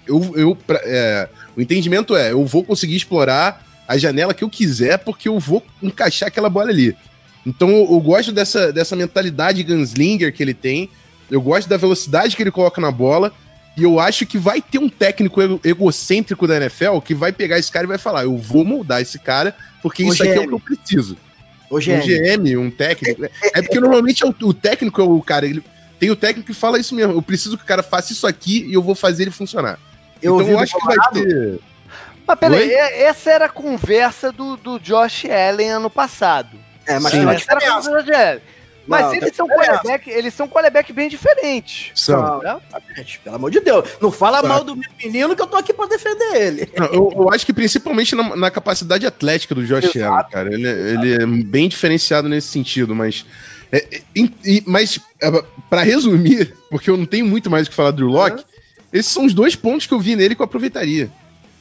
[0.07, 4.99] eu, eu, é, o entendimento é: eu vou conseguir explorar a janela que eu quiser,
[4.99, 6.97] porque eu vou encaixar aquela bola ali.
[7.45, 10.91] Então eu, eu gosto dessa, dessa mentalidade gunslinger que ele tem.
[11.31, 13.33] Eu gosto da velocidade que ele coloca na bola.
[13.77, 17.71] E eu acho que vai ter um técnico egocêntrico da NFL que vai pegar esse
[17.71, 20.31] cara e vai falar: eu vou moldar esse cara, porque o isso GM.
[20.31, 21.17] aqui é o que eu preciso.
[21.71, 21.93] O GM.
[21.93, 23.25] Um GM, um técnico.
[23.25, 25.45] É porque normalmente é o, o técnico é o cara.
[25.45, 25.63] Ele,
[25.99, 27.13] tem o técnico que fala isso mesmo.
[27.13, 29.79] Eu preciso que o cara faça isso aqui e eu vou fazer ele funcionar.
[30.23, 31.61] Eu então eu acho que vai ter.
[32.27, 36.59] Mas peraí, essa era a conversa do, do Josh Allen ano passado.
[36.87, 37.19] É, mas Sim.
[37.19, 38.41] tem uma diferença.
[38.87, 41.91] Mas não, eles, são quarterback, eles são quarterback bem diferentes.
[41.95, 42.41] São.
[42.43, 42.61] Não,
[43.23, 43.89] pelo amor de Deus.
[44.01, 46.73] Não fala mal do meu menino que eu tô aqui pra defender ele.
[46.77, 49.97] Não, eu, eu, acho que principalmente na, na, capacidade atlética do Josh.
[49.97, 50.53] Allen, cara.
[50.53, 53.27] Ele, ele, é bem diferenciado nesse sentido, mas.
[53.73, 57.91] É, é, mas, é, para resumir, porque eu não tenho muito mais o que falar
[57.91, 58.45] do Drew Locke, uhum.
[58.93, 61.11] esses são os dois pontos que eu vi nele que eu aproveitaria.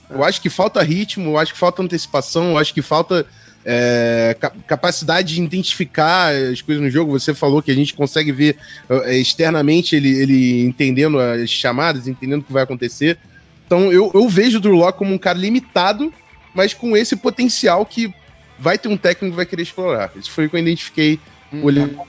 [0.10, 3.26] Eu acho que falta ritmo, eu acho que falta antecipação, eu acho que falta
[3.66, 4.38] é,
[4.68, 7.20] capacidade de identificar as coisas no jogo.
[7.20, 8.58] Você falou que a gente consegue ver
[8.88, 13.18] é, externamente ele, ele entendendo as chamadas, entendendo o que vai acontecer.
[13.66, 16.14] Então eu, eu vejo o Drew Locke como um cara limitado,
[16.54, 18.14] mas com esse potencial que
[18.60, 20.12] vai ter um técnico que vai querer explorar.
[20.16, 21.20] Isso foi o que eu identifiquei
[21.52, 21.64] hum.
[21.64, 22.00] olhando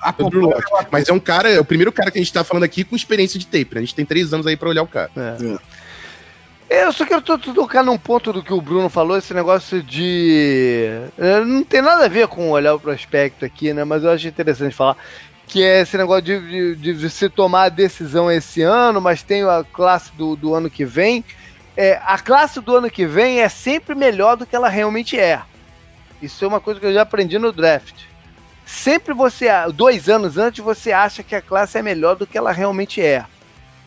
[0.00, 0.64] a Drew Locke.
[0.90, 2.96] Mas é um cara, é o primeiro cara que a gente tá falando aqui com
[2.96, 3.74] experiência de tape.
[3.74, 3.78] Né?
[3.78, 5.10] A gente tem três anos aí para olhar o cara.
[5.14, 5.44] É.
[5.44, 5.58] é.
[6.70, 10.88] Eu só quero tocar num ponto do que o Bruno falou, esse negócio de.
[11.18, 13.82] É, não tem nada a ver com olhar o prospecto aqui, né?
[13.82, 14.96] Mas eu acho interessante falar.
[15.48, 19.42] Que é esse negócio de, de, de se tomar a decisão esse ano, mas tem
[19.42, 21.24] a classe do, do ano que vem.
[21.76, 25.42] É, a classe do ano que vem é sempre melhor do que ela realmente é.
[26.22, 28.04] Isso é uma coisa que eu já aprendi no draft.
[28.64, 32.52] Sempre você, dois anos antes, você acha que a classe é melhor do que ela
[32.52, 33.24] realmente é.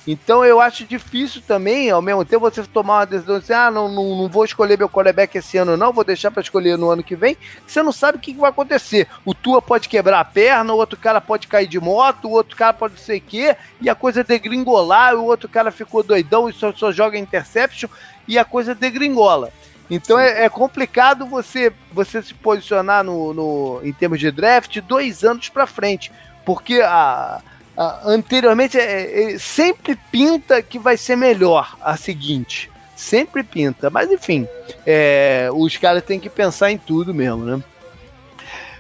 [0.06, 3.88] Então eu acho difícil também, ao mesmo tempo, você tomar uma decisão assim, ah, não,
[3.88, 7.04] não, não vou escolher meu quarterback esse ano não, vou deixar para escolher no ano
[7.04, 9.08] que vem, você não sabe o que, vai acontecer.
[9.24, 12.58] O Tua pode quebrar a perna, o outro cara pode cair de moto, o outro
[12.58, 16.74] cara pode ser quê, e a coisa degringolar, o outro cara ficou doidão e só,
[16.74, 17.90] só joga interception,
[18.28, 19.52] e a coisa degringola.
[19.90, 25.24] Então é, é, complicado você, você se posicionar no, no, em termos de draft dois
[25.24, 26.12] anos para frente,
[26.46, 27.42] porque a,
[27.76, 33.90] a anteriormente é, é, sempre pinta que vai ser melhor a seguinte, sempre pinta.
[33.90, 34.48] Mas enfim,
[34.86, 37.64] é, os caras têm que pensar em tudo mesmo, né?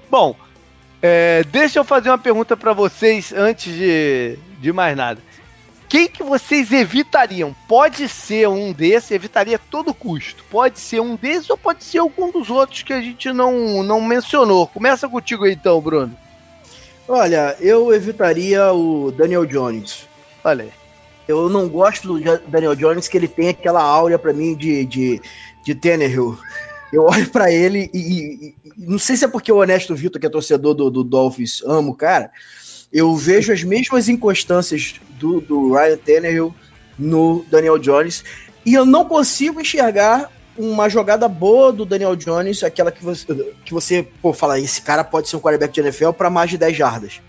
[0.09, 0.35] Bom,
[1.01, 5.21] é, deixa eu fazer uma pergunta para vocês antes de, de mais nada.
[5.89, 7.55] Quem que vocês evitariam?
[7.67, 10.43] Pode ser um desses, evitaria todo custo.
[10.49, 14.01] Pode ser um desses ou pode ser algum dos outros que a gente não, não
[14.01, 14.65] mencionou.
[14.65, 16.17] Começa contigo aí, então, Bruno.
[17.07, 20.07] Olha, eu evitaria o Daniel Jones.
[20.43, 20.67] Olha.
[21.25, 25.21] Eu não gosto do Daniel Jones, que ele tem aquela áurea para mim de, de,
[25.63, 26.37] de Tannehill.
[26.91, 30.19] Eu olho para ele e, e, e, não sei se é porque o Honesto Vitor,
[30.19, 32.29] que é torcedor do, do Dolphins, amo, cara
[32.93, 36.55] eu vejo as mesmas inconstâncias do, do Ryan Tannehill
[36.97, 38.23] no Daniel Jones
[38.63, 43.25] e eu não consigo enxergar uma jogada boa do Daniel Jones, aquela que você,
[43.65, 46.57] que você pô, fala, esse cara pode ser um quarterback de NFL para mais de
[46.57, 47.21] 10 jardas.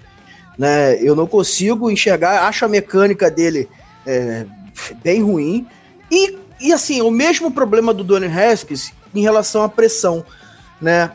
[0.59, 1.03] Né?
[1.03, 3.68] Eu não consigo enxergar, acho a mecânica dele
[4.07, 4.45] é,
[5.03, 5.66] bem ruim.
[6.11, 10.25] E, e assim, o mesmo problema do Donny Haskins em relação à pressão.
[10.81, 11.11] Né?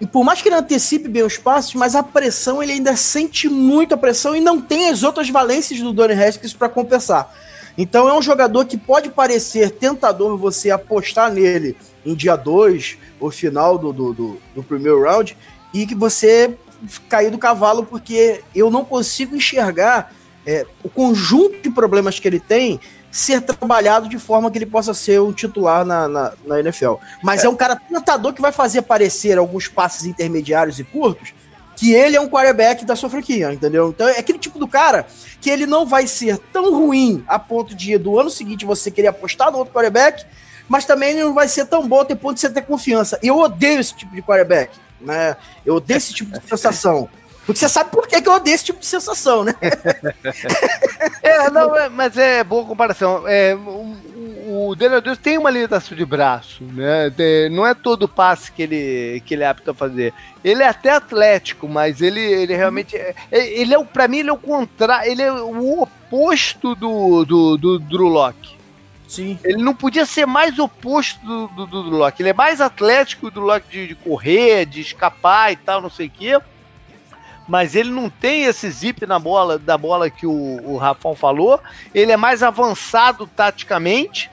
[0.00, 3.48] E por mais que ele antecipe bem os passos, mas a pressão ele ainda sente
[3.48, 7.30] muito a pressão e não tem as outras valências do Donny Haskins para compensar.
[7.80, 11.74] Então é um jogador que pode parecer tentador você apostar nele
[12.04, 15.34] em dia 2 ou final do, do, do, do primeiro round
[15.72, 16.58] e que você
[17.08, 20.12] cair do cavalo porque eu não consigo enxergar
[20.46, 22.78] é, o conjunto de problemas que ele tem
[23.10, 26.96] ser trabalhado de forma que ele possa ser um titular na, na, na NFL.
[27.22, 27.46] Mas é.
[27.46, 27.48] é.
[27.48, 31.32] um cara tentador que vai fazer aparecer alguns passes intermediários e curtos
[31.80, 33.88] que ele é um quarterback da sua franquia, entendeu?
[33.88, 35.06] Então é aquele tipo do cara
[35.40, 39.06] que ele não vai ser tão ruim a ponto de do ano seguinte você querer
[39.08, 40.26] apostar no outro quarterback,
[40.68, 43.18] mas também ele não vai ser tão bom até ponto de você ter confiança.
[43.22, 45.38] Eu odeio esse tipo de quarterback, né?
[45.64, 47.08] Eu odeio esse tipo de sensação.
[47.46, 49.54] Porque você sabe por que, que eu odeio esse tipo de sensação, né?
[51.22, 53.26] é, não, é, mas é boa comparação.
[53.26, 53.56] É,
[54.70, 57.12] o Daniel Jones tem uma limitação de braço, né?
[57.50, 60.14] não é todo passe que ele, que ele é apto a fazer.
[60.44, 62.96] Ele é até atlético, mas ele, ele realmente.
[62.96, 65.10] É, é ele é, pra mim, ele é o contrário.
[65.10, 68.56] Ele é o oposto do, do, do Drew Locke.
[69.08, 69.36] Sim.
[69.42, 72.22] Ele não podia ser mais oposto do, do, do, do Locke.
[72.22, 76.06] Ele é mais atlético do Locke de, de correr, de escapar e tal, não sei
[76.06, 76.38] o quê
[77.50, 81.60] mas ele não tem esse zip na bola da bola que o, o Rafão falou.
[81.92, 84.30] Ele é mais avançado taticamente,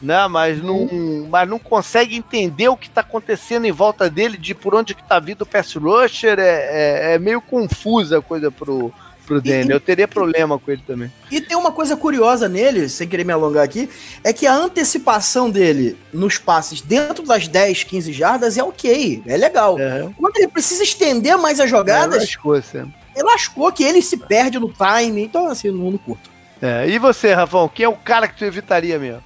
[0.00, 0.26] né?
[0.28, 1.26] Mas não, uhum.
[1.30, 5.02] mas não consegue entender o que está acontecendo em volta dele, de por onde que
[5.02, 6.38] tá vindo o pass rusher.
[6.38, 8.92] É, é, é meio confusa a coisa pro,
[9.28, 9.70] pro Danny.
[9.70, 11.12] Eu teria problema com ele também.
[11.30, 13.88] E tem uma coisa curiosa nele, sem querer me alongar aqui,
[14.24, 19.36] é que a antecipação dele nos passes dentro das 10, 15 jardas é ok, é
[19.36, 19.78] legal.
[19.78, 20.08] É.
[20.16, 22.16] Quando ele precisa estender mais as jogadas.
[22.16, 22.56] É, lascou,
[23.14, 26.30] Ele lascou que ele se perde no time, então assim, no mundo curto.
[26.60, 29.22] É, e você, Rafão, quem é o cara que tu evitaria mesmo?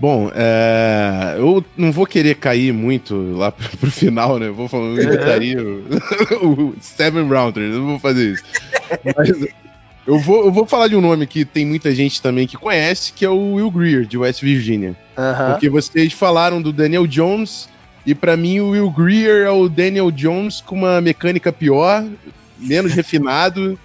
[0.00, 4.48] Bom, é, eu não vou querer cair muito lá pro, final, né?
[4.48, 5.58] vou falar, eu evitaria
[6.40, 8.44] o, Seven Rounder, não vou fazer isso.
[9.16, 9.30] Mas
[10.06, 13.12] eu vou, eu vou falar de um nome que tem muita gente também que conhece,
[13.12, 14.96] que é o Will Greer, de West Virginia.
[15.16, 15.50] Uh -huh.
[15.50, 17.68] Porque vocês falaram do Daniel Jones,
[18.06, 22.06] e para mim o Will Greer é o Daniel Jones com uma mecânica pior,
[22.58, 23.78] menos refinado.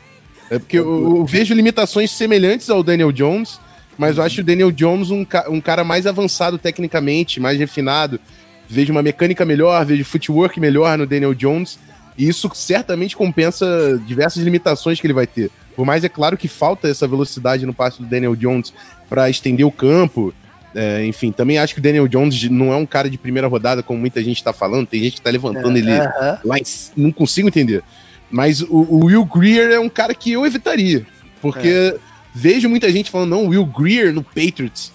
[0.49, 3.59] É porque eu, eu vejo limitações semelhantes ao Daniel Jones,
[3.97, 8.19] mas eu acho o Daniel Jones um, um cara mais avançado tecnicamente, mais refinado.
[8.67, 11.77] Vejo uma mecânica melhor, vejo footwork melhor no Daniel Jones.
[12.17, 15.51] E isso certamente compensa diversas limitações que ele vai ter.
[15.75, 18.73] Por mais é claro que falta essa velocidade no passe do Daniel Jones
[19.09, 20.33] para estender o campo.
[20.75, 23.83] É, enfim, também acho que o Daniel Jones não é um cara de primeira rodada,
[23.83, 24.87] como muita gente está falando.
[24.87, 26.39] Tem gente que está levantando é, ele uh -huh.
[26.43, 26.63] lá em,
[26.95, 27.83] Não consigo entender.
[28.29, 31.05] Mas o, o, Will Greer é um cara que eu evitaria.
[31.41, 31.95] Porque é.
[32.33, 34.91] Vejo muita gente falando, não, Will Greer no Patriots.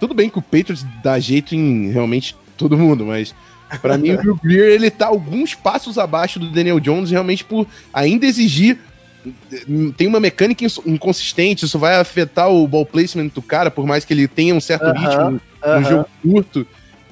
[0.00, 3.34] Tudo bem que o Patriots dá jeito em realmente todo mundo, mas
[3.82, 7.66] para mim o Will Greer ele tá alguns passos abaixo do Daniel Jones, realmente por
[7.92, 8.78] ainda exigir
[9.96, 14.14] tem uma mecânica inconsistente, isso vai afetar o ball placement do cara, por mais que
[14.14, 15.88] ele tenha um certo uh -huh, ritmo no uh -huh.
[15.88, 16.66] jogo curto.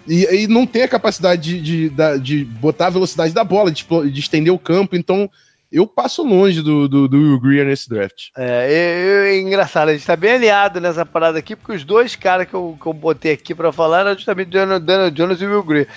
[0.09, 3.85] E, e, não tem a capacidade de, de, de, botar a velocidade da bola, de,
[4.11, 5.29] de estender o campo, então
[5.71, 8.29] eu passo longe do, do, do Will Greer nesse draft.
[8.37, 12.14] É, é, é, engraçado, a gente tá bem alinhado nessa parada aqui, porque os dois
[12.14, 15.47] caras que eu, que eu botei aqui para falar eram justamente Daniel, Daniel Jones e
[15.47, 15.89] o Will Greer.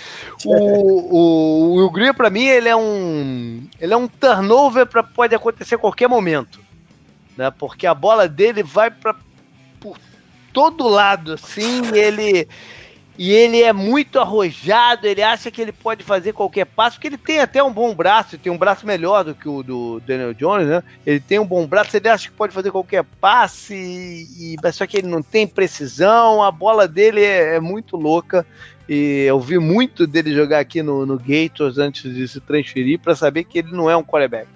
[0.44, 3.68] O, o, o Will Greer, pra mim, ele é um.
[3.80, 6.60] Ele é um turnover para pode acontecer a qualquer momento.
[7.38, 7.52] Né?
[7.52, 9.16] Porque a bola dele vai para
[9.80, 9.98] por
[10.52, 12.48] todo lado, assim, ele
[13.20, 17.18] e ele é muito arrojado, ele acha que ele pode fazer qualquer passo, porque ele
[17.18, 20.70] tem até um bom braço, tem um braço melhor do que o do Daniel Jones,
[20.70, 20.82] né?
[21.06, 24.88] Ele tem um bom braço, ele acha que pode fazer qualquer passe, e, e só
[24.88, 28.46] que ele não tem precisão, a bola dele é, é muito louca.
[28.88, 33.18] E eu vi muito dele jogar aqui no, no Gators antes de se transferir para
[33.18, 34.48] saber que ele não é um quarterback.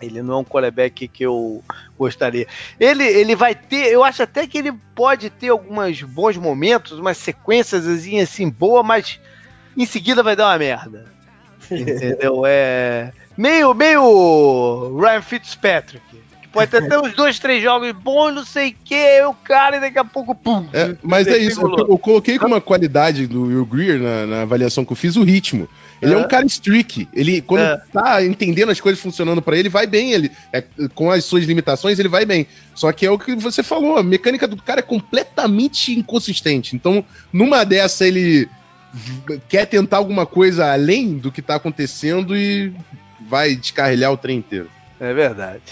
[0.00, 1.62] Ele não é um quarterback que eu
[1.98, 2.46] gostaria.
[2.78, 7.16] Ele, ele vai ter, eu acho até que ele pode ter alguns bons momentos, umas
[7.18, 9.20] sequências assim boa, mas
[9.76, 11.06] em seguida vai dar uma merda.
[11.70, 12.42] Entendeu?
[12.46, 16.27] É meio meio Ryan Fitzpatrick.
[16.58, 19.80] Pode ter até uns dois, três jogos bons, não sei o que, o cara e
[19.80, 20.66] daqui a pouco, pum.
[20.72, 24.42] É, mas é isso, eu, eu, coloquei como uma qualidade do Will Greer na, na
[24.42, 25.68] avaliação que eu fiz o ritmo.
[26.00, 27.08] Ele é, é um cara streak.
[27.12, 27.82] Ele, quando é.
[27.92, 30.12] tá entendendo as coisas funcionando para ele, vai bem.
[30.12, 30.62] Ele, é,
[30.94, 32.46] com as suas limitações, ele vai bem.
[32.74, 36.76] Só que é o que você falou, a mecânica do cara é completamente inconsistente.
[36.76, 38.48] Então, numa dessa, ele
[39.48, 42.72] quer tentar alguma coisa além do que tá acontecendo e
[43.28, 44.70] vai descarrilhar o trem inteiro.
[45.00, 45.62] É verdade.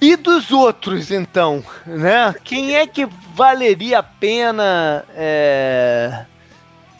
[0.00, 2.34] E dos outros, então, né?
[2.42, 6.24] Quem é que valeria a pena é,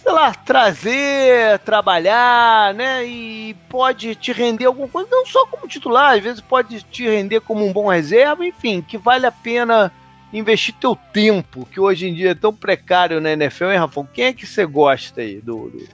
[0.03, 3.07] sei lá, trazer, trabalhar, né?
[3.07, 7.41] E pode te render alguma coisa, não só como titular, às vezes pode te render
[7.41, 9.93] como um bom reserva, enfim, que vale a pena
[10.33, 14.09] investir teu tempo, que hoje em dia é tão precário na NFL, hein, Rafa?
[14.13, 15.71] Quem é que você gosta aí do...
[15.71, 15.89] do...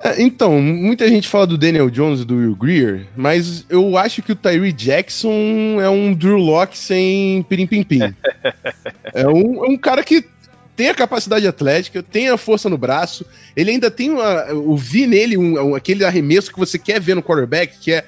[0.00, 4.22] É, então, muita gente fala do Daniel Jones e do Will Greer, mas eu acho
[4.22, 8.00] que o Tyree Jackson é um Drew Locke sem pirim-pim-pim.
[9.14, 10.24] é, um, é um cara que
[10.76, 13.24] tem a capacidade atlética, tem a força no braço,
[13.56, 17.14] ele ainda tem uma, o vi nele um, um, aquele arremesso que você quer ver
[17.16, 18.04] no quarterback, que é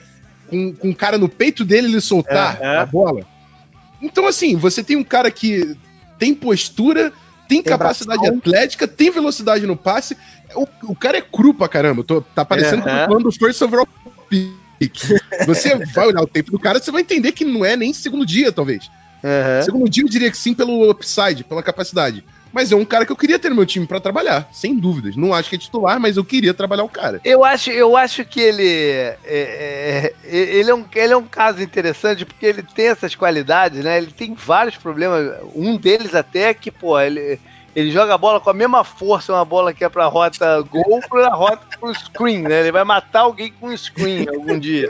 [0.49, 3.26] com, com o cara no peito dele ele soltar a bola.
[4.01, 5.76] Então, assim, você tem um cara que
[6.18, 7.12] tem postura,
[7.49, 8.39] tem, tem capacidade bração.
[8.39, 10.17] atlética, tem velocidade no passe.
[10.55, 12.05] O, o cara é cru pra caramba.
[12.05, 13.89] Tô, tá parecendo é, quando do First Overall
[14.29, 14.97] Pick.
[15.47, 18.25] Você vai olhar o tempo do cara, você vai entender que não é nem segundo
[18.25, 18.91] dia, talvez.
[19.23, 19.63] Uhum.
[19.65, 22.25] Segundo dia eu diria que sim pelo upside, pela capacidade.
[22.53, 25.17] Mas é um cara que eu queria ter no meu time para trabalhar, sem dúvidas.
[25.17, 27.21] Não acho que é titular, mas eu queria trabalhar o cara.
[27.25, 31.27] Eu acho, eu acho que ele é, é, é ele, é um, ele é um
[31.27, 33.99] caso interessante porque ele tem essas qualidades, né?
[33.99, 35.37] Ele tem vários problemas.
[35.55, 37.39] Um deles até é que, pô, ele
[37.74, 41.01] ele joga a bola com a mesma força, uma bola que é pra rota gol,
[41.09, 42.61] pra rota pro screen, né?
[42.61, 44.89] Ele vai matar alguém com screen algum dia.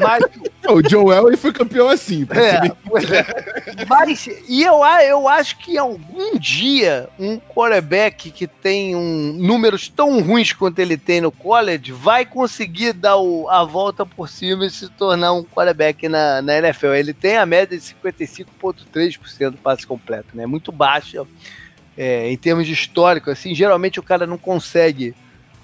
[0.00, 0.22] Mas...
[0.68, 2.26] O Joel ele foi campeão assim.
[2.30, 3.84] É, é.
[3.88, 10.20] Mas, e eu, eu acho que algum dia um quarterback que tem um, números tão
[10.20, 14.70] ruins quanto ele tem no college vai conseguir dar o, a volta por cima e
[14.70, 16.94] se tornar um quarterback na, na NFL.
[16.94, 20.46] Ele tem a média de 55,3% do passe completo, né?
[20.46, 21.24] Muito baixa
[21.96, 25.14] é, em termos de histórico, assim, geralmente o cara não consegue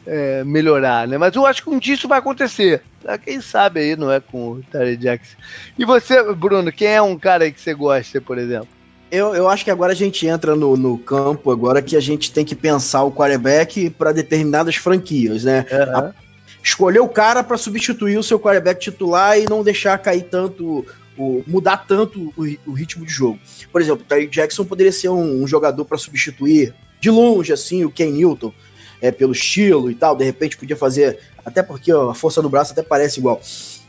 [0.07, 1.19] é, melhorar, né?
[1.19, 2.83] Mas eu acho que um dia isso vai acontecer.
[3.07, 5.37] Ah, quem sabe aí, não é com o Terry Jackson.
[5.79, 8.69] E você, Bruno, quem é um cara que você gosta, por exemplo?
[9.11, 12.33] Eu, eu acho que agora a gente entra no, no campo agora que a gente
[12.33, 15.67] tem que pensar o quarterback para determinadas franquias, né?
[15.71, 15.97] Uhum.
[15.99, 16.15] A,
[16.63, 20.87] escolher o cara para substituir o seu quarterback titular e não deixar cair tanto
[21.17, 23.39] o, mudar tanto o, o, ritmo de jogo.
[23.71, 27.85] Por exemplo, o Tyreek Jackson poderia ser um, um jogador para substituir de longe, assim,
[27.85, 28.53] o Ken Newton,
[29.01, 30.17] é, pelo estilo e tal.
[30.17, 33.41] De repente podia fazer, até porque ó, a força no braço até parece igual.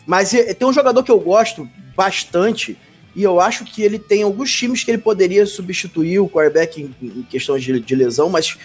[0.06, 2.78] Mas é, tem um jogador que eu gosto bastante,
[3.16, 6.95] e eu acho que ele tem alguns times que ele poderia substituir o quarterback em,
[7.02, 8.58] em questão de, de, lesão, mas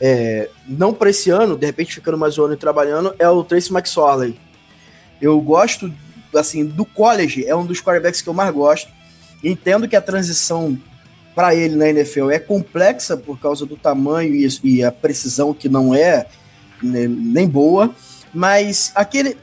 [0.00, 3.42] é, não para esse ano, de repente ficando mais um ano e trabalhando, é o
[3.42, 4.38] Tracy McSorley.
[5.20, 5.92] Eu gosto,
[6.36, 8.90] assim, do college, é um dos quarterbacks que eu mais gosto.
[9.42, 10.78] Entendo que a transição
[11.34, 15.68] para ele na NFL é complexa por causa do tamanho e, e a precisão que
[15.68, 16.26] não é
[16.82, 17.94] né, nem boa,
[18.32, 19.36] mas aquele.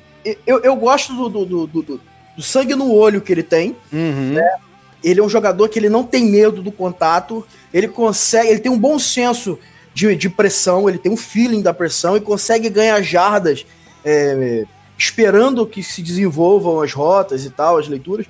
[0.45, 2.01] Eu, eu gosto do, do, do, do,
[2.37, 3.75] do sangue no olho que ele tem.
[3.91, 4.33] Uhum.
[4.33, 4.55] Né?
[5.03, 8.71] Ele é um jogador que ele não tem medo do contato, ele consegue, ele tem
[8.71, 9.59] um bom senso
[9.93, 13.65] de, de pressão, ele tem um feeling da pressão e consegue ganhar jardas
[14.03, 14.63] é,
[15.03, 18.25] esperando que se desenvolvam as rotas e tal, as leituras.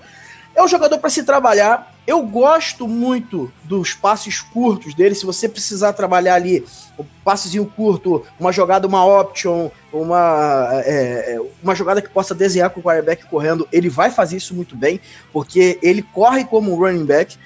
[0.56, 1.92] É um jogador para se trabalhar.
[2.06, 5.16] Eu gosto muito dos passes curtos dele.
[5.16, 6.64] Se você precisar trabalhar ali,
[6.98, 12.70] um passezinho curto, uma jogada, uma option, uma, é, é, uma jogada que possa desenhar
[12.70, 15.00] com o quarterback correndo, ele vai fazer isso muito bem,
[15.32, 17.38] porque ele corre como um running back.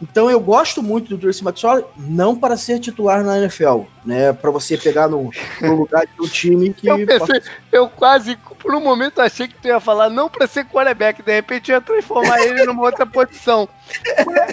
[0.00, 4.32] Então eu gosto muito do Tracy McSorley, não para ser titular na NFL, né?
[4.32, 5.30] Para você pegar no,
[5.60, 6.88] no, lugar de um time que.
[6.88, 10.64] Eu, pensei, eu quase, por um momento, achei que tu ia falar não para ser
[10.64, 13.68] quarterback, de repente ia transformar ele numa outra posição.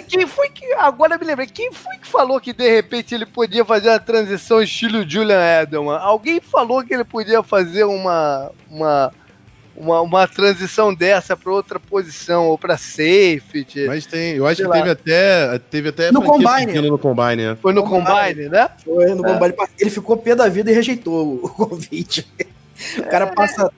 [0.06, 0.70] Quem foi que.
[0.74, 4.60] Agora me lembrei, quem foi que falou que de repente ele podia fazer a transição
[4.60, 5.96] estilo Julian Edelman?
[5.96, 8.52] Alguém falou que ele podia fazer uma.
[8.70, 9.12] uma
[9.74, 13.86] uma, uma transição dessa para outra posição ou para safety.
[13.86, 16.90] Mas tem, eu acho que teve até, teve até no combine.
[16.90, 17.56] no combine, né?
[17.56, 18.68] Foi no combine, né?
[18.84, 19.32] Foi no é.
[19.32, 19.54] combine.
[19.78, 22.30] Ele ficou pé da vida e rejeitou o convite.
[22.98, 23.34] O cara é.
[23.34, 23.72] passa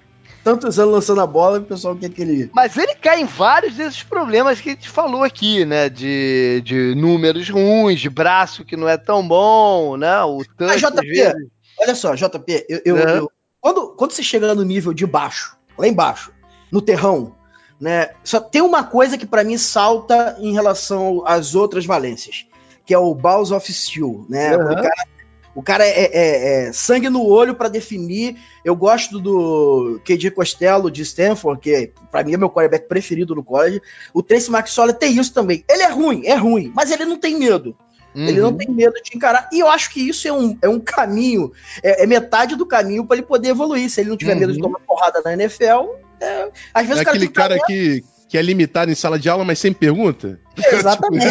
[0.45, 2.51] tantos anos lançando a bola que o pessoal quer que ele.
[2.55, 5.89] Mas ele cai em vários desses problemas que a gente falou aqui, né?
[5.89, 10.23] De, de números ruins, de braço que não é tão bom, né?
[10.23, 10.79] O touch.
[10.79, 11.33] JP,
[11.81, 15.89] olha só, JP, eu, eu, eu, quando, quando você chega no nível de baixo, lá
[15.89, 16.31] embaixo,
[16.71, 17.35] no terrão,
[17.81, 18.11] né?
[18.23, 22.47] Só tem uma coisa que para mim salta em relação às outras valências,
[22.85, 24.55] que é o Balls of Steel, né?
[24.57, 24.73] Uhum.
[24.73, 25.09] O cara,
[25.55, 28.37] o cara é, é, é, sangue no olho para definir.
[28.65, 33.45] Eu gosto do KJ Costello de Stanford, que para mim é meu quarterback preferido no
[33.45, 33.81] college.
[34.13, 35.65] O Tracy McSorley tem isso também.
[35.69, 37.77] Ele é ruim, é ruim, mas ele não tem medo.
[38.15, 38.29] Uhum.
[38.29, 38.57] Ele não uhum.
[38.57, 39.49] tem medo de encarar.
[39.53, 41.53] E eu acho que isso é um, é um caminho,
[41.83, 43.91] é, é metade do caminho para ele poder evoluir.
[43.91, 44.41] Se ele não tiver uhum.
[44.41, 44.65] medo de uhum.
[44.65, 48.90] tomar porrada na NFL, é, às vezes é aquele cara, cara que, que é limitado
[48.90, 50.40] em sala de aula, mas sem pergunta?
[50.59, 51.24] Exatamente.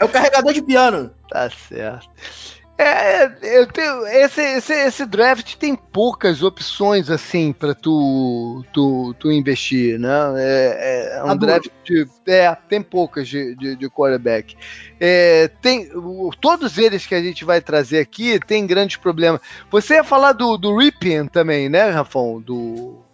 [0.00, 1.10] é o carregador de piano.
[1.28, 2.08] Tá certo.
[2.78, 9.30] É, eu tenho, esse, esse, esse draft tem poucas opções assim para tu, tu, tu
[9.30, 10.08] investir, né?
[10.38, 14.56] É, é um draft de, é, tem poucas de, de, de quarterback.
[14.98, 15.90] É, tem
[16.40, 19.42] todos eles que a gente vai trazer aqui tem grandes problemas.
[19.70, 22.40] Você ia falar do, do Ripien também, né, Rafão?
[22.40, 23.06] Do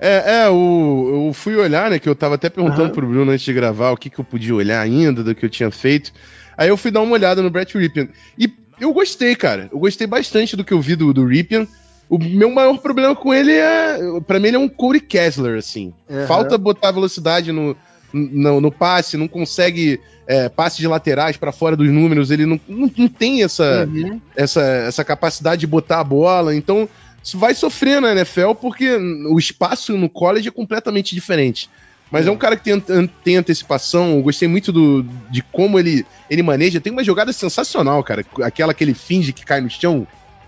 [0.00, 1.98] é, é o, eu fui olhar, né?
[1.98, 2.90] Que eu tava até perguntando uhum.
[2.90, 5.50] pro Bruno antes de gravar o que, que eu podia olhar ainda do que eu
[5.50, 6.12] tinha feito.
[6.56, 8.08] Aí eu fui dar uma olhada no Brett Ripien.
[8.38, 9.68] E eu gostei, cara.
[9.72, 11.68] Eu gostei bastante do que eu vi do, do Ripien.
[12.08, 13.98] O meu maior problema com ele é.
[14.26, 15.92] Pra mim, ele é um Corey Kessler, assim.
[16.08, 16.26] Uhum.
[16.26, 17.76] Falta botar velocidade no,
[18.12, 22.60] no, no passe, não consegue é, passe de laterais para fora dos números, ele não,
[22.68, 24.20] não, não tem essa, uhum.
[24.36, 26.54] essa, essa capacidade de botar a bola.
[26.54, 26.88] Então,
[27.34, 31.68] vai sofrer na NFL porque o espaço no college é completamente diferente.
[32.10, 32.80] Mas é, é um cara que tem,
[33.22, 34.16] tem antecipação.
[34.16, 36.80] Eu gostei muito do, de como ele, ele maneja.
[36.80, 38.24] Tem uma jogada sensacional, cara.
[38.42, 40.06] Aquela que ele finge que cai no chão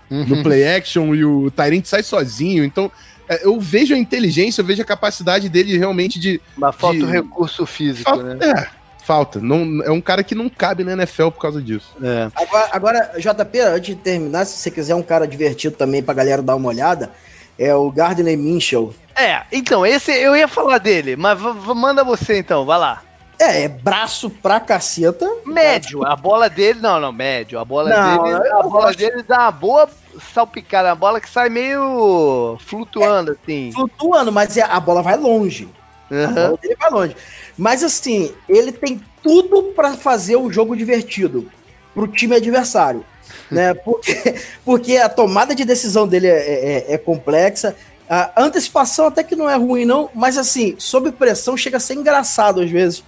[0.09, 0.25] uhum.
[0.25, 2.63] no play action e o Tyrant sai sozinho.
[2.63, 2.91] Então,
[3.29, 6.41] é, eu vejo a inteligência, eu vejo a capacidade dele realmente de.
[6.57, 7.03] Mas falta de...
[7.03, 8.39] o recurso físico, falta, né?
[8.45, 9.39] É, falta.
[9.39, 11.95] Não, é um cara que não cabe na NFL por causa disso.
[12.01, 12.29] É.
[12.35, 16.41] Agora, agora, JP, antes de terminar, se você quiser um cara divertido também pra galera
[16.41, 17.11] dar uma olhada,
[17.57, 18.93] é o Gardner Minshew.
[19.15, 23.01] É, então, esse eu ia falar dele, mas manda você então, vai lá.
[23.41, 25.27] É, é braço pra caceta.
[25.45, 27.57] Médio, a bola dele, não, não, médio.
[27.57, 28.97] A bola não, dele, a bola gosto.
[28.99, 29.89] dele dá uma boa
[30.33, 33.71] salpicada, uma bola que sai meio flutuando, é, assim.
[33.71, 35.67] Flutuando, mas é, a bola vai longe.
[36.11, 36.57] Uhum.
[36.57, 37.15] Dele vai longe.
[37.57, 41.49] Mas assim, ele tem tudo para fazer o jogo divertido
[41.93, 43.05] pro time adversário.
[43.49, 43.73] né?
[43.73, 47.75] Porque, porque a tomada de decisão dele é, é, é complexa.
[48.09, 51.93] A antecipação até que não é ruim, não, mas assim, sob pressão chega a ser
[51.93, 53.03] engraçado às vezes.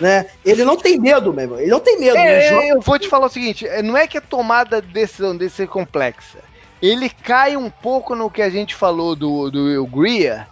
[0.00, 0.26] Né?
[0.44, 2.16] Ele não tem medo mesmo, ele não tem medo.
[2.16, 2.66] É, joga...
[2.66, 5.50] Eu vou te falar o seguinte: é, não é que a tomada de decisão dele
[5.50, 6.38] ser complexa.
[6.80, 10.46] Ele cai um pouco no que a gente falou do, do Will Greer,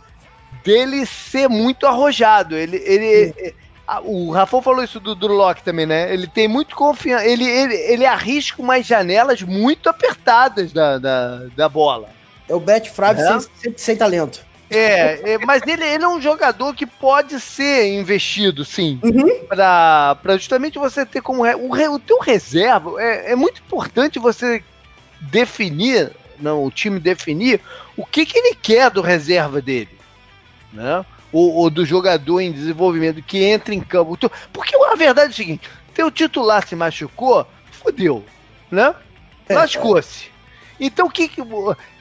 [0.67, 2.57] dele ser muito arrojado.
[2.57, 3.55] Ele, ele,
[4.03, 6.13] o Rafa falou isso do Drew Locke também, né?
[6.13, 7.25] Ele tem muito confiança.
[7.25, 12.09] Ele, ele, ele arrisca umas janelas muito apertadas da, da, da bola.
[12.49, 13.41] É o Bet Frave é?
[13.41, 14.45] sem, sem, talento.
[14.69, 18.99] É, é, mas ele, ele é um jogador que pode ser investido, sim.
[19.05, 19.47] Uhum.
[19.47, 21.45] Pra, pra justamente você ter como.
[21.45, 23.01] O, o teu reserva.
[23.01, 24.63] É, é muito importante você
[25.21, 26.11] definir,
[26.41, 27.61] não, o time definir
[27.97, 29.96] o que, que ele quer do reserva dele.
[30.73, 31.05] Né?
[31.33, 34.17] Ou, ou do jogador em desenvolvimento que entra em campo.
[34.53, 38.25] Porque a verdade é o seguinte: teu titular se machucou, fodeu.
[38.71, 38.95] Né?
[39.49, 40.31] É, Lascou-se.
[40.79, 41.41] Então o que, que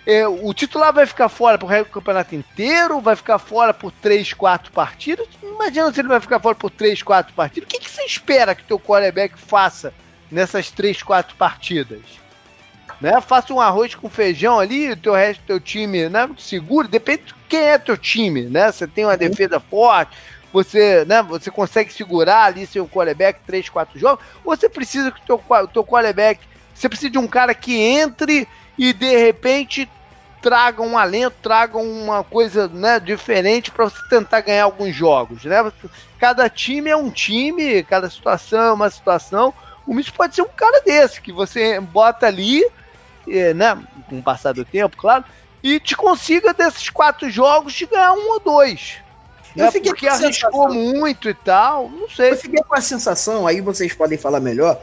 [0.05, 2.99] é, o titular vai ficar fora pro resto do campeonato inteiro?
[2.99, 5.27] Vai ficar fora por 3, 4 partidas?
[5.41, 7.67] Imagina se ele vai ficar fora por 3, 4 partidas.
[7.67, 9.93] O que, que você espera que teu quarterback faça
[10.29, 12.01] nessas 3, 4 partidas?
[13.01, 13.19] Né?
[13.21, 16.29] Faça um arroz com feijão ali, o teu resto do teu time, né?
[16.37, 18.71] Seguro, depende de quem é teu time, né?
[18.71, 19.17] Você tem uma uhum.
[19.17, 20.17] defesa forte,
[20.55, 25.19] você, né, você consegue segurar ali seu quarterback 3, 4 jogos, ou você precisa que
[25.19, 26.39] o teu, o teu quarterback,
[26.73, 28.47] você precisa de um cara que entre
[28.77, 29.89] e de repente
[30.41, 35.43] traga um alento, traga uma coisa né, diferente para você tentar ganhar alguns jogos.
[35.43, 35.57] Né?
[36.19, 39.53] Cada time é um time, cada situação é uma situação.
[39.87, 42.63] O Mitch pode ser um cara desse, que você bota ali,
[43.25, 43.77] né,
[44.09, 45.23] com o passar do tempo, claro,
[45.63, 48.97] e te consiga desses quatro jogos te ganhar um ou dois.
[49.55, 49.71] Eu né?
[49.71, 52.31] fiquei Porque arriscou muito e tal, não sei.
[52.31, 54.79] Eu fiquei com a sensação, aí vocês podem falar melhor,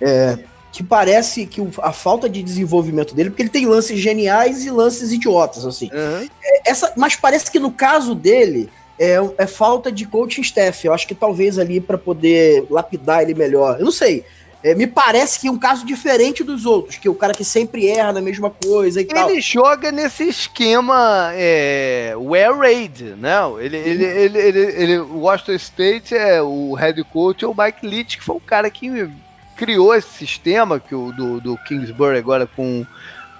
[0.00, 0.38] é,
[0.70, 5.10] que parece que a falta de desenvolvimento dele, porque ele tem lances geniais e lances
[5.10, 5.90] idiotas, assim.
[5.92, 6.28] Uhum.
[6.66, 10.86] Essa, mas parece que no caso dele é, é, falta de coaching staff.
[10.86, 13.78] Eu acho que talvez ali para poder lapidar ele melhor.
[13.78, 14.26] Eu não sei.
[14.62, 17.44] É, me parece que é um caso diferente dos outros, que é o cara que
[17.44, 19.30] sempre erra na mesma coisa e ele tal.
[19.30, 23.58] Ele joga nesse esquema é, Air Raid, não?
[23.58, 27.86] Ele, ele, ele, ele, ele, o Washington State é o head coach é o Mike
[27.86, 29.10] Leach, que foi o cara que
[29.56, 32.84] criou esse sistema que o do, do Kingsbury agora com,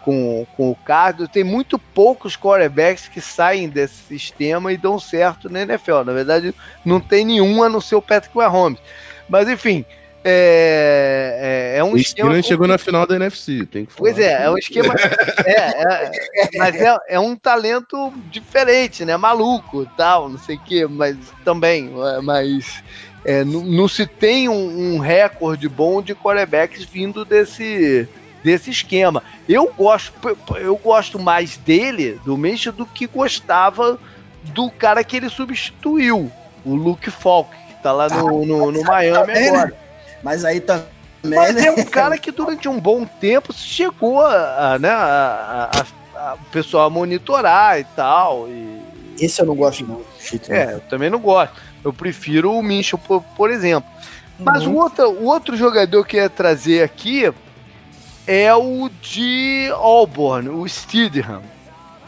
[0.03, 5.51] com, com o Cardo, tem muito poucos quarterbacks que saem desse sistema e dão certo
[5.51, 6.03] na NFL.
[6.05, 8.81] Na verdade, não tem nenhum a não ser o Patrick Mahomes.
[9.29, 9.85] Mas enfim,
[10.23, 12.43] é, é, é um o esquema.
[12.43, 14.13] chegou na final da NFC, tem que falar.
[14.13, 14.95] Pois é, é um esquema.
[15.47, 19.17] é, é, mas é, é um talento diferente, né?
[19.17, 21.91] Maluco tal, não sei o quê, mas também.
[22.17, 22.83] É, mas
[23.25, 28.07] é, não, não, se tem um, um, recorde bom de quarterbacks vindo desse,
[28.45, 29.23] desse esquema.
[29.49, 30.13] Eu gosto,
[30.57, 33.99] eu gosto mais dele, do Mitchell, do que gostava
[34.43, 36.31] do cara que ele substituiu,
[36.65, 39.80] o Luke Falk, que tá lá no, no, no Miami agora.
[40.23, 40.87] Mas aí também.
[41.23, 41.67] Mas né?
[41.67, 46.51] é um cara que durante um bom tempo chegou a, né, a, a, a, o
[46.51, 48.49] pessoal a monitorar e tal.
[48.49, 48.81] E...
[49.21, 50.01] Esse eu não gosto, não.
[50.49, 51.55] É, eu também não gosto.
[51.85, 53.91] Eu prefiro o Minchel, por, por exemplo.
[54.39, 54.75] Mas uhum.
[54.75, 57.31] o, outro, o outro jogador que eu ia trazer aqui
[58.27, 61.43] é o de Auburn, o Steedham.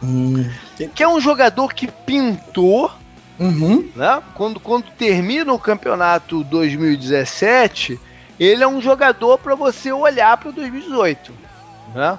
[0.03, 0.51] Uhum.
[0.95, 2.91] Que é um jogador que pintou.
[3.43, 3.89] Uhum.
[3.95, 4.23] Né?
[4.35, 7.99] Quando, quando termina o campeonato 2017,
[8.39, 11.33] ele é um jogador para você olhar para 2018.
[11.95, 12.19] Né?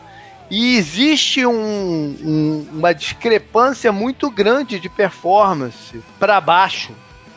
[0.51, 6.93] E existe um, um, uma discrepância muito grande de performance para baixo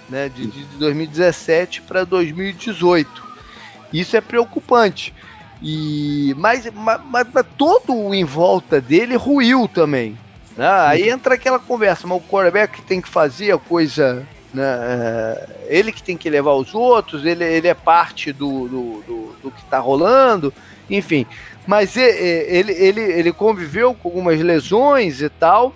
[0.09, 3.25] né, de, de 2017 para 2018.
[3.93, 5.15] Isso é preocupante.
[5.63, 10.19] E mas, mas, mas, todo o em volta dele ruiu também.
[10.57, 10.69] Né?
[10.69, 14.27] Aí entra aquela conversa, mas o quarterback tem que fazer a coisa.
[14.55, 14.65] Né?
[14.65, 19.37] É, ele que tem que levar os outros, ele, ele é parte do, do, do,
[19.43, 20.53] do que está rolando,
[20.89, 21.27] enfim.
[21.67, 25.75] Mas ele, ele, ele conviveu com algumas lesões e tal.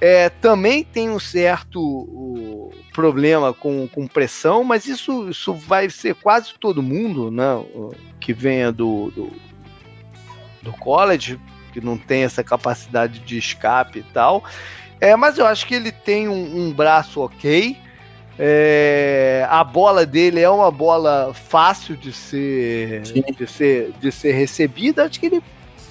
[0.00, 6.54] É, também tem um certo problema com, com pressão, mas isso, isso vai ser quase
[6.58, 7.64] todo mundo né,
[8.20, 9.32] que venha do, do,
[10.62, 11.38] do college,
[11.78, 14.42] que não tem essa capacidade de escape e tal.
[15.00, 17.76] É, mas eu acho que ele tem um, um braço ok.
[18.38, 25.04] É, a bola dele é uma bola fácil de ser, de ser, de ser recebida.
[25.04, 25.42] Acho que ele,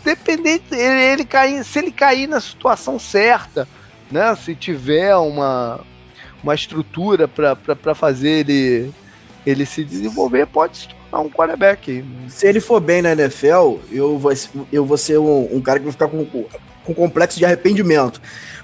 [0.04, 3.68] dependente, ele, ele cair, se ele cair na situação certa,
[4.12, 4.36] né?
[4.36, 5.82] Se tiver uma,
[6.44, 8.94] uma estrutura para fazer ele,
[9.46, 12.06] ele se desenvolver, pode se tornar um quarterback.
[12.30, 14.32] Se ele for bem na NFL, eu vou,
[14.72, 18.22] eu vou ser um, um cara que vai ficar com, com complexo de arrependimento.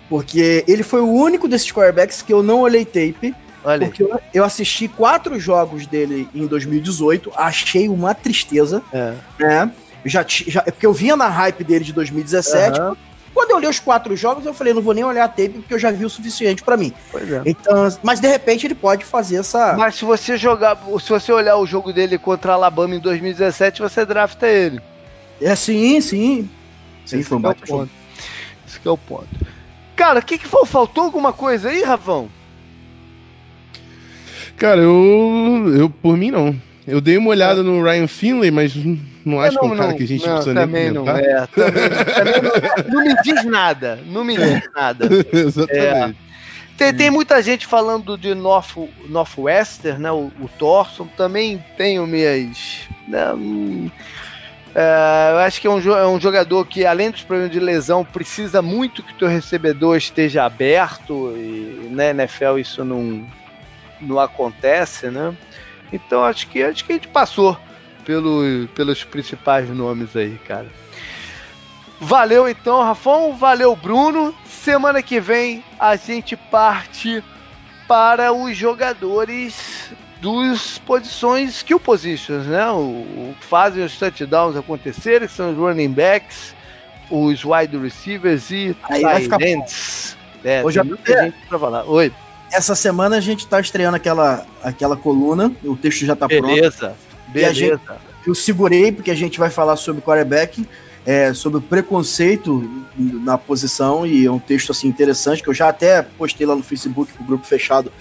[0.10, 3.34] Porque ele foi o único desses quarterbacks que eu não olhei tape.
[3.64, 3.88] Olha.
[3.88, 8.84] Porque eu, eu, assisti quatro jogos dele em 2018, achei uma tristeza.
[8.92, 9.14] É.
[9.40, 9.72] Né?
[10.06, 12.80] Já, já, porque eu vinha na hype dele de 2017.
[12.80, 12.96] Uhum.
[13.34, 15.74] Quando eu olhei os quatro jogos, eu falei, não vou nem olhar a tape porque
[15.74, 16.94] eu já vi o suficiente para mim.
[17.12, 17.42] Pois é.
[17.46, 19.76] Então, mas de repente ele pode fazer essa.
[19.76, 23.82] Mas se você jogar, se você olhar o jogo dele contra a Alabama em 2017,
[23.82, 24.80] você drafta ele.
[25.42, 26.50] É sim, sim.
[27.06, 27.92] Sim, Esse foi um é ponto.
[28.68, 29.28] Esse é o ponto.
[29.96, 32.30] Cara, o que, que faltou alguma coisa aí, Rafão?
[34.58, 36.56] Cara, eu, eu por mim não.
[36.86, 37.64] Eu dei uma olhada é.
[37.64, 38.74] no Ryan Finley, mas
[39.26, 41.22] não acho que é um cara que a gente não, precisa também nem comentar.
[41.22, 44.00] Não, é, também, também não, não, me diz nada.
[44.06, 45.08] Não me diz nada.
[45.32, 45.78] Exatamente.
[45.78, 46.14] É.
[46.78, 48.76] Tem, tem, muita gente falando de North,
[49.08, 50.12] Northwestern, né?
[50.12, 51.08] O, o Thorson.
[51.16, 52.88] Também tenho minhas.
[53.08, 53.90] Né, hum,
[54.76, 58.04] é, eu acho que é um, é um, jogador que, além dos problemas de lesão,
[58.04, 61.32] precisa muito que o teu recebedor esteja aberto.
[61.38, 63.24] E na né, NFL isso não,
[64.02, 65.34] não acontece, né?
[65.94, 67.56] Então acho que acho que a gente passou
[68.04, 70.66] pelo, pelos principais nomes aí, cara.
[72.02, 73.36] Valeu então, Rafão.
[73.36, 74.36] Valeu, Bruno.
[74.46, 77.24] Semana que vem a gente parte
[77.88, 82.70] para os jogadores dos posições skill positions, né?
[82.72, 86.56] O, o fazem os touchdowns acontecerem, são os running backs,
[87.12, 90.18] os wide receivers e tight ends.
[90.44, 91.84] É, Hoje tem muita gente para falar.
[91.86, 92.12] Oi
[92.54, 96.46] essa semana a gente está estreando aquela, aquela coluna, o texto já está pronto.
[96.46, 96.96] Beleza,
[97.30, 97.82] beleza.
[98.26, 100.66] Eu segurei porque a gente vai falar sobre quarterback,
[101.06, 105.68] é, sobre o preconceito na posição e é um texto assim interessante que eu já
[105.68, 107.92] até postei lá no Facebook pro grupo fechado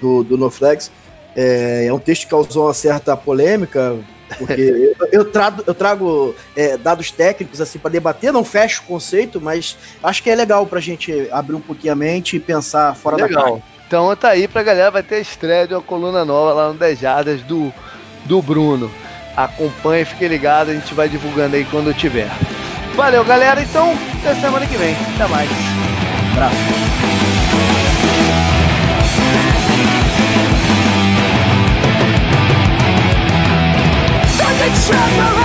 [0.00, 0.92] do, do NoFlex.
[1.34, 3.98] É, é um texto que causou uma certa polêmica,
[4.38, 4.60] porque
[5.00, 9.40] eu, eu, trago, eu trago é, dados técnicos assim para debater, não fecho o conceito,
[9.40, 12.94] mas acho que é legal para a gente abrir um pouquinho a mente e pensar
[12.94, 13.28] fora legal.
[13.28, 13.75] da caixa.
[13.86, 16.98] Então tá aí pra galera, vai ter estreia de uma coluna nova lá no 10
[16.98, 17.72] Jardas do,
[18.24, 18.90] do Bruno.
[19.36, 22.30] Acompanhe, fique ligado, a gente vai divulgando aí quando tiver.
[22.94, 23.60] Valeu, galera.
[23.60, 24.94] Então, até semana que vem.
[25.14, 25.50] Até mais.
[25.50, 26.86] Um abraço.
[34.88, 35.35] running